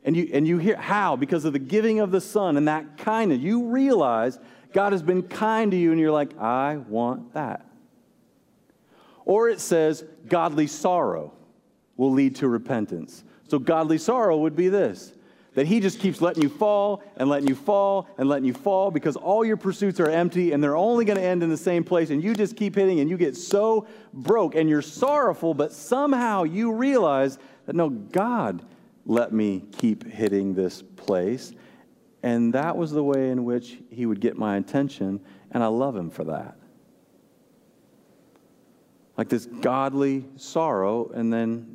And 0.05 0.15
you, 0.15 0.29
and 0.31 0.47
you 0.47 0.57
hear 0.57 0.77
how? 0.77 1.17
Because 1.17 1.43
of 1.43 1.51
the 1.51 1.59
giving 1.59 1.99
of 1.99 2.09
the 2.09 2.21
Son 2.21 2.55
and 2.55 2.69
that 2.69 2.97
kindness. 2.97 3.39
You 3.39 3.65
realize 3.65 4.39
God 4.71 4.93
has 4.93 5.03
been 5.03 5.21
kind 5.23 5.69
to 5.71 5.77
you, 5.77 5.91
and 5.91 5.99
you're 5.99 6.13
like, 6.13 6.39
I 6.39 6.77
want 6.77 7.33
that. 7.33 7.65
Or 9.25 9.49
it 9.49 9.59
says, 9.59 10.05
godly 10.29 10.65
sorrow 10.65 11.33
will 11.97 12.13
lead 12.13 12.37
to 12.37 12.47
repentance. 12.47 13.21
So, 13.49 13.59
godly 13.59 13.97
sorrow 13.97 14.37
would 14.37 14.55
be 14.55 14.69
this 14.69 15.11
that 15.53 15.67
He 15.67 15.79
just 15.79 15.99
keeps 15.99 16.21
letting 16.21 16.43
you 16.43 16.49
fall 16.49 17.03
and 17.17 17.29
letting 17.29 17.47
you 17.47 17.55
fall 17.55 18.07
and 18.17 18.29
letting 18.29 18.45
you 18.45 18.53
fall 18.53 18.91
because 18.91 19.15
all 19.15 19.43
your 19.43 19.57
pursuits 19.57 19.99
are 19.99 20.09
empty 20.09 20.53
and 20.53 20.63
they're 20.63 20.77
only 20.77 21.03
going 21.03 21.17
to 21.17 21.23
end 21.23 21.43
in 21.43 21.49
the 21.49 21.57
same 21.57 21.83
place. 21.83 22.09
And 22.09 22.23
you 22.23 22.33
just 22.33 22.55
keep 22.55 22.75
hitting 22.75 22.99
and 22.99 23.09
you 23.09 23.17
get 23.17 23.35
so 23.35 23.87
broke 24.13 24.55
and 24.55 24.69
you're 24.69 24.81
sorrowful, 24.81 25.53
but 25.53 25.73
somehow 25.73 26.43
you 26.43 26.71
realize 26.71 27.37
that 27.65 27.75
no, 27.75 27.89
God 27.89 28.63
let 29.05 29.33
me 29.33 29.63
keep 29.77 30.05
hitting 30.05 30.53
this 30.53 30.81
place. 30.81 31.53
And 32.23 32.53
that 32.53 32.77
was 32.77 32.91
the 32.91 33.03
way 33.03 33.29
in 33.29 33.43
which 33.45 33.79
He 33.89 34.05
would 34.05 34.21
get 34.21 34.37
my 34.37 34.57
attention, 34.57 35.19
and 35.51 35.63
I 35.63 35.67
love 35.67 35.95
Him 35.95 36.09
for 36.09 36.23
that. 36.25 36.55
Like 39.17 39.27
this 39.27 39.45
godly 39.45 40.25
sorrow, 40.37 41.09
and 41.13 41.33
then 41.33 41.70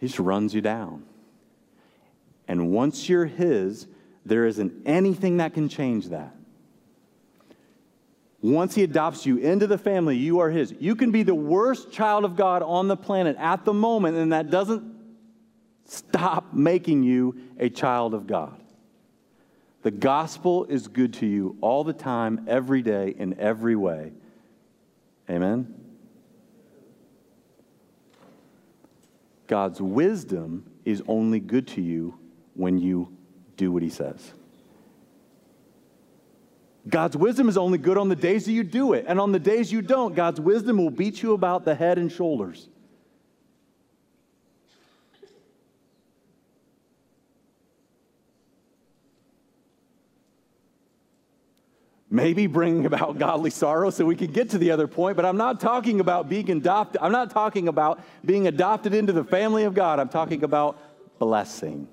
He 0.00 0.06
just 0.06 0.18
runs 0.18 0.54
you 0.54 0.62
down. 0.62 1.04
And 2.48 2.72
once 2.72 3.08
you're 3.08 3.26
His, 3.26 3.86
there 4.24 4.46
isn't 4.46 4.72
anything 4.86 5.36
that 5.36 5.54
can 5.54 5.68
change 5.68 6.08
that. 6.08 6.34
Once 8.40 8.74
He 8.74 8.82
adopts 8.82 9.26
you 9.26 9.36
into 9.36 9.66
the 9.66 9.76
family, 9.76 10.16
you 10.16 10.38
are 10.38 10.48
His. 10.48 10.74
You 10.80 10.96
can 10.96 11.10
be 11.10 11.22
the 11.22 11.34
worst 11.34 11.92
child 11.92 12.24
of 12.24 12.34
God 12.34 12.62
on 12.62 12.88
the 12.88 12.96
planet 12.96 13.36
at 13.38 13.66
the 13.66 13.74
moment, 13.74 14.16
and 14.16 14.32
that 14.32 14.50
doesn't 14.50 14.82
stop 15.84 16.54
making 16.54 17.02
you 17.02 17.36
a 17.58 17.68
child 17.68 18.14
of 18.14 18.26
God. 18.26 18.58
The 19.82 19.90
gospel 19.90 20.64
is 20.64 20.88
good 20.88 21.14
to 21.14 21.26
you 21.26 21.58
all 21.60 21.84
the 21.84 21.92
time, 21.92 22.46
every 22.48 22.80
day, 22.80 23.14
in 23.16 23.38
every 23.38 23.76
way. 23.76 24.12
Amen? 25.28 25.79
God's 29.50 29.82
wisdom 29.82 30.64
is 30.84 31.02
only 31.08 31.40
good 31.40 31.66
to 31.68 31.80
you 31.80 32.16
when 32.54 32.78
you 32.78 33.16
do 33.56 33.72
what 33.72 33.82
he 33.82 33.90
says. 33.90 34.32
God's 36.88 37.16
wisdom 37.16 37.48
is 37.48 37.58
only 37.58 37.76
good 37.76 37.98
on 37.98 38.08
the 38.08 38.14
days 38.14 38.44
that 38.44 38.52
you 38.52 38.62
do 38.62 38.92
it. 38.92 39.06
And 39.08 39.18
on 39.18 39.32
the 39.32 39.40
days 39.40 39.72
you 39.72 39.82
don't, 39.82 40.14
God's 40.14 40.40
wisdom 40.40 40.78
will 40.78 40.90
beat 40.90 41.20
you 41.20 41.32
about 41.32 41.64
the 41.64 41.74
head 41.74 41.98
and 41.98 42.12
shoulders. 42.12 42.68
Maybe 52.10 52.46
bringing 52.46 52.86
about 52.86 53.18
godly 53.18 53.50
sorrow 53.50 53.90
so 53.90 54.04
we 54.04 54.16
can 54.16 54.32
get 54.32 54.50
to 54.50 54.58
the 54.58 54.70
other 54.70 54.88
point 54.88 55.16
but 55.16 55.24
i'm 55.24 55.36
not 55.36 55.60
talking 55.60 56.00
about 56.00 56.28
being 56.28 56.50
adopted 56.50 57.00
i'm 57.00 57.12
not 57.12 57.30
talking 57.30 57.68
about 57.68 58.00
being 58.24 58.46
adopted 58.46 58.92
into 58.92 59.12
the 59.12 59.24
family 59.24 59.64
of 59.64 59.74
god 59.74 59.98
i'm 60.00 60.08
talking 60.08 60.42
about 60.42 60.76
blessing. 61.20 61.86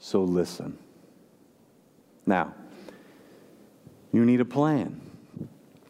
So 0.00 0.24
listen. 0.24 0.76
Now 2.26 2.54
you 4.10 4.24
need 4.24 4.40
a 4.40 4.44
plan. 4.44 5.00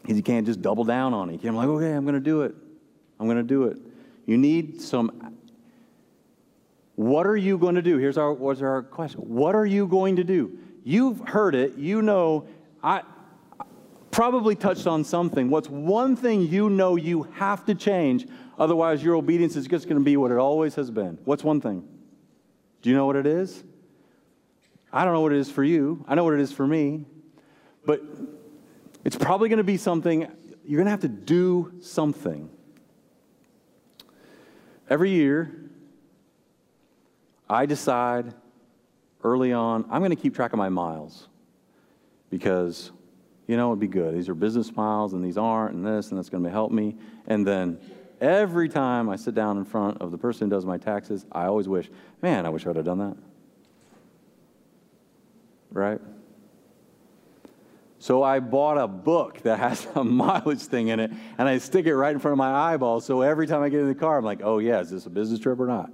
Because 0.01 0.17
you 0.17 0.23
can't 0.23 0.45
just 0.45 0.61
double 0.61 0.83
down 0.83 1.13
on 1.13 1.29
it. 1.29 1.33
You 1.33 1.39
can't 1.39 1.53
be 1.53 1.57
like 1.57 1.67
okay 1.67 1.93
i'm 1.93 2.03
going 2.03 2.13
to 2.13 2.19
do 2.19 2.43
it. 2.43 2.53
I'm 3.19 3.25
going 3.25 3.37
to 3.37 3.43
do 3.43 3.63
it. 3.63 3.77
You 4.27 4.37
need 4.37 4.81
some 4.81 5.35
what 6.99 7.25
are 7.25 7.37
you 7.37 7.57
going 7.57 7.75
to 7.75 7.81
do? 7.81 7.97
Here's 7.97 8.17
our, 8.17 8.33
what's 8.33 8.61
our 8.61 8.83
question. 8.83 9.21
What 9.21 9.55
are 9.55 9.65
you 9.65 9.87
going 9.87 10.17
to 10.17 10.25
do? 10.25 10.57
You've 10.83 11.21
heard 11.29 11.55
it. 11.55 11.77
You 11.77 12.01
know, 12.01 12.45
I 12.83 13.03
probably 14.11 14.53
touched 14.53 14.85
on 14.85 15.05
something. 15.05 15.49
What's 15.49 15.69
one 15.69 16.17
thing 16.17 16.41
you 16.41 16.69
know 16.69 16.97
you 16.97 17.23
have 17.35 17.65
to 17.67 17.73
change? 17.73 18.27
Otherwise, 18.57 19.01
your 19.01 19.15
obedience 19.15 19.55
is 19.55 19.65
just 19.65 19.85
going 19.85 19.97
to 19.97 20.03
be 20.03 20.17
what 20.17 20.29
it 20.29 20.37
always 20.37 20.75
has 20.75 20.91
been. 20.91 21.17
What's 21.23 21.41
one 21.41 21.61
thing? 21.61 21.87
Do 22.81 22.89
you 22.89 22.97
know 22.97 23.05
what 23.05 23.15
it 23.15 23.25
is? 23.25 23.63
I 24.91 25.05
don't 25.05 25.13
know 25.13 25.21
what 25.21 25.31
it 25.31 25.39
is 25.39 25.49
for 25.49 25.63
you. 25.63 26.03
I 26.05 26.15
know 26.15 26.25
what 26.25 26.33
it 26.33 26.41
is 26.41 26.51
for 26.51 26.67
me. 26.67 27.05
But 27.85 28.03
it's 29.05 29.15
probably 29.15 29.47
going 29.47 29.59
to 29.59 29.63
be 29.63 29.77
something, 29.77 30.27
you're 30.65 30.79
going 30.79 30.85
to 30.85 30.91
have 30.91 30.99
to 30.99 31.07
do 31.07 31.75
something. 31.79 32.49
Every 34.89 35.11
year, 35.11 35.58
I 37.49 37.65
decide 37.65 38.33
early 39.23 39.53
on, 39.53 39.85
I'm 39.89 40.01
going 40.01 40.11
to 40.11 40.21
keep 40.21 40.35
track 40.35 40.53
of 40.53 40.57
my 40.57 40.69
miles 40.69 41.27
because, 42.29 42.91
you 43.47 43.57
know, 43.57 43.69
it'd 43.69 43.79
be 43.79 43.87
good. 43.87 44.15
These 44.15 44.29
are 44.29 44.35
business 44.35 44.75
miles 44.75 45.13
and 45.13 45.23
these 45.23 45.37
aren't, 45.37 45.75
and 45.75 45.85
this, 45.85 46.09
and 46.09 46.17
that's 46.17 46.29
going 46.29 46.43
to 46.43 46.49
help 46.49 46.71
me. 46.71 46.95
And 47.27 47.45
then 47.45 47.79
every 48.21 48.69
time 48.69 49.09
I 49.09 49.15
sit 49.15 49.33
down 49.33 49.57
in 49.57 49.65
front 49.65 50.01
of 50.01 50.11
the 50.11 50.17
person 50.17 50.49
who 50.49 50.55
does 50.55 50.65
my 50.65 50.77
taxes, 50.77 51.25
I 51.31 51.45
always 51.45 51.67
wish, 51.67 51.89
man, 52.21 52.45
I 52.45 52.49
wish 52.49 52.65
I 52.65 52.69
would 52.69 52.75
have 52.75 52.85
done 52.85 52.99
that. 52.99 53.17
Right? 55.71 56.01
So 57.99 58.23
I 58.23 58.39
bought 58.39 58.77
a 58.77 58.87
book 58.87 59.41
that 59.41 59.59
has 59.59 59.85
a 59.95 60.03
mileage 60.05 60.61
thing 60.61 60.87
in 60.87 60.99
it, 60.99 61.11
and 61.37 61.49
I 61.49 61.57
stick 61.57 61.85
it 61.85 61.95
right 61.95 62.13
in 62.13 62.19
front 62.19 62.33
of 62.33 62.37
my 62.37 62.51
eyeball. 62.51 63.01
So 63.01 63.21
every 63.21 63.45
time 63.45 63.61
I 63.61 63.69
get 63.69 63.81
in 63.81 63.87
the 63.87 63.95
car, 63.95 64.17
I'm 64.17 64.25
like, 64.25 64.41
oh, 64.43 64.59
yeah, 64.59 64.79
is 64.79 64.89
this 64.89 65.05
a 65.05 65.09
business 65.09 65.39
trip 65.39 65.59
or 65.59 65.67
not? 65.67 65.91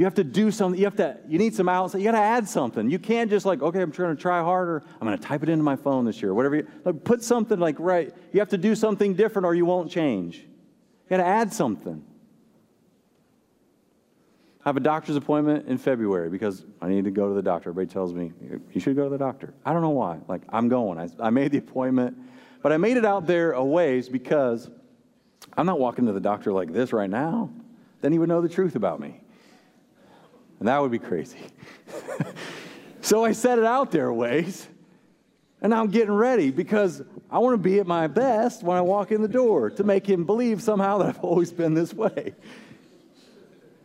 You 0.00 0.06
have 0.06 0.14
to 0.14 0.24
do 0.24 0.50
something. 0.50 0.78
You 0.78 0.86
have 0.86 0.96
to, 0.96 1.18
you 1.28 1.38
need 1.38 1.54
some 1.54 1.68
outside. 1.68 1.98
You 1.98 2.04
got 2.04 2.12
to 2.12 2.24
add 2.24 2.48
something. 2.48 2.88
You 2.88 2.98
can't 2.98 3.28
just 3.28 3.44
like, 3.44 3.60
okay, 3.60 3.82
I'm 3.82 3.92
trying 3.92 4.16
to 4.16 4.22
try 4.22 4.40
harder. 4.42 4.82
I'm 4.98 5.06
going 5.06 5.18
to 5.18 5.22
type 5.22 5.42
it 5.42 5.50
into 5.50 5.62
my 5.62 5.76
phone 5.76 6.06
this 6.06 6.22
year. 6.22 6.32
Whatever 6.32 6.56
you, 6.56 6.66
like, 6.86 7.04
put 7.04 7.22
something 7.22 7.58
like, 7.58 7.76
right. 7.78 8.10
You 8.32 8.40
have 8.40 8.48
to 8.48 8.56
do 8.56 8.74
something 8.74 9.12
different 9.12 9.44
or 9.44 9.54
you 9.54 9.66
won't 9.66 9.90
change. 9.90 10.38
You 10.38 11.10
got 11.10 11.18
to 11.18 11.26
add 11.26 11.52
something. 11.52 12.02
I 14.64 14.68
have 14.70 14.78
a 14.78 14.80
doctor's 14.80 15.16
appointment 15.16 15.68
in 15.68 15.76
February 15.76 16.30
because 16.30 16.64
I 16.80 16.88
need 16.88 17.04
to 17.04 17.10
go 17.10 17.28
to 17.28 17.34
the 17.34 17.42
doctor. 17.42 17.68
Everybody 17.68 17.92
tells 17.92 18.14
me, 18.14 18.32
you 18.72 18.80
should 18.80 18.96
go 18.96 19.04
to 19.04 19.10
the 19.10 19.18
doctor. 19.18 19.52
I 19.66 19.74
don't 19.74 19.82
know 19.82 19.90
why. 19.90 20.20
Like, 20.28 20.40
I'm 20.48 20.70
going. 20.70 20.98
I, 20.98 21.10
I 21.26 21.28
made 21.28 21.52
the 21.52 21.58
appointment, 21.58 22.16
but 22.62 22.72
I 22.72 22.78
made 22.78 22.96
it 22.96 23.04
out 23.04 23.26
there 23.26 23.52
a 23.52 23.62
ways 23.62 24.08
because 24.08 24.70
I'm 25.58 25.66
not 25.66 25.78
walking 25.78 26.06
to 26.06 26.12
the 26.12 26.20
doctor 26.20 26.54
like 26.54 26.72
this 26.72 26.90
right 26.94 27.10
now. 27.10 27.50
Then 28.00 28.12
he 28.12 28.18
would 28.18 28.30
know 28.30 28.40
the 28.40 28.48
truth 28.48 28.76
about 28.76 28.98
me. 28.98 29.20
And 30.60 30.68
that 30.68 30.80
would 30.80 30.92
be 30.92 30.98
crazy. 30.98 31.38
so 33.00 33.24
I 33.24 33.32
set 33.32 33.58
it 33.58 33.64
out 33.64 33.90
there 33.90 34.06
a 34.06 34.14
ways. 34.14 34.68
And 35.62 35.70
now 35.70 35.80
I'm 35.80 35.90
getting 35.90 36.12
ready 36.12 36.50
because 36.50 37.02
I 37.30 37.38
want 37.38 37.54
to 37.54 37.58
be 37.58 37.80
at 37.80 37.86
my 37.86 38.06
best 38.06 38.62
when 38.62 38.76
I 38.76 38.80
walk 38.82 39.10
in 39.10 39.20
the 39.20 39.28
door 39.28 39.70
to 39.70 39.84
make 39.84 40.08
him 40.08 40.24
believe 40.24 40.62
somehow 40.62 40.98
that 40.98 41.08
I've 41.08 41.20
always 41.20 41.52
been 41.52 41.74
this 41.74 41.92
way. 41.92 42.34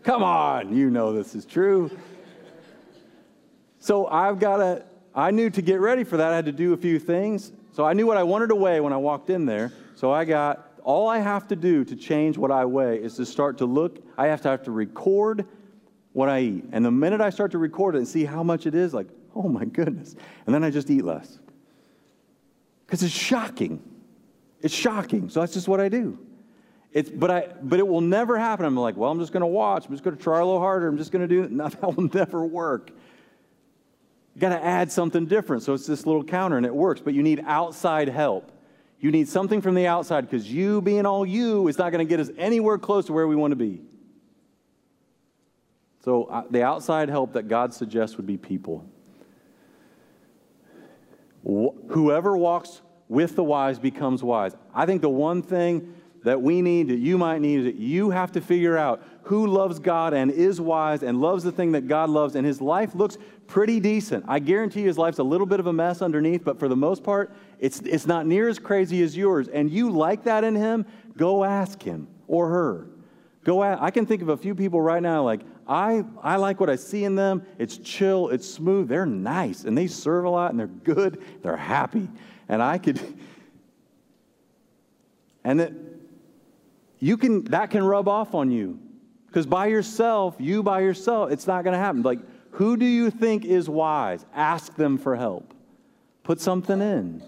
Come 0.04 0.22
on, 0.22 0.76
you 0.76 0.90
know 0.90 1.14
this 1.14 1.34
is 1.34 1.46
true. 1.46 1.90
So 3.80 4.08
I've 4.08 4.40
got 4.40 4.58
to, 4.58 4.86
I 5.14 5.32
knew 5.32 5.50
to 5.50 5.62
get 5.62 5.80
ready 5.80 6.04
for 6.04 6.18
that, 6.18 6.32
I 6.32 6.36
had 6.36 6.46
to 6.46 6.52
do 6.52 6.74
a 6.74 6.78
few 6.78 7.00
things. 7.00 7.52
So 7.72 7.84
I 7.84 7.94
knew 7.94 8.06
what 8.06 8.18
I 8.18 8.24
wanted 8.24 8.48
to 8.48 8.56
weigh 8.56 8.80
when 8.80 8.94
I 8.94 8.98
walked 8.98 9.30
in 9.30 9.46
there. 9.46 9.72
So 9.96 10.12
I 10.12 10.26
got, 10.26 10.80
all 10.84 11.08
I 11.08 11.20
have 11.20 11.48
to 11.48 11.56
do 11.56 11.84
to 11.86 11.96
change 11.96 12.38
what 12.38 12.52
I 12.52 12.66
weigh 12.66 12.98
is 12.98 13.16
to 13.16 13.26
start 13.26 13.58
to 13.58 13.66
look, 13.66 14.04
I 14.18 14.28
have 14.28 14.42
to 14.42 14.50
have 14.50 14.64
to 14.64 14.72
record 14.72 15.48
what 16.16 16.30
I 16.30 16.39
eat. 16.39 16.63
And 16.72 16.86
the 16.86 16.91
minute 16.91 17.20
I 17.20 17.30
start 17.30 17.51
to 17.51 17.57
record 17.57 17.93
it 17.93 17.97
and 17.97 18.07
see 18.07 18.24
how 18.24 18.41
much 18.41 18.66
it 18.66 18.74
is, 18.74 18.93
like, 18.93 19.07
oh 19.36 19.49
my 19.49 19.66
goodness. 19.66 20.16
And 20.45 20.55
then 20.55 20.63
I 20.63 20.70
just 20.70 20.89
eat 20.89 21.03
less. 21.03 21.39
Because 22.86 23.03
it's 23.03 23.13
shocking. 23.13 23.84
It's 24.61 24.74
shocking. 24.74 25.28
So 25.28 25.41
that's 25.41 25.53
just 25.53 25.68
what 25.68 25.82
I 25.82 25.89
do. 25.89 26.18
It's, 26.93 27.09
but, 27.09 27.30
I, 27.30 27.47
but 27.61 27.80
it 27.80 27.88
will 27.88 27.99
never 27.99 28.38
happen. 28.38 28.66
I'm 28.66 28.78
like, 28.78 28.95
well, 28.95 29.11
I'm 29.11 29.20
just 29.20 29.34
going 29.34 29.41
to 29.41 29.47
watch. 29.47 29.88
I'm 29.88 29.91
just 29.91 30.05
going 30.05 30.16
to 30.16 30.24
try 30.24 30.39
a 30.39 30.45
little 30.45 30.61
harder. 30.61 30.88
I'm 30.88 30.97
just 30.97 31.11
going 31.11 31.22
to 31.22 31.28
do 31.28 31.43
it. 31.43 31.51
No, 31.55 31.68
that 31.68 31.84
will 31.84 32.09
never 32.13 32.45
work. 32.45 32.91
You 34.36 34.39
got 34.39 34.49
to 34.57 34.63
add 34.63 34.89
something 34.93 35.26
different. 35.26 35.63
So 35.63 35.74
it's 35.74 35.86
this 35.86 36.05
little 36.05 36.24
counter 36.24 36.55
and 36.55 36.66
it 36.66 36.74
works. 36.74 37.01
But 37.01 37.13
you 37.13 37.24
need 37.24 37.43
outside 37.45 38.07
help. 38.07 38.53
You 39.01 39.11
need 39.11 39.28
something 39.28 39.61
from 39.61 39.76
the 39.76 39.86
outside 39.86 40.30
because 40.30 40.49
you 40.49 40.82
being 40.82 41.05
all 41.05 41.26
you 41.26 41.68
is 41.68 41.78
not 41.78 41.91
going 41.91 42.07
to 42.07 42.09
get 42.09 42.22
us 42.22 42.30
anywhere 42.38 42.78
close 42.78 43.05
to 43.07 43.13
where 43.13 43.28
we 43.28 43.36
want 43.36 43.51
to 43.51 43.57
be. 43.57 43.82
So 46.06 46.26
uh, 46.26 46.43
the 46.51 46.62
outside 46.62 47.10
help 47.10 47.34
that 47.34 47.47
God 47.47 47.74
suggests 47.74 48.16
would 48.18 48.28
be 48.28 48.38
people. 48.38 48.86
Wh- 51.43 51.74
whoever 51.89 52.38
walks 52.38 52.84
with 53.10 53.36
the 53.36 53.43
wise 53.43 53.80
becomes 53.80 54.22
wise. 54.22 54.56
I 54.72 54.86
think 54.86 55.01
the 55.01 55.10
one 55.10 55.41
thing 55.41 55.95
that 56.24 56.39
we 56.39 56.62
need, 56.62 56.89
that 56.89 56.99
you 56.99 57.18
might 57.18 57.41
need, 57.41 57.62
is 57.62 57.66
that 57.66 57.78
you 57.78 58.12
have 58.12 58.32
to 58.34 58.41
figure 58.41 58.78
out 58.78 59.01
who 59.24 59.47
loves 59.47 59.80
God 59.80 60.14
and 60.14 60.30
is 60.30 60.62
wise 60.62 61.01
and 61.01 61.20
loves 61.20 61.43
the 61.43 61.51
thing 61.51 61.72
that 61.72 61.88
God 61.88 62.12
loves, 62.12 62.36
and 62.36 62.45
his 62.45 62.62
life 62.62 62.93
looks 62.93 63.18
pretty 63.47 63.80
decent. 63.80 64.26
I 64.28 64.38
guarantee 64.38 64.82
you 64.82 64.88
his 64.88 64.99
life's 64.99 65.18
a 65.18 65.24
little 65.24 65.47
bit 65.47 65.60
of 65.60 65.66
a 65.66 65.74
mess 65.74 66.03
underneath, 66.03 66.43
but 66.43 66.60
for 66.60 66.68
the 66.68 66.76
most 66.76 67.03
part, 67.03 67.34
it's, 67.58 67.80
it's 67.80 68.06
not 68.06 68.28
near 68.28 68.47
as 68.47 68.60
crazy 68.60 69.01
as 69.01 69.18
yours. 69.18 69.47
And 69.47 69.72
you 69.72 69.89
like 69.89 70.26
that 70.26 70.43
in 70.43 70.53
him, 70.53 70.86
go 71.18 71.43
ask 71.43 71.82
him 71.82 72.08
or 72.28 72.49
her. 72.49 72.88
Go 73.43 73.64
ask, 73.64 73.82
I 73.82 73.89
can 73.89 74.06
think 74.06 74.22
of 74.22 74.30
a 74.30 74.38
few 74.38 74.53
people 74.53 74.80
right 74.80 75.01
now, 75.01 75.24
like, 75.24 75.41
I, 75.68 76.03
I 76.22 76.36
like 76.36 76.59
what 76.59 76.70
I 76.70 76.76
see 76.76 77.03
in 77.03 77.16
them. 77.16 77.45
It's 77.57 77.78
chill, 77.78 78.30
it's 78.30 78.49
smooth, 78.49 78.88
they're 78.88 79.05
nice, 79.05 79.63
and 79.63 79.78
they 79.78 79.88
serve 79.88 80.26
a 80.26 80.30
lot, 80.30 80.51
and 80.51 80.59
they're 80.59 80.68
good, 80.68 81.22
they're 81.41 81.57
happy. 81.57 82.07
And 82.47 82.61
I 82.61 82.78
could, 82.78 82.99
and 85.43 85.59
that 85.59 85.74
you 86.99 87.18
can, 87.18 87.43
that 87.45 87.72
can 87.72 87.84
rub 87.84 88.07
off 88.07 88.36
on 88.36 88.51
you. 88.51 88.80
Because 89.28 89.45
by 89.45 89.68
yourself, 89.68 90.36
you 90.39 90.63
by 90.63 90.80
yourself, 90.80 91.32
it's 91.32 91.45
not 91.45 91.63
going 91.63 91.74
to 91.74 91.80
happen. 91.80 92.03
Like, 92.03 92.20
who 92.51 92.78
do 92.78 92.86
you 92.86 93.11
think 93.11 93.43
is 93.43 93.70
wise? 93.70 94.26
Ask 94.34 94.76
them 94.76 94.97
for 94.97 95.16
help. 95.16 95.53
Put 96.24 96.39
something 96.39 96.82
in. 96.82 97.22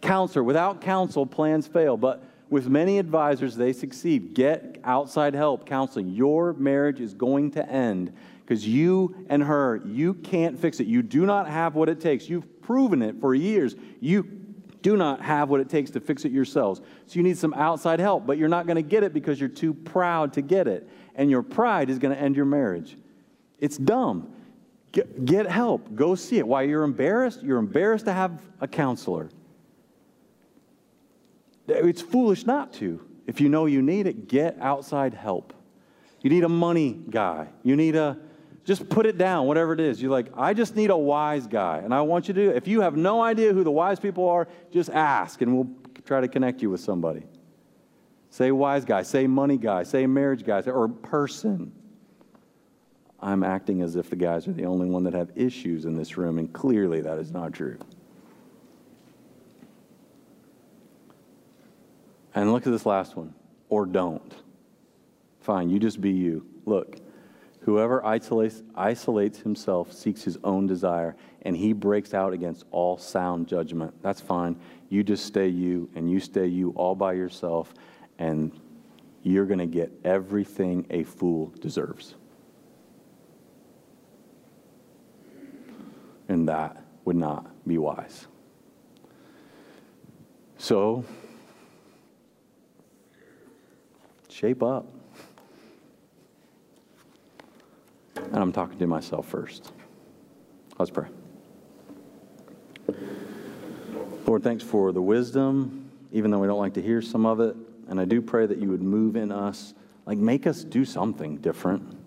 Counselor. 0.00 0.44
Without 0.44 0.80
counsel, 0.80 1.26
plans 1.26 1.66
fail. 1.66 1.96
But 1.96 2.22
with 2.50 2.68
many 2.68 2.98
advisors, 2.98 3.54
they 3.54 3.72
succeed. 3.72 4.34
Get 4.34 4.80
outside 4.84 5.34
help, 5.34 5.66
counseling. 5.66 6.08
Your 6.08 6.52
marriage 6.54 7.00
is 7.00 7.14
going 7.14 7.52
to 7.52 7.68
end 7.68 8.12
because 8.40 8.66
you 8.66 9.24
and 9.28 9.42
her, 9.44 9.80
you 9.86 10.14
can't 10.14 10.58
fix 10.58 10.80
it. 10.80 10.88
You 10.88 11.02
do 11.02 11.24
not 11.24 11.48
have 11.48 11.76
what 11.76 11.88
it 11.88 12.00
takes. 12.00 12.28
You've 12.28 12.60
proven 12.60 13.02
it 13.02 13.20
for 13.20 13.34
years. 13.34 13.76
You 14.00 14.24
do 14.82 14.96
not 14.96 15.20
have 15.20 15.48
what 15.48 15.60
it 15.60 15.68
takes 15.68 15.90
to 15.92 16.00
fix 16.00 16.24
it 16.24 16.32
yourselves. 16.32 16.80
So 17.06 17.14
you 17.14 17.22
need 17.22 17.38
some 17.38 17.54
outside 17.54 18.00
help, 18.00 18.26
but 18.26 18.38
you're 18.38 18.48
not 18.48 18.66
going 18.66 18.76
to 18.76 18.82
get 18.82 19.04
it 19.04 19.12
because 19.12 19.38
you're 19.38 19.48
too 19.48 19.72
proud 19.72 20.32
to 20.32 20.42
get 20.42 20.66
it. 20.66 20.88
And 21.14 21.30
your 21.30 21.42
pride 21.42 21.90
is 21.90 21.98
going 21.98 22.14
to 22.14 22.20
end 22.20 22.34
your 22.34 22.46
marriage. 22.46 22.96
It's 23.60 23.76
dumb. 23.76 24.34
Get, 24.92 25.46
help. 25.46 25.94
Go 25.94 26.16
see 26.16 26.38
it. 26.38 26.48
Why 26.48 26.62
you're 26.62 26.82
embarrassed? 26.82 27.42
You're 27.42 27.58
embarrassed 27.58 28.06
to 28.06 28.12
have 28.12 28.42
a 28.60 28.66
counselor. 28.66 29.30
It's 31.70 32.02
foolish 32.02 32.46
not 32.46 32.72
to. 32.74 33.06
If 33.26 33.40
you 33.40 33.48
know 33.48 33.66
you 33.66 33.82
need 33.82 34.06
it, 34.06 34.28
get 34.28 34.56
outside 34.60 35.14
help. 35.14 35.52
You 36.20 36.30
need 36.30 36.44
a 36.44 36.48
money 36.48 37.00
guy. 37.08 37.48
You 37.62 37.76
need 37.76 37.96
a 37.96 38.18
just 38.64 38.88
put 38.88 39.06
it 39.06 39.18
down, 39.18 39.46
whatever 39.46 39.72
it 39.72 39.80
is. 39.80 40.00
You're 40.00 40.10
like, 40.10 40.26
I 40.36 40.54
just 40.54 40.76
need 40.76 40.90
a 40.90 40.96
wise 40.96 41.46
guy. 41.46 41.78
And 41.78 41.94
I 41.94 42.02
want 42.02 42.28
you 42.28 42.34
to, 42.34 42.54
if 42.54 42.68
you 42.68 42.82
have 42.82 42.96
no 42.96 43.22
idea 43.22 43.52
who 43.52 43.64
the 43.64 43.70
wise 43.70 43.98
people 43.98 44.28
are, 44.28 44.46
just 44.70 44.90
ask 44.90 45.40
and 45.40 45.56
we'll 45.56 45.70
try 46.04 46.20
to 46.20 46.28
connect 46.28 46.62
you 46.62 46.70
with 46.70 46.80
somebody. 46.80 47.24
Say 48.28 48.52
wise 48.52 48.84
guy, 48.84 49.02
say 49.02 49.26
money 49.26 49.56
guy, 49.56 49.82
say 49.82 50.06
marriage 50.06 50.44
guy, 50.44 50.60
or 50.60 50.88
person. 50.88 51.72
I'm 53.18 53.42
acting 53.42 53.82
as 53.82 53.96
if 53.96 54.08
the 54.08 54.16
guys 54.16 54.46
are 54.46 54.52
the 54.52 54.66
only 54.66 54.88
one 54.88 55.04
that 55.04 55.14
have 55.14 55.30
issues 55.34 55.84
in 55.84 55.96
this 55.96 56.16
room, 56.16 56.38
and 56.38 56.52
clearly 56.52 57.00
that 57.00 57.18
is 57.18 57.32
not 57.32 57.52
true. 57.52 57.78
And 62.40 62.54
look 62.54 62.66
at 62.66 62.72
this 62.72 62.86
last 62.86 63.16
one. 63.16 63.34
Or 63.68 63.84
don't. 63.84 64.34
Fine, 65.40 65.68
you 65.68 65.78
just 65.78 66.00
be 66.00 66.10
you. 66.10 66.46
Look. 66.64 66.98
Whoever 67.60 68.02
isolates, 68.02 68.62
isolates 68.74 69.38
himself 69.40 69.92
seeks 69.92 70.22
his 70.22 70.38
own 70.42 70.66
desire, 70.66 71.16
and 71.42 71.54
he 71.54 71.74
breaks 71.74 72.14
out 72.14 72.32
against 72.32 72.64
all 72.70 72.96
sound 72.96 73.46
judgment. 73.46 73.92
That's 74.00 74.22
fine. 74.22 74.58
You 74.88 75.04
just 75.04 75.26
stay 75.26 75.48
you, 75.48 75.90
and 75.94 76.10
you 76.10 76.18
stay 76.18 76.46
you 76.46 76.70
all 76.76 76.94
by 76.94 77.12
yourself, 77.12 77.74
and 78.18 78.58
you're 79.22 79.44
going 79.44 79.58
to 79.58 79.66
get 79.66 79.92
everything 80.02 80.86
a 80.88 81.02
fool 81.04 81.52
deserves. 81.60 82.14
And 86.26 86.48
that 86.48 86.82
would 87.04 87.16
not 87.16 87.50
be 87.68 87.76
wise. 87.76 88.26
So, 90.56 91.04
shape 94.40 94.62
up. 94.62 94.86
And 98.16 98.36
I'm 98.36 98.52
talking 98.52 98.78
to 98.78 98.86
myself 98.86 99.28
first. 99.28 99.72
Let's 100.78 100.90
pray. 100.90 101.08
Lord, 104.26 104.42
thanks 104.42 104.64
for 104.64 104.92
the 104.92 105.02
wisdom, 105.02 105.90
even 106.10 106.30
though 106.30 106.38
we 106.38 106.46
don't 106.46 106.58
like 106.58 106.74
to 106.74 106.82
hear 106.82 107.02
some 107.02 107.26
of 107.26 107.40
it. 107.40 107.54
And 107.88 108.00
I 108.00 108.06
do 108.06 108.22
pray 108.22 108.46
that 108.46 108.58
you 108.58 108.70
would 108.70 108.82
move 108.82 109.16
in 109.16 109.30
us, 109.30 109.74
like 110.06 110.16
make 110.16 110.46
us 110.46 110.64
do 110.64 110.86
something 110.86 111.36
different, 111.38 111.98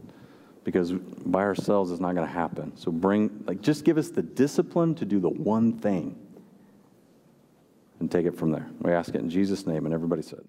because 0.64 0.92
by 0.92 1.44
ourselves 1.44 1.92
it's 1.92 2.02
not 2.02 2.16
going 2.16 2.26
to 2.26 2.34
happen. 2.34 2.76
So 2.78 2.92
bring, 2.92 3.44
like, 3.46 3.62
just 3.62 3.84
give 3.84 3.98
us 4.00 4.10
the 4.10 4.24
discipline 4.24 4.96
to 4.96 5.06
do 5.06 5.20
the 5.20 5.30
one 5.30 5.74
thing 5.74 6.18
and 8.00 8.10
take 8.10 8.26
it 8.26 8.36
from 8.36 8.52
there. 8.52 8.68
We 8.80 8.92
ask 8.92 9.14
it 9.14 9.22
in 9.22 9.30
Jesus' 9.30 9.68
name, 9.68 9.86
and 9.86 9.94
everybody 9.94 10.24
said. 10.24 10.44